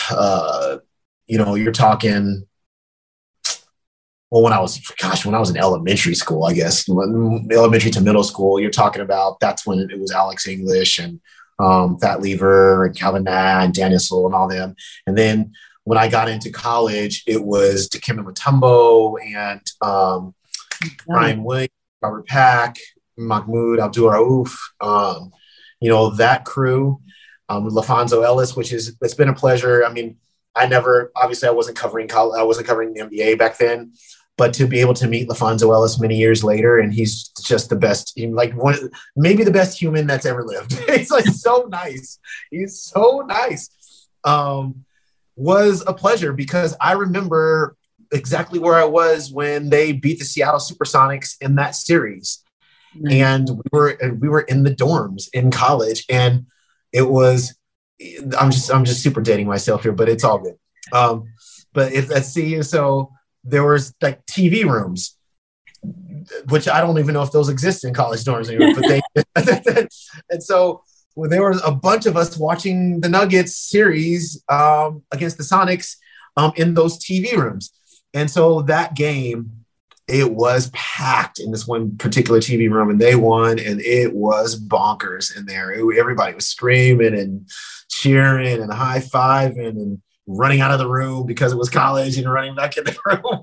Uh, 0.09 0.79
you 1.27 1.37
know, 1.37 1.57
you're 1.57 1.73
talking. 1.73 2.47
Well, 4.31 4.43
when 4.43 4.53
I 4.53 4.61
was, 4.61 4.79
gosh, 5.01 5.27
when 5.27 5.35
I 5.35 5.39
was 5.39 5.51
in 5.51 5.57
elementary 5.57 6.15
school, 6.15 6.45
I 6.45 6.53
guess 6.53 6.89
elementary 6.89 7.91
to 7.91 8.01
middle 8.01 8.23
school, 8.25 8.61
you're 8.61 8.71
talking 8.71 9.03
about 9.03 9.39
that's 9.41 9.67
when 9.67 9.81
it 9.91 9.99
was 9.99 10.13
Alex 10.13 10.47
English 10.47 10.99
and 10.99 11.21
um, 11.59 11.99
Fat 11.99 12.21
Lever 12.21 12.87
and 12.87 12.97
Calvin 12.97 13.25
Natt 13.25 13.65
and 13.65 13.75
Dan 13.75 13.93
Issel 13.93 14.27
and 14.27 14.35
all 14.35 14.49
them. 14.49 14.77
And 15.07 15.17
then 15.17 15.53
when 15.85 15.99
I 15.99 16.09
got 16.09 16.29
into 16.29 16.51
college, 16.51 17.23
it 17.27 17.43
was 17.45 17.89
Dikembe 17.89 18.25
Mutombo 18.25 19.17
and 19.25 19.61
um, 19.81 20.35
Brian 21.07 21.45
Williams, 21.45 21.71
Robert 22.03 22.27
Pack, 22.27 22.77
Mahmoud 23.17 23.79
Abdul 23.79 24.11
Rauf, 24.11 24.57
um, 24.81 25.33
you 25.81 25.89
know, 25.89 26.11
that 26.17 26.45
crew, 26.45 27.01
um, 27.49 27.69
LaFonso 27.69 28.25
Ellis, 28.25 28.57
which 28.57 28.73
is, 28.73 28.97
it's 29.01 29.15
been 29.15 29.29
a 29.29 29.35
pleasure. 29.35 29.85
I 29.85 29.93
mean, 29.93 30.17
I 30.55 30.67
never, 30.67 31.13
obviously 31.15 31.49
I 31.49 31.53
wasn't 31.53 31.77
covering 31.77 32.09
college, 32.09 32.39
I 32.39 32.43
wasn't 32.43 32.67
covering 32.67 32.93
the 32.93 33.03
NBA 33.03 33.39
back 33.39 33.59
then, 33.59 33.93
but 34.37 34.53
to 34.55 34.67
be 34.67 34.81
able 34.81 34.95
to 34.95 35.09
meet 35.09 35.29
LaFonso 35.29 35.73
Ellis 35.73 35.99
many 35.99 36.17
years 36.17 36.45
later, 36.45 36.79
and 36.79 36.93
he's 36.93 37.29
just 37.43 37.71
the 37.71 37.77
best, 37.77 38.19
like 38.31 38.55
one, 38.55 38.91
maybe 39.17 39.45
the 39.45 39.51
best 39.51 39.81
human 39.81 40.07
that's 40.07 40.27
ever 40.27 40.45
lived. 40.45 40.73
he's 40.89 41.11
like 41.11 41.27
so 41.27 41.67
nice. 41.71 42.19
He's 42.51 42.81
so 42.81 43.25
nice. 43.27 43.71
Um, 44.25 44.85
was 45.37 45.83
a 45.87 45.93
pleasure 45.93 46.33
because 46.33 46.75
I 46.81 46.93
remember 46.93 47.77
exactly 48.13 48.59
where 48.59 48.75
I 48.75 48.85
was 48.85 49.33
when 49.33 49.71
they 49.71 49.93
beat 49.93 50.19
the 50.19 50.25
Seattle 50.25 50.61
Supersonics 50.61 51.37
in 51.41 51.57
that 51.57 51.75
series. 51.75 52.43
And 53.11 53.49
we 53.51 53.63
were 53.73 53.89
and 53.89 54.23
we 54.23 54.29
were 54.31 54.41
in 54.41 54.63
the 54.63 54.75
dorms 54.75 55.29
in 55.35 55.51
college, 55.51 56.07
and 56.09 56.47
it 56.93 57.03
was 57.03 57.55
I'm 58.39 58.51
just 58.51 58.73
I'm 58.73 58.87
just 58.87 59.03
super 59.03 59.21
dating 59.21 59.47
myself 59.47 59.83
here, 59.83 59.93
but 59.93 60.09
it's 60.09 60.25
all 60.25 60.39
good. 60.39 60.57
Um, 60.93 61.29
but 61.75 61.93
if 61.93 62.09
let's 62.09 62.29
see, 62.29 62.63
so 62.63 63.13
there 63.47 63.65
was 63.65 63.95
like 64.01 64.25
TV 64.27 64.65
rooms, 64.65 65.17
which 66.49 66.69
I 66.69 66.81
don't 66.81 66.99
even 66.99 67.15
know 67.15 67.23
if 67.23 67.33
those 67.33 67.49
exist 67.49 67.85
in 67.85 67.95
college 67.95 68.25
dorms 68.25 68.49
anymore, 68.49 68.75
but 68.75 68.89
they 68.89 69.01
and 70.31 70.43
so 70.43 70.83
well, 71.15 71.31
there 71.31 71.49
was 71.49 71.63
a 71.65 71.73
bunch 71.73 72.05
of 72.07 72.17
us 72.17 72.37
watching 72.37 73.01
the 73.01 73.09
Nuggets 73.09 73.57
series 73.57 74.43
um, 74.51 75.03
against 75.11 75.39
the 75.39 75.45
Sonics 75.45 75.97
um, 76.37 76.53
in 76.57 76.75
those 76.75 76.99
TV 76.99 77.33
rooms. 77.33 77.73
And 78.13 78.31
so 78.31 78.63
that 78.63 78.95
game, 78.95 79.65
it 80.07 80.33
was 80.33 80.71
packed 80.73 81.41
in 81.41 81.51
this 81.51 81.67
one 81.67 81.97
particular 81.97 82.39
TV 82.39 82.71
room, 82.71 82.91
and 82.91 83.01
they 83.01 83.17
won, 83.17 83.59
and 83.59 83.81
it 83.81 84.15
was 84.15 84.61
bonkers 84.61 85.37
in 85.37 85.47
there. 85.47 85.73
It- 85.73 85.99
everybody 85.99 86.35
was 86.35 86.47
screaming 86.47 87.19
and 87.19 87.49
cheering 87.91 88.61
and 88.61 88.73
high 88.73 89.01
fiving 89.01 89.71
and 89.71 90.03
running 90.27 90.61
out 90.61 90.73
of 90.73 90.79
the 90.79 90.89
room 90.89 91.27
because 91.27 91.53
it 91.53 91.59
was 91.59 91.71
college 91.71 92.19
and 92.19 92.31
running 92.31 92.55
back 92.55 92.77
in 92.77 92.85
the 92.85 92.97
room. 93.07 93.43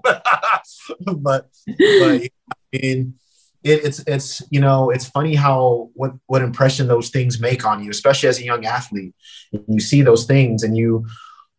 but, 1.21 1.49
but 1.65 2.21
I 2.21 2.29
mean, 2.73 3.15
it, 3.63 3.85
it's 3.85 3.99
it's 4.05 4.41
you 4.49 4.59
know 4.59 4.89
it's 4.89 5.05
funny 5.05 5.35
how 5.35 5.89
what 5.93 6.11
what 6.25 6.41
impression 6.41 6.87
those 6.87 7.09
things 7.09 7.39
make 7.39 7.65
on 7.65 7.83
you, 7.83 7.89
especially 7.89 8.29
as 8.29 8.39
a 8.39 8.43
young 8.43 8.65
athlete. 8.65 9.15
You 9.51 9.79
see 9.79 10.01
those 10.01 10.25
things 10.25 10.63
and 10.63 10.75
you 10.75 11.05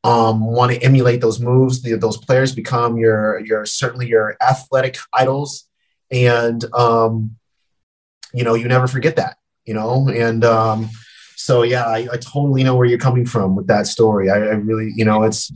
um, 0.05 0.45
want 0.45 0.73
to 0.73 0.83
emulate 0.83 1.23
those 1.23 1.41
moves. 1.41 1.83
The, 1.83 1.97
those 1.97 2.19
players 2.19 2.55
become 2.55 2.99
your 2.99 3.41
your 3.41 3.65
certainly 3.65 4.07
your 4.07 4.37
athletic 4.41 4.99
idols, 5.13 5.67
and 6.11 6.63
um, 6.75 7.37
you 8.35 8.45
know 8.45 8.55
you 8.55 8.69
never 8.69 8.87
forget 8.87 9.17
that. 9.17 9.39
You 9.65 9.73
know, 9.73 10.09
and 10.11 10.45
um, 10.45 10.91
so 11.45 11.63
yeah, 11.63 11.85
I, 11.85 12.09
I 12.11 12.17
totally 12.17 12.65
know 12.65 12.75
where 12.75 12.87
you're 12.87 12.99
coming 12.99 13.27
from 13.27 13.55
with 13.55 13.67
that 13.67 13.87
story. 13.87 14.31
I, 14.31 14.37
I 14.37 14.55
really, 14.55 14.93
you 14.97 15.05
know, 15.05 15.25
it's 15.25 15.53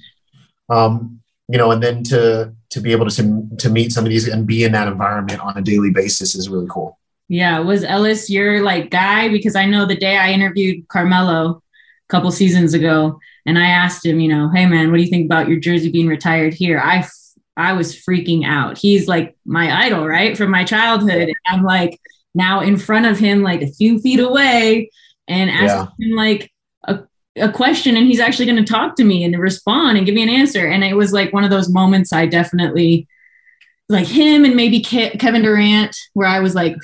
um, 0.69 1.23
you 1.49 1.57
know, 1.57 1.71
and 1.71 1.83
then 1.83 2.03
to 2.05 2.53
to 2.71 2.81
be 2.81 2.93
able 2.93 3.09
to 3.09 3.49
to 3.59 3.71
meet 3.71 3.93
some 3.93 4.05
of 4.05 4.11
these 4.11 4.29
and 4.29 4.47
be 4.47 4.65
in 4.65 4.73
that 4.73 4.87
environment 4.87 5.41
on 5.41 5.57
a 5.57 5.63
daily 5.63 5.91
basis 5.91 6.35
is 6.35 6.51
really 6.51 6.67
cool. 6.69 6.99
Yeah, 7.29 7.61
was 7.61 7.85
Ellis 7.85 8.29
your 8.29 8.63
like 8.63 8.91
guy? 8.91 9.31
Because 9.31 9.57
I 9.57 9.65
know 9.65 9.87
the 9.87 9.97
day 9.97 10.19
I 10.19 10.31
interviewed 10.31 10.87
Carmelo 10.89 11.53
a 11.53 12.09
couple 12.11 12.31
seasons 12.33 12.75
ago, 12.75 13.19
and 13.47 13.59
I 13.59 13.69
asked 13.69 14.05
him, 14.05 14.21
you 14.21 14.29
know, 14.29 14.51
hey 14.55 14.67
man, 14.67 14.91
what 14.91 14.99
do 14.99 15.03
you 15.03 15.09
think 15.09 15.25
about 15.25 15.49
your 15.49 15.59
jersey 15.59 15.91
being 15.91 16.09
retired 16.09 16.53
here? 16.53 16.81
i 16.85 17.03
i 17.57 17.73
was 17.73 17.97
freaking 17.97 18.45
out. 18.45 18.77
He's 18.77 19.09
like 19.09 19.39
my 19.47 19.87
idol, 19.87 20.07
right, 20.07 20.37
from 20.37 20.51
my 20.51 20.65
childhood. 20.65 21.29
And 21.29 21.37
I'm 21.47 21.63
like 21.63 21.99
now 22.35 22.61
in 22.61 22.77
front 22.77 23.07
of 23.07 23.19
him, 23.19 23.43
like 23.43 23.63
a 23.63 23.73
few 23.73 24.01
feet 24.01 24.21
away, 24.21 24.91
and 25.29 25.51
asking 25.51 25.89
him 26.01 26.17
like 26.17 26.51
a 26.85 27.01
a 27.37 27.53
question, 27.53 27.97
and 27.97 28.07
he's 28.07 28.21
actually 28.21 28.47
going 28.47 28.65
to 28.65 28.73
talk 28.73 28.97
to 28.97 29.05
me 29.05 29.23
and 29.23 29.39
respond 29.39 29.97
and 29.97 30.05
give 30.07 30.15
me 30.15 30.23
an 30.23 30.29
answer. 30.29 30.67
And 30.67 30.83
it 30.83 30.95
was 30.95 31.13
like 31.13 31.33
one 31.33 31.45
of 31.45 31.51
those 31.51 31.69
moments 31.73 32.13
I 32.13 32.27
definitely 32.27 33.07
like 33.89 34.07
him 34.07 34.45
and 34.45 34.55
maybe 34.57 34.81
Ke- 34.83 35.19
Kevin 35.19 35.43
Durant, 35.43 35.97
where 36.15 36.27
I 36.29 36.41
was 36.41 36.55
like, 36.55 36.75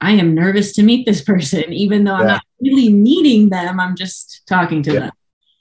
I 0.00 0.12
am 0.12 0.34
nervous 0.34 0.72
to 0.74 0.82
meet 0.82 1.06
this 1.06 1.22
person, 1.22 1.72
even 1.72 2.04
though 2.04 2.14
I'm 2.14 2.26
not 2.26 2.42
really 2.60 2.92
meeting 2.92 3.50
them. 3.50 3.78
I'm 3.78 3.94
just 3.96 4.42
talking 4.48 4.82
to 4.84 4.92
Yeah. 4.92 5.00
them. 5.00 5.10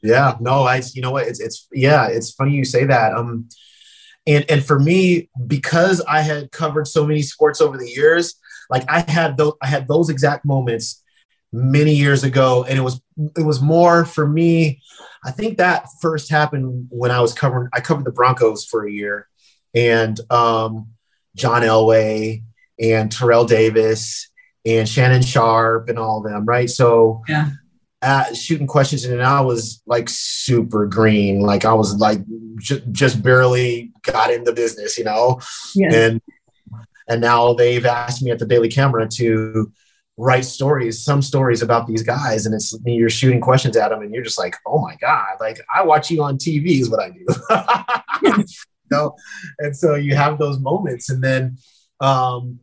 Yeah, 0.02 0.36
no, 0.40 0.64
I 0.64 0.82
you 0.94 1.02
know 1.02 1.12
what 1.12 1.28
it's 1.28 1.40
it's 1.42 1.68
yeah, 1.74 2.08
it's 2.08 2.32
funny 2.32 2.54
you 2.54 2.64
say 2.66 2.86
that. 2.86 3.14
Um 3.14 3.50
and 4.26 4.46
and 4.50 4.64
for 4.64 4.80
me 4.80 5.30
because 5.46 6.02
I 6.02 6.22
had 6.22 6.52
covered 6.52 6.88
so 6.88 7.06
many 7.06 7.22
sports 7.22 7.60
over 7.62 7.78
the 7.78 7.90
years, 7.90 8.36
like 8.70 8.86
I 8.90 9.02
had 9.12 9.36
those 9.38 9.54
I 9.62 9.68
had 9.68 9.88
those 9.90 10.10
exact 10.10 10.46
moments 10.46 11.04
many 11.52 11.94
years 11.96 12.24
ago 12.24 12.64
and 12.68 12.78
it 12.78 12.82
was 12.82 13.02
it 13.36 13.44
was 13.46 13.60
more 13.62 14.06
for 14.06 14.28
me 14.28 14.82
I 15.24 15.32
think 15.32 15.58
that 15.58 15.86
first 16.02 16.30
happened 16.30 16.88
when 16.90 17.12
I 17.12 17.20
was 17.22 17.34
covering 17.34 17.70
I 17.74 17.82
covered 17.82 18.06
the 18.06 18.12
Broncos 18.12 18.66
for 18.66 18.86
a 18.86 18.92
year 18.92 19.28
and 19.74 20.20
um 20.32 20.90
John 21.36 21.62
Elway 21.64 22.44
and 22.80 23.12
Terrell 23.12 23.46
Davis 23.46 24.30
and 24.66 24.88
Shannon 24.88 25.22
Sharpe 25.22 25.90
and 25.90 25.98
all 25.98 26.18
of 26.24 26.32
them, 26.32 26.46
right? 26.46 26.70
So 26.70 27.24
Yeah. 27.28 27.50
at 28.02 28.36
shooting 28.38 28.68
questions 28.68 29.04
and 29.06 29.22
I 29.24 29.42
was 29.42 29.82
like 29.88 30.08
super 30.10 30.86
green. 30.86 31.42
Like 31.42 31.66
I 31.66 31.74
was 31.74 31.96
like 31.96 32.20
j- 32.60 32.84
just 32.92 33.22
barely 33.24 33.92
got 34.04 34.32
in 34.32 34.44
the 34.44 34.54
business, 34.54 34.98
you 34.98 35.04
know? 35.04 35.40
Yeah. 35.76 35.94
And 35.94 36.22
and 37.08 37.22
now 37.22 37.54
they've 37.54 37.86
asked 37.86 38.22
me 38.22 38.30
at 38.32 38.38
the 38.40 38.46
Daily 38.46 38.70
Camera 38.70 39.08
to 39.16 39.72
write 40.20 40.44
stories, 40.44 41.02
some 41.02 41.22
stories 41.22 41.62
about 41.62 41.88
these 41.88 42.04
guys, 42.04 42.46
and 42.46 42.54
it's 42.54 42.78
you're 42.86 43.10
shooting 43.10 43.40
questions 43.40 43.78
at 43.78 43.90
them, 43.90 44.02
and 44.02 44.14
you're 44.14 44.24
just 44.24 44.38
like, 44.38 44.56
oh 44.66 44.80
my 44.80 44.96
god, 44.98 45.38
like 45.40 45.60
I 45.74 45.84
watch 45.84 46.12
you 46.12 46.22
on 46.22 46.38
TV 46.38 46.82
is 46.82 46.90
what 46.90 47.00
I 47.00 47.10
do. 47.12 48.44
know? 48.92 49.16
and 49.60 49.76
so 49.76 49.96
you 49.96 50.16
have 50.16 50.38
those 50.38 50.60
moments, 50.60 51.10
and 51.10 51.24
then, 51.24 51.58
um, 52.02 52.60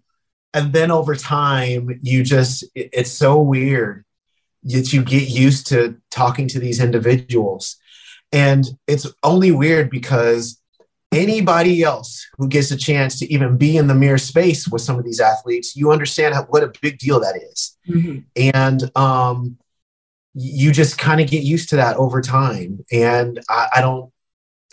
and 0.52 0.72
then 0.72 0.90
over 0.90 1.16
time, 1.16 1.98
you 2.02 2.22
just 2.22 2.62
it, 2.74 2.90
it's 2.92 3.12
so 3.12 3.40
weird 3.40 4.04
that 4.64 4.92
you 4.92 5.02
get 5.02 5.28
used 5.28 5.68
to 5.68 5.96
talking 6.10 6.48
to 6.48 6.60
these 6.60 6.78
individuals, 6.78 7.76
and 8.32 8.66
it's 8.86 9.06
only 9.22 9.50
weird 9.50 9.88
because 9.88 10.60
anybody 11.12 11.82
else 11.82 12.26
who 12.36 12.48
gets 12.48 12.70
a 12.70 12.76
chance 12.76 13.18
to 13.18 13.32
even 13.32 13.56
be 13.56 13.76
in 13.76 13.86
the 13.86 13.94
mirror 13.94 14.18
space 14.18 14.68
with 14.68 14.82
some 14.82 14.98
of 14.98 15.04
these 15.04 15.20
athletes, 15.20 15.76
you 15.76 15.92
understand 15.92 16.34
how, 16.34 16.44
what 16.44 16.62
a 16.62 16.72
big 16.80 16.98
deal 16.98 17.20
that 17.20 17.36
is. 17.36 17.76
Mm-hmm. 17.88 18.18
And 18.36 18.96
um, 18.96 19.58
you 20.34 20.72
just 20.72 20.98
kind 20.98 21.20
of 21.20 21.28
get 21.28 21.42
used 21.42 21.70
to 21.70 21.76
that 21.76 21.96
over 21.96 22.20
time. 22.20 22.84
And 22.92 23.40
I, 23.48 23.68
I 23.76 23.80
don't, 23.80 24.12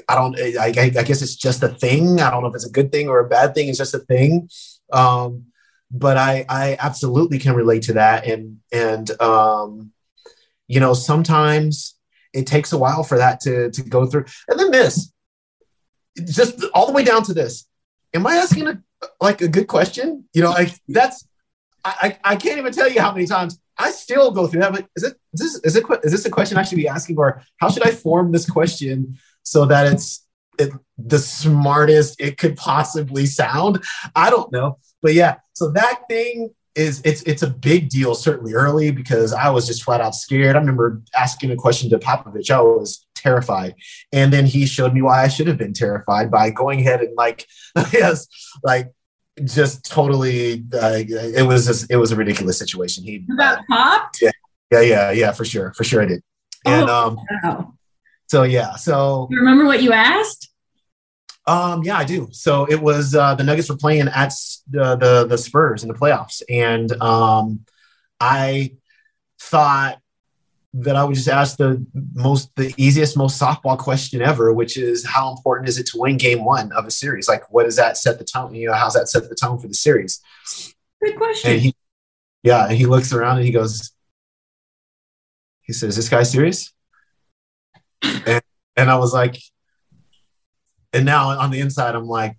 I 0.10 0.16
don't, 0.16 0.38
I, 0.40 0.66
I, 0.66 0.90
guess 0.90 1.22
it's 1.22 1.36
just 1.36 1.64
a 1.64 1.70
thing. 1.70 2.20
I 2.20 2.30
don't 2.30 2.42
know 2.42 2.50
if 2.50 2.56
it's 2.56 2.68
a 2.68 2.72
good 2.72 2.92
thing 2.92 3.08
or 3.08 3.20
a 3.20 3.30
bad 3.30 3.54
thing. 3.54 3.70
It's 3.70 3.78
just 3.78 3.94
a 3.94 4.00
thing. 4.00 4.50
Um, 4.92 5.46
but 5.92 6.18
I, 6.18 6.46
I 6.50 6.78
absolutely 6.80 7.38
can 7.38 7.54
relate 7.54 7.84
to 7.84 7.94
that. 7.94 8.26
And, 8.26 8.58
and, 8.72 9.10
um, 9.22 9.92
you 10.68 10.80
know, 10.80 10.94
sometimes 10.94 11.96
it 12.34 12.48
takes 12.48 12.74
a 12.74 12.78
while 12.78 13.04
for 13.04 13.20
that 13.20 13.40
to, 13.42 13.70
to 13.70 13.84
go 13.84 14.08
through. 14.08 14.26
And 14.48 14.60
then 14.60 14.72
this, 14.72 15.13
just 16.18 16.64
all 16.74 16.88
the 16.88 16.94
way 16.94 17.04
down 17.04 17.24
to 17.24 17.34
this. 17.34 17.68
Am 18.14 18.28
I 18.28 18.36
asking 18.36 18.68
a, 18.68 18.82
like 19.20 19.42
a 19.42 19.48
good 19.48 19.68
question? 19.68 20.26
You 20.34 20.44
know, 20.44 20.52
like 20.52 20.74
that's 20.88 21.28
I, 21.86 22.18
I 22.24 22.36
can't 22.36 22.58
even 22.58 22.72
tell 22.72 22.90
you 22.90 23.02
how 23.02 23.12
many 23.12 23.26
times 23.26 23.60
I 23.78 23.92
still 23.92 24.32
go 24.32 24.48
through 24.48 24.62
that. 24.62 24.72
But 24.72 24.88
is 24.96 25.04
it 25.04 25.18
is 25.34 25.40
this 25.40 25.56
is 25.64 25.76
it 25.76 25.86
is 26.04 26.12
this 26.12 26.26
a 26.26 26.30
question 26.30 26.58
I 26.58 26.64
should 26.64 26.78
be 26.78 26.88
asking, 26.88 27.18
or 27.18 27.42
how 27.58 27.70
should 27.70 27.86
I 27.86 27.92
form 27.92 28.32
this 28.32 28.50
question 28.50 29.18
so 29.44 29.66
that 29.66 29.92
it's 29.92 30.26
it, 30.60 30.72
the 30.98 31.20
smartest 31.20 32.22
it 32.22 32.38
could 32.38 32.56
possibly 32.56 33.26
sound? 33.26 33.84
I 34.16 34.30
don't 34.30 34.52
know, 34.52 34.78
but 35.02 35.14
yeah. 35.14 35.38
So 35.54 35.72
that 35.72 36.04
thing 36.10 36.52
is 36.76 37.02
it's 37.04 37.22
it's 37.24 37.44
a 37.44 37.50
big 37.50 37.90
deal 37.90 38.16
certainly 38.16 38.54
early 38.54 38.92
because 38.92 39.34
I 39.34 39.50
was 39.50 39.68
just 39.68 39.84
flat 39.84 40.02
out 40.02 40.16
scared. 40.16 40.56
I 40.56 40.60
remember 40.60 41.02
asking 41.18 41.52
a 41.52 41.56
question 41.56 41.90
to 41.90 42.00
Popovich. 42.00 42.50
I 42.50 42.62
was 42.62 43.03
terrified, 43.24 43.76
and 44.12 44.32
then 44.32 44.46
he 44.46 44.66
showed 44.66 44.94
me 44.94 45.02
why 45.02 45.24
I 45.24 45.28
should 45.28 45.48
have 45.48 45.58
been 45.58 45.74
terrified 45.74 46.30
by 46.30 46.50
going 46.50 46.82
ahead 46.82 47.02
and 47.02 47.16
like 47.16 47.48
yes, 47.94 48.28
like 48.64 48.92
just 49.44 49.86
totally. 49.90 50.64
Uh, 50.74 51.00
it 51.08 51.48
was 51.48 51.66
just 51.66 51.90
it 51.90 51.98
was 51.98 52.12
a 52.12 52.16
ridiculous 52.16 52.60
situation. 52.60 53.04
He 53.04 53.20
got 53.38 53.66
popped. 53.68 54.22
Yeah, 54.22 54.32
yeah, 54.72 54.82
yeah, 54.82 55.12
yeah, 55.12 55.32
for 55.32 55.46
sure, 55.46 55.74
for 55.74 55.84
sure, 55.84 56.02
I 56.02 56.06
did. 56.06 56.24
And 56.66 56.90
oh, 56.90 57.08
um, 57.08 57.20
wow. 57.44 57.74
so 58.28 58.44
yeah, 58.44 58.76
so 58.76 59.28
you 59.32 59.40
remember 59.40 59.66
what 59.66 59.82
you 59.82 59.92
asked? 59.92 60.50
Um, 61.46 61.84
yeah, 61.84 61.98
I 61.98 62.06
do. 62.06 62.30
So 62.32 62.66
it 62.66 62.82
was 62.82 63.16
uh, 63.16 63.36
the 63.36 63.44
Nuggets 63.44 63.70
were 63.70 63.76
playing 63.76 64.08
at 64.08 64.32
the, 64.70 64.96
the 64.96 65.26
the 65.28 65.38
Spurs 65.38 65.84
in 65.84 65.90
the 65.90 65.96
playoffs, 65.96 66.42
and 66.50 66.92
um, 67.02 67.66
I 68.20 68.76
thought 69.40 70.00
that 70.74 70.96
I 70.96 71.04
would 71.04 71.16
just 71.16 71.28
ask 71.28 71.58
the 71.58 71.86
most 72.16 72.50
the 72.56 72.74
easiest, 72.78 73.16
most 73.16 73.40
softball 73.40 73.78
question 73.78 74.22
ever, 74.22 74.52
which 74.54 74.76
is 74.78 75.06
how 75.06 75.32
important 75.32 75.70
is 75.70 75.78
it 75.78 75.86
to 75.88 76.00
win 76.00 76.18
game 76.18 76.44
one 76.44 76.72
of 76.72 76.86
a 76.86 76.92
series? 76.92 77.28
Like, 77.28 77.52
what 77.52 77.64
does 77.64 77.76
that 77.76 77.98
set 77.98 78.18
the 78.18 78.26
tone? 78.26 78.56
You 78.56 78.68
know, 78.68 78.74
how's 78.74 78.96
that 78.96 79.08
set 79.08 79.30
the 79.30 79.36
tone 79.36 79.60
for 79.60 79.68
the 79.68 79.74
series? 79.74 80.22
Good 81.04 81.16
question. 81.16 81.52
And 81.52 81.62
he, 81.62 81.76
yeah, 82.42 82.68
and 82.68 82.78
he 82.78 82.88
looks 82.88 83.14
around 83.14 83.38
and 83.38 83.46
he 83.46 83.52
goes, 83.52 83.92
he 85.62 85.74
says, 85.74 85.96
"This 85.96 86.10
guy 86.10 86.24
serious?" 86.24 86.74
and 88.02 88.42
and 88.76 88.90
I 88.90 88.96
was 88.96 89.14
like, 89.14 89.38
and 90.92 91.06
now 91.06 91.30
on 91.30 91.52
the 91.52 91.60
inside, 91.60 91.96
I'm 91.96 92.08
like, 92.08 92.38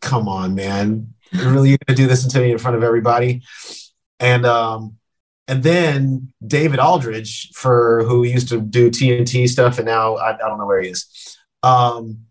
come 0.00 0.28
on, 0.28 0.54
man. 0.54 1.14
Really, 1.32 1.70
you're 1.70 1.78
gonna 1.86 1.96
do 1.96 2.06
this 2.06 2.24
until 2.24 2.42
you're 2.42 2.52
in 2.52 2.58
front 2.58 2.76
of 2.76 2.82
everybody? 2.82 3.42
And 4.20 4.44
um, 4.44 4.98
and 5.48 5.62
then 5.62 6.32
David 6.46 6.78
Aldridge, 6.78 7.50
for 7.52 8.04
who 8.04 8.24
used 8.24 8.48
to 8.48 8.60
do 8.60 8.90
TNT 8.90 9.48
stuff, 9.48 9.78
and 9.78 9.86
now 9.86 10.16
I, 10.16 10.34
I 10.34 10.48
don't 10.48 10.58
know 10.58 10.66
where 10.66 10.80
he 10.80 10.88
is. 10.88 11.36
Um, 11.62 12.26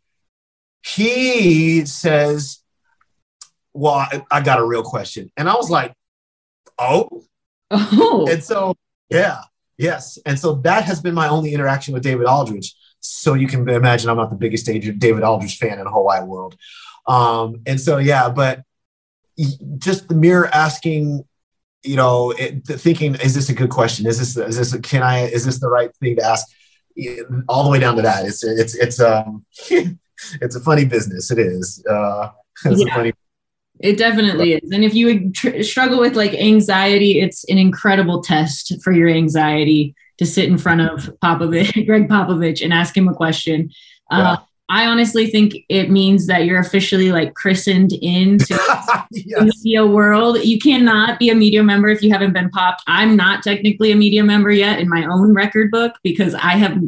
he 0.83 1.85
says, 1.85 2.59
"Well, 3.73 3.93
I, 3.93 4.23
I 4.31 4.41
got 4.41 4.59
a 4.59 4.65
real 4.65 4.83
question," 4.83 5.31
and 5.37 5.49
I 5.49 5.55
was 5.55 5.69
like, 5.69 5.93
"Oh, 6.79 7.25
oh," 7.71 8.27
and 8.29 8.43
so 8.43 8.75
yeah, 9.09 9.41
yes, 9.77 10.17
and 10.25 10.39
so 10.39 10.55
that 10.55 10.85
has 10.85 11.01
been 11.01 11.13
my 11.13 11.27
only 11.27 11.53
interaction 11.53 11.93
with 11.93 12.03
David 12.03 12.25
Aldridge. 12.25 12.75
So 13.01 13.33
you 13.33 13.47
can 13.47 13.67
imagine 13.67 14.09
I'm 14.09 14.17
not 14.17 14.29
the 14.29 14.35
biggest 14.35 14.65
David 14.65 15.23
Aldridge 15.23 15.57
fan 15.57 15.79
in 15.79 15.85
the 15.85 15.89
whole 15.89 16.05
wide 16.05 16.23
world. 16.23 16.55
Um, 17.07 17.61
and 17.65 17.81
so, 17.81 17.97
yeah, 17.97 18.29
but 18.29 18.63
just 19.77 20.07
the 20.07 20.15
mere 20.15 20.45
asking, 20.45 21.25
you 21.83 21.95
know, 21.95 22.31
it, 22.31 22.65
thinking, 22.65 23.15
is 23.15 23.33
this 23.33 23.49
a 23.49 23.53
good 23.53 23.69
question? 23.69 24.05
Is 24.05 24.19
this, 24.19 24.37
is 24.37 24.57
this, 24.57 24.73
a, 24.73 24.79
can 24.79 25.03
I, 25.03 25.25
is 25.25 25.45
this 25.45 25.59
the 25.59 25.69
right 25.69 25.95
thing 25.97 26.15
to 26.17 26.23
ask? 26.23 26.47
All 27.47 27.63
the 27.63 27.69
way 27.69 27.79
down 27.79 27.95
to 27.95 28.01
that. 28.01 28.25
It's, 28.25 28.43
it's, 28.43 28.75
it's, 28.75 28.99
um, 28.99 29.45
it's 29.69 30.55
a 30.55 30.59
funny 30.59 30.85
business. 30.85 31.31
It 31.31 31.39
is. 31.39 31.83
Uh, 31.89 32.29
it's 32.65 32.85
yeah. 32.85 32.95
funny 32.95 33.13
it 33.81 33.97
definitely 33.97 34.53
is. 34.53 34.71
And 34.71 34.83
if 34.83 34.93
you 34.93 35.31
tr- 35.31 35.61
struggle 35.63 35.99
with 35.99 36.15
like 36.15 36.33
anxiety, 36.33 37.19
it's 37.19 37.43
an 37.45 37.57
incredible 37.57 38.21
test 38.21 38.81
for 38.83 38.91
your 38.91 39.09
anxiety 39.09 39.95
to 40.17 40.25
sit 40.25 40.45
in 40.45 40.57
front 40.57 40.81
of 40.81 41.13
Popovich, 41.23 41.85
Gregg 41.85 42.07
Popovich, 42.07 42.63
and 42.63 42.73
ask 42.73 42.95
him 42.95 43.07
a 43.07 43.13
question. 43.13 43.71
Uh, 44.11 44.37
yeah. 44.37 44.45
I 44.71 44.85
honestly 44.85 45.27
think 45.27 45.65
it 45.67 45.91
means 45.91 46.27
that 46.27 46.45
you're 46.45 46.61
officially 46.61 47.11
like 47.11 47.33
christened 47.33 47.91
into 47.91 48.53
yes. 49.11 49.37
the 49.37 49.53
media 49.53 49.85
world. 49.85 50.39
You 50.39 50.59
cannot 50.59 51.19
be 51.19 51.29
a 51.29 51.35
media 51.35 51.61
member 51.61 51.89
if 51.89 52.01
you 52.01 52.09
haven't 52.09 52.31
been 52.31 52.49
popped. 52.51 52.81
I'm 52.87 53.17
not 53.17 53.43
technically 53.43 53.91
a 53.91 53.97
media 53.97 54.23
member 54.23 54.49
yet 54.49 54.79
in 54.79 54.87
my 54.87 55.03
own 55.03 55.33
record 55.33 55.71
book 55.71 55.95
because 56.03 56.33
I 56.35 56.51
have 56.51 56.81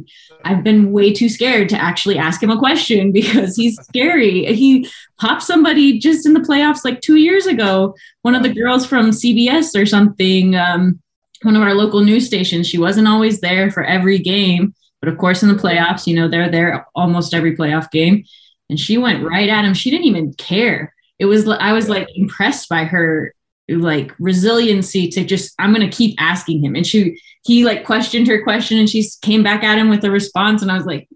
I've 0.45 0.63
been 0.63 0.93
way 0.93 1.11
too 1.11 1.27
scared 1.27 1.67
to 1.69 1.77
actually 1.77 2.17
ask 2.17 2.41
him 2.41 2.51
a 2.51 2.57
question 2.57 3.11
because 3.21 3.57
he's 3.57 3.75
scary. 3.81 4.45
He 4.53 4.89
popped 5.19 5.43
somebody 5.43 5.99
just 5.99 6.25
in 6.25 6.33
the 6.33 6.39
playoffs 6.39 6.85
like 6.85 7.01
two 7.01 7.17
years 7.17 7.47
ago. 7.47 7.95
One 8.21 8.33
of 8.33 8.43
the 8.43 8.53
girls 8.53 8.85
from 8.85 9.09
CBS 9.09 9.77
or 9.79 9.85
something. 9.85 10.55
Um, 10.55 11.01
one 11.41 11.57
of 11.57 11.61
our 11.61 11.73
local 11.73 11.99
news 11.99 12.25
stations. 12.25 12.65
She 12.65 12.77
wasn't 12.77 13.09
always 13.09 13.41
there 13.41 13.69
for 13.69 13.83
every 13.83 14.19
game, 14.19 14.73
but 15.03 15.11
of 15.11 15.17
course, 15.17 15.43
in 15.43 15.49
the 15.49 15.61
playoffs, 15.61 16.07
you 16.07 16.15
know, 16.15 16.29
they're 16.29 16.49
there 16.49 16.87
almost 16.95 17.33
every 17.33 17.57
playoff 17.57 17.91
game. 17.91 18.23
And 18.69 18.79
she 18.79 18.97
went 18.97 19.21
right 19.21 19.49
at 19.49 19.65
him. 19.65 19.73
She 19.73 19.91
didn't 19.91 20.05
even 20.05 20.33
care. 20.35 20.95
It 21.19 21.25
was, 21.25 21.45
I 21.45 21.73
was 21.73 21.89
like 21.89 22.07
impressed 22.15 22.69
by 22.69 22.85
her 22.85 23.35
like 23.67 24.13
resiliency 24.17 25.09
to 25.09 25.25
just, 25.25 25.55
I'm 25.59 25.73
going 25.73 25.89
to 25.89 25.93
keep 25.93 26.15
asking 26.21 26.63
him. 26.63 26.75
And 26.75 26.87
she, 26.87 27.19
he 27.43 27.65
like 27.65 27.83
questioned 27.83 28.29
her 28.29 28.41
question 28.43 28.77
and 28.77 28.89
she 28.89 29.03
came 29.21 29.43
back 29.43 29.61
at 29.61 29.77
him 29.77 29.89
with 29.89 30.05
a 30.05 30.09
response. 30.09 30.61
And 30.61 30.71
I 30.71 30.77
was 30.77 30.85
like, 30.85 31.09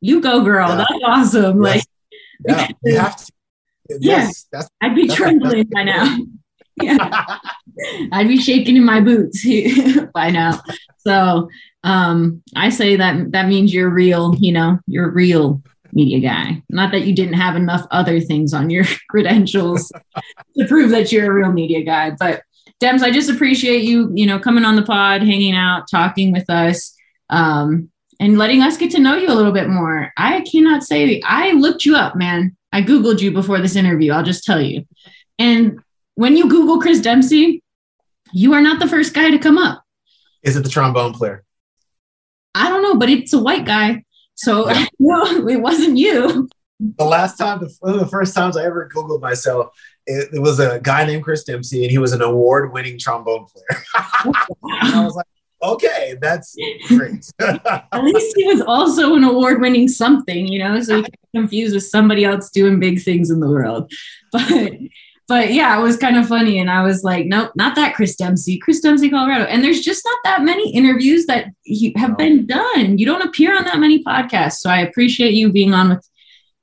you 0.00 0.20
go, 0.20 0.44
girl. 0.44 0.68
Yeah. 0.68 0.76
That's 0.76 1.04
awesome. 1.04 1.64
Yes. 1.64 1.74
Like, 1.74 1.84
yeah, 2.46 2.68
you 2.84 2.96
have 3.00 3.16
to. 3.16 3.32
Yes, 3.98 4.46
yeah, 4.52 4.62
I'd 4.80 4.94
be 4.94 5.08
trembling 5.08 5.64
by 5.64 5.82
now. 5.82 6.16
yeah. 6.80 7.38
I'd 8.12 8.28
be 8.28 8.38
shaking 8.38 8.76
in 8.76 8.84
my 8.84 9.00
boots 9.00 9.44
by 10.14 10.30
now. 10.30 10.60
So 10.98 11.48
um, 11.84 12.42
I 12.54 12.70
say 12.70 12.96
that 12.96 13.32
that 13.32 13.48
means 13.48 13.74
you're 13.74 13.90
real, 13.90 14.34
you 14.38 14.52
know, 14.52 14.78
you're 14.86 15.10
real 15.10 15.62
media 15.92 16.20
guy. 16.20 16.62
Not 16.70 16.90
that 16.92 17.06
you 17.06 17.14
didn't 17.14 17.34
have 17.34 17.56
enough 17.56 17.86
other 17.90 18.20
things 18.20 18.54
on 18.54 18.70
your 18.70 18.84
credentials 19.10 19.92
to 20.56 20.66
prove 20.66 20.90
that 20.90 21.12
you're 21.12 21.30
a 21.30 21.34
real 21.34 21.52
media 21.52 21.82
guy. 21.82 22.10
But 22.10 22.42
Demps, 22.80 23.02
I 23.02 23.10
just 23.10 23.30
appreciate 23.30 23.82
you, 23.82 24.10
you 24.14 24.26
know, 24.26 24.38
coming 24.38 24.64
on 24.64 24.76
the 24.76 24.82
pod, 24.82 25.22
hanging 25.22 25.54
out, 25.54 25.88
talking 25.90 26.32
with 26.32 26.48
us, 26.50 26.94
um, 27.30 27.90
and 28.18 28.38
letting 28.38 28.62
us 28.62 28.76
get 28.76 28.90
to 28.92 29.00
know 29.00 29.16
you 29.16 29.28
a 29.28 29.34
little 29.34 29.52
bit 29.52 29.68
more. 29.68 30.12
I 30.16 30.40
cannot 30.42 30.82
say 30.82 31.20
I 31.24 31.52
looked 31.52 31.84
you 31.84 31.96
up, 31.96 32.16
man. 32.16 32.56
I 32.72 32.82
Googled 32.82 33.20
you 33.20 33.30
before 33.30 33.60
this 33.60 33.76
interview. 33.76 34.12
I'll 34.12 34.22
just 34.22 34.44
tell 34.44 34.60
you. 34.60 34.86
And 35.38 35.80
when 36.14 36.36
you 36.36 36.48
Google 36.48 36.80
Chris 36.80 37.00
Dempsey, 37.00 37.62
you 38.32 38.54
are 38.54 38.62
not 38.62 38.78
the 38.78 38.88
first 38.88 39.14
guy 39.14 39.30
to 39.30 39.38
come 39.38 39.58
up. 39.58 39.82
Is 40.42 40.56
it 40.56 40.62
the 40.62 40.68
trombone 40.68 41.12
player? 41.12 41.44
I 42.54 42.68
don't 42.68 42.82
know, 42.82 42.96
but 42.96 43.08
it's 43.08 43.32
a 43.32 43.38
white 43.38 43.64
guy. 43.64 44.04
So 44.34 44.68
yeah. 44.70 44.86
no, 44.98 45.48
it 45.48 45.60
wasn't 45.60 45.98
you. 45.98 46.48
The 46.98 47.04
last 47.04 47.36
time, 47.36 47.60
the, 47.60 47.72
one 47.80 47.94
of 47.94 48.00
the 48.00 48.06
first 48.06 48.34
times 48.34 48.56
I 48.56 48.64
ever 48.64 48.90
Googled 48.92 49.20
myself, 49.20 49.68
it, 50.06 50.30
it 50.34 50.40
was 50.40 50.58
a 50.58 50.80
guy 50.80 51.04
named 51.04 51.22
Chris 51.22 51.44
Dempsey, 51.44 51.84
and 51.84 51.90
he 51.90 51.98
was 51.98 52.12
an 52.12 52.22
award 52.22 52.72
winning 52.72 52.98
trombone 52.98 53.46
player. 53.46 53.82
I 53.94 55.04
was 55.04 55.14
like, 55.14 55.26
okay, 55.62 56.16
that's 56.20 56.56
great. 56.88 57.24
At 57.38 58.02
least 58.02 58.34
he 58.36 58.44
was 58.44 58.60
also 58.62 59.14
an 59.14 59.24
award 59.24 59.60
winning 59.60 59.86
something, 59.86 60.48
you 60.48 60.58
know, 60.58 60.80
so 60.80 60.96
he 60.96 61.02
can 61.02 61.12
confused 61.34 61.74
with 61.74 61.86
somebody 61.86 62.24
else 62.24 62.50
doing 62.50 62.80
big 62.80 63.00
things 63.00 63.30
in 63.30 63.40
the 63.40 63.48
world. 63.48 63.90
But 64.32 64.72
but 65.32 65.50
yeah, 65.50 65.78
it 65.78 65.82
was 65.82 65.96
kind 65.96 66.18
of 66.18 66.28
funny. 66.28 66.58
And 66.58 66.70
I 66.70 66.82
was 66.82 67.04
like, 67.04 67.24
nope, 67.24 67.52
not 67.54 67.74
that 67.76 67.94
Chris 67.94 68.16
Dempsey, 68.16 68.58
Chris 68.58 68.80
Dempsey, 68.80 69.08
Colorado. 69.08 69.44
And 69.44 69.64
there's 69.64 69.80
just 69.80 70.04
not 70.04 70.18
that 70.24 70.42
many 70.42 70.74
interviews 70.74 71.24
that 71.24 71.46
have 71.96 72.18
been 72.18 72.44
done. 72.44 72.98
You 72.98 73.06
don't 73.06 73.26
appear 73.26 73.56
on 73.56 73.64
that 73.64 73.78
many 73.78 74.04
podcasts. 74.04 74.56
So 74.58 74.68
I 74.68 74.80
appreciate 74.80 75.32
you 75.32 75.50
being 75.50 75.72
on 75.72 75.88
with 75.88 76.06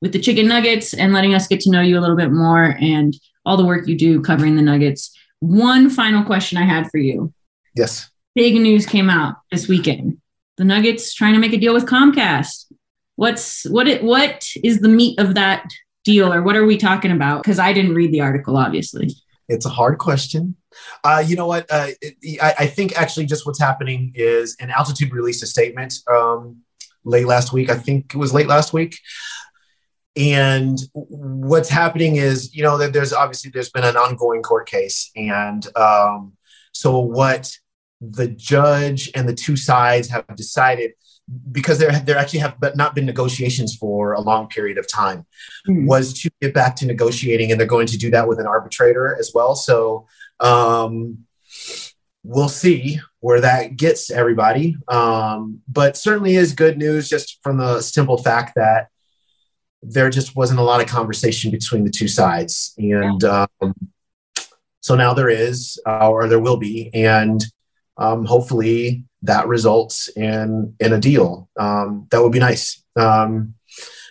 with 0.02 0.14
the 0.14 0.20
chicken 0.20 0.48
nuggets 0.48 0.94
and 0.94 1.14
letting 1.14 1.34
us 1.34 1.48
get 1.48 1.62
to 1.62 1.72
know 1.72 1.82
you 1.82 1.98
a 1.98 2.00
little 2.00 2.16
bit 2.16 2.32
more 2.32 2.78
and 2.80 3.16
all 3.44 3.58
the 3.58 3.66
work 3.66 3.88
you 3.88 3.98
do 3.98 4.22
covering 4.22 4.56
the 4.56 4.62
nuggets. 4.62 5.18
One 5.40 5.90
final 5.90 6.24
question 6.24 6.60
I 6.60 6.66
had 6.66 6.92
for 6.92 7.00
you. 7.00 7.34
Yes. 7.76 8.12
Big 8.36 8.54
news 8.54 8.86
came 8.86 9.10
out 9.10 9.38
this 9.52 9.68
weekend. 9.68 10.20
The 10.58 10.64
Nuggets 10.64 11.16
trying 11.16 11.34
to 11.34 11.40
make 11.40 11.54
a 11.54 11.58
deal 11.58 11.74
with 11.74 11.88
Comcast. 11.88 12.72
What's 13.16 13.68
what 13.68 13.88
it 13.88 14.04
what 14.04 14.48
is 14.64 14.80
the 14.80 14.90
meat 14.90 15.20
of 15.20 15.34
that 15.34 15.68
deal 16.04 16.34
or 16.34 16.42
what 16.42 16.56
are 16.56 16.66
we 16.66 16.78
talking 16.78 17.12
about? 17.12 17.44
Because 17.44 17.60
I 17.60 17.74
didn't 17.74 17.96
read 17.96 18.12
the 18.12 18.22
article, 18.22 18.58
obviously. 18.58 19.12
It's 19.48 19.66
a 19.66 19.70
hard 19.70 19.98
question. 19.98 20.56
Uh, 21.04 21.24
you 21.26 21.36
know 21.36 21.48
what? 21.48 21.66
Uh, 21.70 21.90
it, 22.02 22.42
I, 22.42 22.54
I, 22.60 22.68
think 22.68 22.96
actually 22.98 23.26
just 23.26 23.46
what's 23.46 23.60
happening 23.60 24.12
is 24.16 24.56
an 24.60 24.70
altitude 24.70 25.12
released 25.12 25.42
a 25.42 25.48
statement 25.48 25.96
um, 26.10 26.58
late 27.04 27.26
last 27.26 27.52
week. 27.52 27.70
I 27.70 27.76
think 27.76 28.14
it 28.14 28.18
was 28.18 28.34
late 28.34 28.48
last 28.48 28.74
week. 28.74 29.00
And 30.16 30.78
what's 30.94 31.70
happening 31.70 32.18
is, 32.18 32.54
you 32.54 32.64
know, 32.64 32.78
that 32.78 32.94
there's 32.94 33.14
obviously 33.14 33.52
there's 33.52 33.72
been 33.72 33.84
an 33.84 33.98
ongoing 33.98 34.42
court 34.42 34.68
case, 34.68 35.12
and 35.16 35.66
um, 35.78 36.34
so 36.74 37.00
what 37.00 37.52
the 38.02 38.28
judge 38.28 39.10
and 39.16 39.28
the 39.30 39.34
two 39.34 39.56
sides 39.56 40.10
have 40.10 40.26
decided 40.36 40.92
because 41.52 41.78
there 41.78 41.92
there 42.00 42.18
actually 42.18 42.40
have 42.40 42.60
but 42.60 42.76
not 42.76 42.96
been 42.96 43.06
negotiations 43.06 43.76
for 43.76 44.14
a 44.14 44.22
long 44.22 44.48
period 44.48 44.78
of 44.78 44.88
time 44.88 45.26
mm-hmm. 45.68 45.86
was 45.86 46.14
to 46.14 46.30
get 46.42 46.54
back 46.54 46.76
to 46.76 46.86
negotiating 46.86 47.52
and 47.52 47.60
they're 47.60 47.68
going 47.68 47.88
to 47.88 47.98
do 47.98 48.10
that 48.10 48.28
with 48.28 48.40
an 48.40 48.48
arbitrator 48.48 49.16
as 49.20 49.32
well 49.34 49.56
so 49.56 50.08
um, 50.40 51.20
we'll 52.24 52.50
see 52.50 53.00
where 53.20 53.42
that 53.42 53.76
gets 53.76 54.10
everybody 54.10 54.76
um, 54.88 55.62
but 55.68 55.96
certainly 55.96 56.36
is 56.36 56.54
good 56.54 56.78
news 56.78 57.08
just 57.08 57.40
from 57.44 57.58
the 57.58 57.82
simple 57.82 58.18
fact 58.18 58.54
that 58.56 58.88
there 59.82 60.10
just 60.10 60.36
wasn't 60.36 60.60
a 60.60 60.64
lot 60.64 60.82
of 60.82 60.88
conversation 60.88 61.52
between 61.52 61.84
the 61.84 61.92
two 61.92 62.08
sides 62.08 62.74
and 62.78 63.22
yeah. 63.22 63.46
um, 63.62 63.74
so 64.82 64.96
now 64.96 65.14
there 65.14 65.30
is 65.30 65.80
uh, 65.86 66.10
or 66.10 66.28
there 66.28 66.40
will 66.40 66.58
be 66.58 66.90
and 66.94 67.46
um, 67.98 68.26
hopefully 68.26 69.06
that 69.24 69.48
results 69.48 70.08
in 70.10 70.76
in 70.80 70.94
a 70.94 71.00
deal. 71.00 71.50
Um, 71.60 72.08
that 72.12 72.22
would 72.22 72.32
be 72.32 72.40
nice 72.40 72.84
um, 72.96 73.56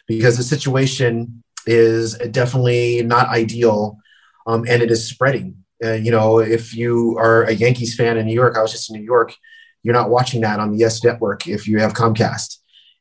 because 0.06 0.36
the 0.36 0.42
situation 0.42 1.42
is 1.66 2.14
definitely 2.30 3.02
not 3.02 3.28
ideal, 3.28 3.98
um, 4.46 4.64
and 4.68 4.82
it 4.82 4.90
is 4.90 5.08
spreading. 5.08 5.64
Uh, 5.84 5.92
you 5.92 6.10
know, 6.10 6.40
if 6.40 6.74
you 6.74 7.16
are 7.18 7.44
a 7.44 7.52
Yankees 7.52 7.94
fan 7.94 8.16
in 8.16 8.26
New 8.26 8.34
York, 8.34 8.56
I 8.56 8.62
was 8.62 8.72
just 8.72 8.90
in 8.90 8.96
New 8.96 9.04
York. 9.04 9.34
You're 9.82 9.94
not 9.94 10.10
watching 10.10 10.40
that 10.40 10.60
on 10.60 10.72
the 10.72 10.78
Yes 10.78 11.02
Network 11.04 11.46
if 11.46 11.68
you 11.68 11.78
have 11.78 11.94
Comcast. 11.94 12.56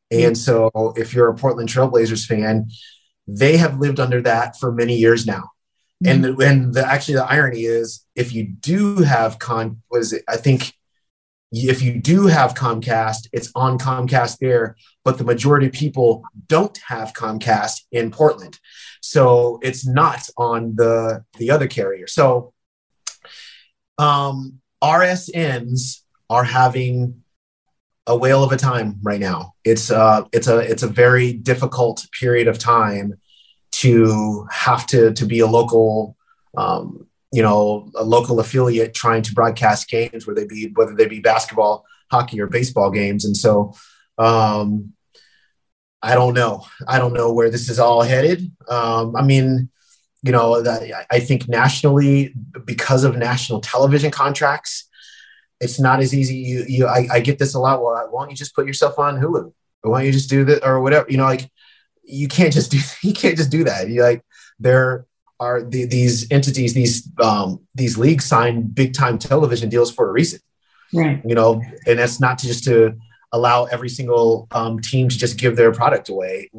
And 0.09 0.37
so, 0.37 0.71
if 0.95 1.13
you're 1.13 1.29
a 1.29 1.35
Portland 1.35 1.69
Trailblazers 1.69 2.25
fan, 2.25 2.69
they 3.27 3.57
have 3.57 3.79
lived 3.79 3.99
under 3.99 4.21
that 4.21 4.57
for 4.57 4.71
many 4.71 4.95
years 4.95 5.25
now. 5.25 5.49
Mm-hmm. 6.03 6.25
And 6.25 6.41
and 6.41 6.73
the, 6.73 6.85
actually, 6.85 7.15
the 7.15 7.25
irony 7.25 7.63
is, 7.63 8.05
if 8.15 8.31
you 8.31 8.47
do 8.47 8.97
have 8.97 9.39
con, 9.39 9.81
what 9.89 9.99
is 9.99 10.13
it? 10.13 10.23
I 10.27 10.37
think 10.37 10.73
if 11.51 11.81
you 11.81 11.99
do 11.99 12.27
have 12.27 12.53
Comcast, 12.53 13.27
it's 13.31 13.51
on 13.55 13.77
Comcast 13.77 14.39
there, 14.39 14.75
but 15.03 15.17
the 15.17 15.23
majority 15.23 15.67
of 15.67 15.73
people 15.73 16.23
don't 16.47 16.77
have 16.87 17.13
Comcast 17.13 17.83
in 17.91 18.11
Portland. 18.11 18.59
So 19.01 19.59
it's 19.61 19.87
not 19.87 20.27
on 20.37 20.75
the, 20.75 21.23
the 21.37 21.51
other 21.51 21.67
carrier. 21.67 22.07
So 22.07 22.53
um, 23.97 24.59
RSNs 24.83 26.01
are 26.29 26.43
having 26.43 27.23
a 28.05 28.15
whale 28.15 28.43
of 28.43 28.51
a 28.51 28.57
time 28.57 28.97
right 29.01 29.19
now. 29.19 29.53
It's 29.63 29.91
uh, 29.91 30.23
it's 30.31 30.47
a 30.47 30.59
it's 30.59 30.83
a 30.83 30.87
very 30.87 31.33
difficult 31.33 32.07
period 32.17 32.47
of 32.47 32.57
time 32.57 33.19
to 33.73 34.47
have 34.49 34.87
to 34.87 35.13
to 35.13 35.25
be 35.25 35.39
a 35.39 35.47
local 35.47 36.15
um, 36.55 37.06
you 37.31 37.41
know 37.41 37.91
a 37.95 38.03
local 38.03 38.39
affiliate 38.39 38.93
trying 38.93 39.21
to 39.21 39.33
broadcast 39.33 39.89
games 39.89 40.25
where 40.25 40.35
they 40.35 40.45
be 40.45 40.71
whether 40.75 40.95
they 40.95 41.07
be 41.07 41.19
basketball 41.19 41.85
hockey 42.09 42.39
or 42.39 42.47
baseball 42.47 42.89
games. 42.89 43.25
And 43.25 43.35
so 43.35 43.73
um, 44.17 44.93
i 46.01 46.13
don't 46.15 46.33
know. 46.33 46.65
I 46.87 46.99
don't 46.99 47.13
know 47.13 47.33
where 47.33 47.49
this 47.49 47.69
is 47.69 47.79
all 47.79 48.01
headed. 48.01 48.51
Um, 48.69 49.15
i 49.15 49.21
mean 49.21 49.69
you 50.23 50.31
know 50.31 50.61
that, 50.61 50.81
i 51.11 51.19
think 51.19 51.47
nationally 51.47 52.33
because 52.65 53.03
of 53.03 53.15
national 53.15 53.61
television 53.61 54.09
contracts 54.09 54.87
it's 55.59 55.79
not 55.79 55.99
as 55.99 56.13
easy. 56.13 56.35
You, 56.35 56.65
you 56.67 56.87
I, 56.87 57.07
I 57.11 57.19
get 57.19 57.39
this 57.39 57.55
a 57.55 57.59
lot. 57.59 57.81
Well 57.81 58.07
why 58.11 58.21
don't 58.21 58.29
you 58.29 58.35
just 58.35 58.55
put 58.55 58.67
yourself 58.67 58.99
on 58.99 59.19
hulu? 59.19 59.51
Why 59.81 59.99
don't 59.99 60.05
you 60.05 60.11
just 60.11 60.29
do 60.29 60.45
that 60.45 60.63
or 60.63 60.81
whatever 60.81 61.09
you 61.09 61.17
know 61.17 61.25
like 61.25 61.49
you 62.03 62.27
can't 62.27 62.53
just 62.53 62.71
do 62.71 62.79
you 63.07 63.13
can't 63.13 63.37
just 63.37 63.51
do 63.51 63.63
that. 63.63 63.89
You 63.89 64.03
like 64.03 64.23
they're 64.59 65.06
are 65.39 65.61
the, 65.63 65.85
these 65.85 66.29
entities, 66.31 66.73
these 66.73 67.09
um, 67.21 67.61
these 67.75 67.97
leagues 67.97 68.25
sign 68.25 68.63
big 68.63 68.93
time 68.93 69.17
television 69.17 69.69
deals 69.69 69.91
for 69.91 70.09
a 70.09 70.11
reason. 70.11 70.39
Right. 70.93 71.21
You 71.25 71.35
know, 71.35 71.61
and 71.85 71.99
that's 71.99 72.19
not 72.19 72.39
just 72.39 72.63
to 72.65 72.97
allow 73.31 73.65
every 73.65 73.89
single 73.89 74.47
um, 74.51 74.79
team 74.79 75.09
to 75.09 75.17
just 75.17 75.37
give 75.37 75.55
their 75.55 75.71
product 75.71 76.09
away 76.09 76.49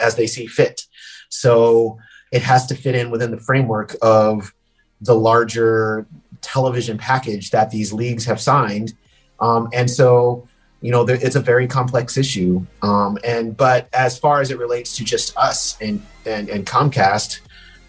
as 0.00 0.14
they 0.14 0.26
see 0.26 0.46
fit. 0.46 0.82
So 1.30 1.98
it 2.32 2.42
has 2.42 2.66
to 2.66 2.74
fit 2.74 2.94
in 2.94 3.10
within 3.10 3.30
the 3.30 3.38
framework 3.40 3.96
of 4.02 4.54
the 5.00 5.14
larger 5.14 6.06
television 6.40 6.98
package 6.98 7.50
that 7.50 7.70
these 7.70 7.92
leagues 7.92 8.24
have 8.26 8.40
signed. 8.40 8.94
Um, 9.40 9.68
and 9.72 9.90
so, 9.90 10.46
you 10.80 10.90
know, 10.90 11.04
there, 11.04 11.18
it's 11.20 11.36
a 11.36 11.40
very 11.40 11.66
complex 11.66 12.16
issue. 12.16 12.64
Um, 12.82 13.18
and 13.24 13.56
but 13.56 13.88
as 13.92 14.18
far 14.18 14.40
as 14.40 14.50
it 14.50 14.58
relates 14.58 14.96
to 14.96 15.04
just 15.04 15.36
us 15.36 15.78
and 15.80 16.02
and, 16.26 16.48
and 16.50 16.66
Comcast, 16.66 17.40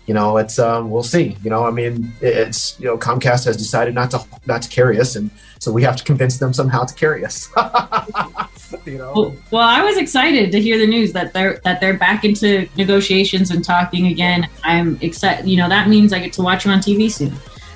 you 0.09 0.15
know, 0.15 0.37
it's 0.37 0.57
um, 0.57 0.89
we'll 0.89 1.03
see. 1.03 1.37
You 1.43 1.51
know, 1.51 1.65
I 1.65 1.69
mean, 1.69 2.11
it's 2.19 2.79
you 2.79 2.87
know, 2.87 2.97
Comcast 2.97 3.45
has 3.45 3.55
decided 3.55 3.93
not 3.93 4.09
to 4.09 4.25
not 4.47 4.63
to 4.63 4.69
carry 4.69 4.99
us, 4.99 5.15
and 5.15 5.29
so 5.59 5.71
we 5.71 5.83
have 5.83 5.95
to 5.97 6.03
convince 6.03 6.39
them 6.39 6.51
somehow 6.51 6.83
to 6.83 6.95
carry 6.95 7.23
us. 7.23 7.47
you 8.85 8.97
know. 8.97 9.13
Well, 9.15 9.35
well, 9.51 9.61
I 9.61 9.83
was 9.83 9.97
excited 9.97 10.51
to 10.51 10.59
hear 10.59 10.79
the 10.79 10.87
news 10.87 11.13
that 11.13 11.31
they're 11.31 11.61
that 11.63 11.79
they're 11.79 11.95
back 11.95 12.25
into 12.25 12.67
negotiations 12.75 13.51
and 13.51 13.63
talking 13.63 14.07
again. 14.07 14.49
I'm 14.63 14.97
excited. 15.01 15.47
You 15.47 15.57
know, 15.57 15.69
that 15.69 15.87
means 15.87 16.11
I 16.11 16.17
get 16.17 16.33
to 16.33 16.41
watch 16.41 16.63
them 16.63 16.73
on 16.73 16.79
TV 16.79 17.11
soon. 17.11 17.33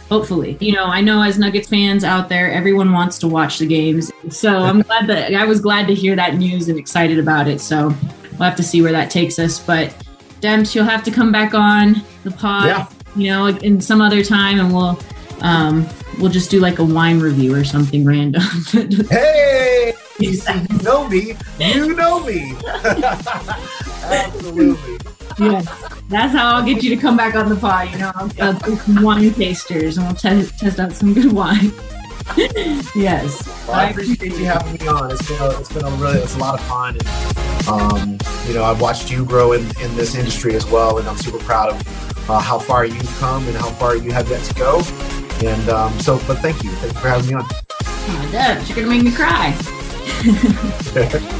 Hopefully, 0.10 0.58
you 0.60 0.72
know, 0.72 0.86
I 0.86 1.02
know 1.02 1.22
as 1.22 1.38
Nuggets 1.38 1.70
fans 1.70 2.04
out 2.04 2.30
there, 2.30 2.52
everyone 2.52 2.94
wants 2.94 3.20
to 3.20 3.28
watch 3.28 3.60
the 3.60 3.68
games. 3.68 4.12
So 4.32 4.58
I'm 4.58 4.82
glad 4.88 5.06
that 5.06 5.36
I 5.36 5.46
was 5.46 5.62
glad 5.62 5.86
to 5.86 5.94
hear 5.94 6.16
that 6.16 6.34
news 6.34 6.68
and 6.68 6.80
excited 6.80 7.20
about 7.20 7.48
it. 7.48 7.62
So 7.62 7.90
we'll 8.32 8.50
have 8.50 8.56
to 8.56 8.64
see 8.64 8.82
where 8.82 8.92
that 8.92 9.12
takes 9.12 9.38
us. 9.38 9.60
But 9.60 9.94
Demps, 10.42 10.74
you'll 10.74 10.86
have 10.86 11.04
to 11.04 11.12
come 11.12 11.32
back 11.32 11.54
on 11.54 12.02
the 12.24 12.32
pod, 12.32 12.66
yeah. 12.66 12.88
you 13.16 13.28
know, 13.30 13.48
in 13.48 13.82
some 13.82 14.02
other 14.02 14.24
time, 14.24 14.60
and 14.60 14.74
we'll 14.74 15.00
um, 15.42 15.88
we'll 16.20 16.32
just 16.32 16.50
do 16.50 16.60
like 16.60 16.80
a 16.80 16.84
wine 16.84 17.20
review 17.20 17.54
or 17.54 17.64
something 17.64 18.06
random. 18.06 18.42
hey, 19.10 19.94
you 20.20 20.40
know 20.84 21.08
me, 21.08 21.36
you 21.60 21.96
know 21.96 22.26
me. 22.26 22.56
Absolutely. 24.04 24.98
Yeah, 25.40 25.62
that's 26.10 26.32
how 26.34 26.56
I'll 26.56 26.66
get 26.66 26.84
you 26.84 26.96
to 26.96 27.02
come 27.02 27.18
back 27.18 27.36
on 27.36 27.50
the 27.50 27.56
pod. 27.56 27.92
You 27.92 28.00
know, 28.00 28.12
I'll, 28.16 28.32
I'll 28.42 28.54
do 28.54 28.76
some 28.76 29.02
wine 29.02 29.34
tasters, 29.34 29.98
and 29.98 30.06
we'll 30.08 30.16
test 30.16 30.60
test 30.60 30.80
out 30.80 30.94
some 30.94 31.14
good 31.14 31.32
wine. 31.32 31.72
yes. 32.96 33.46
Well, 33.68 33.78
I 33.78 33.90
appreciate 33.90 34.38
you 34.38 34.46
having 34.46 34.74
me 34.74 34.88
on. 34.88 35.12
It's 35.12 35.28
been 35.28 35.42
a, 35.42 35.60
it's 35.60 35.74
been 35.74 35.86
a 35.86 35.90
really 35.92 36.20
it's 36.20 36.36
a 36.36 36.40
lot 36.40 36.60
of 36.60 36.66
fun. 36.66 36.98
And, 36.98 37.68
um, 37.68 38.18
you 38.48 38.54
know, 38.54 38.64
I've 38.64 38.80
watched 38.80 39.12
you 39.12 39.26
grow 39.26 39.54
in, 39.54 39.62
in 39.82 39.96
this 39.96 40.16
industry 40.16 40.56
as 40.56 40.66
well, 40.66 41.00
and 41.00 41.08
I'm 41.08 41.18
super 41.18 41.40
proud 41.40 41.70
of 41.70 42.13
uh, 42.30 42.40
how 42.40 42.60
far 42.60 42.86
you've 42.86 43.18
come 43.20 43.46
and 43.48 43.56
how 43.56 43.70
far 43.72 43.96
you 43.96 44.12
have 44.12 44.30
yet 44.30 44.44
to 44.44 44.54
go. 44.56 44.82
And 45.44 45.70
um, 45.70 46.00
so, 46.00 46.18
but 46.28 46.40
thank 46.40 46.64
you, 46.64 46.72
thank 46.72 46.94
you 46.94 47.00
for 47.00 47.10
having 47.10 47.28
me 47.28 47.34
on. 47.34 47.46
Oh, 47.46 48.30
Deb, 48.32 48.66
you're 48.68 48.76
gonna 48.76 48.88
make 48.88 49.04
me 49.04 49.12
cry. 49.12 49.56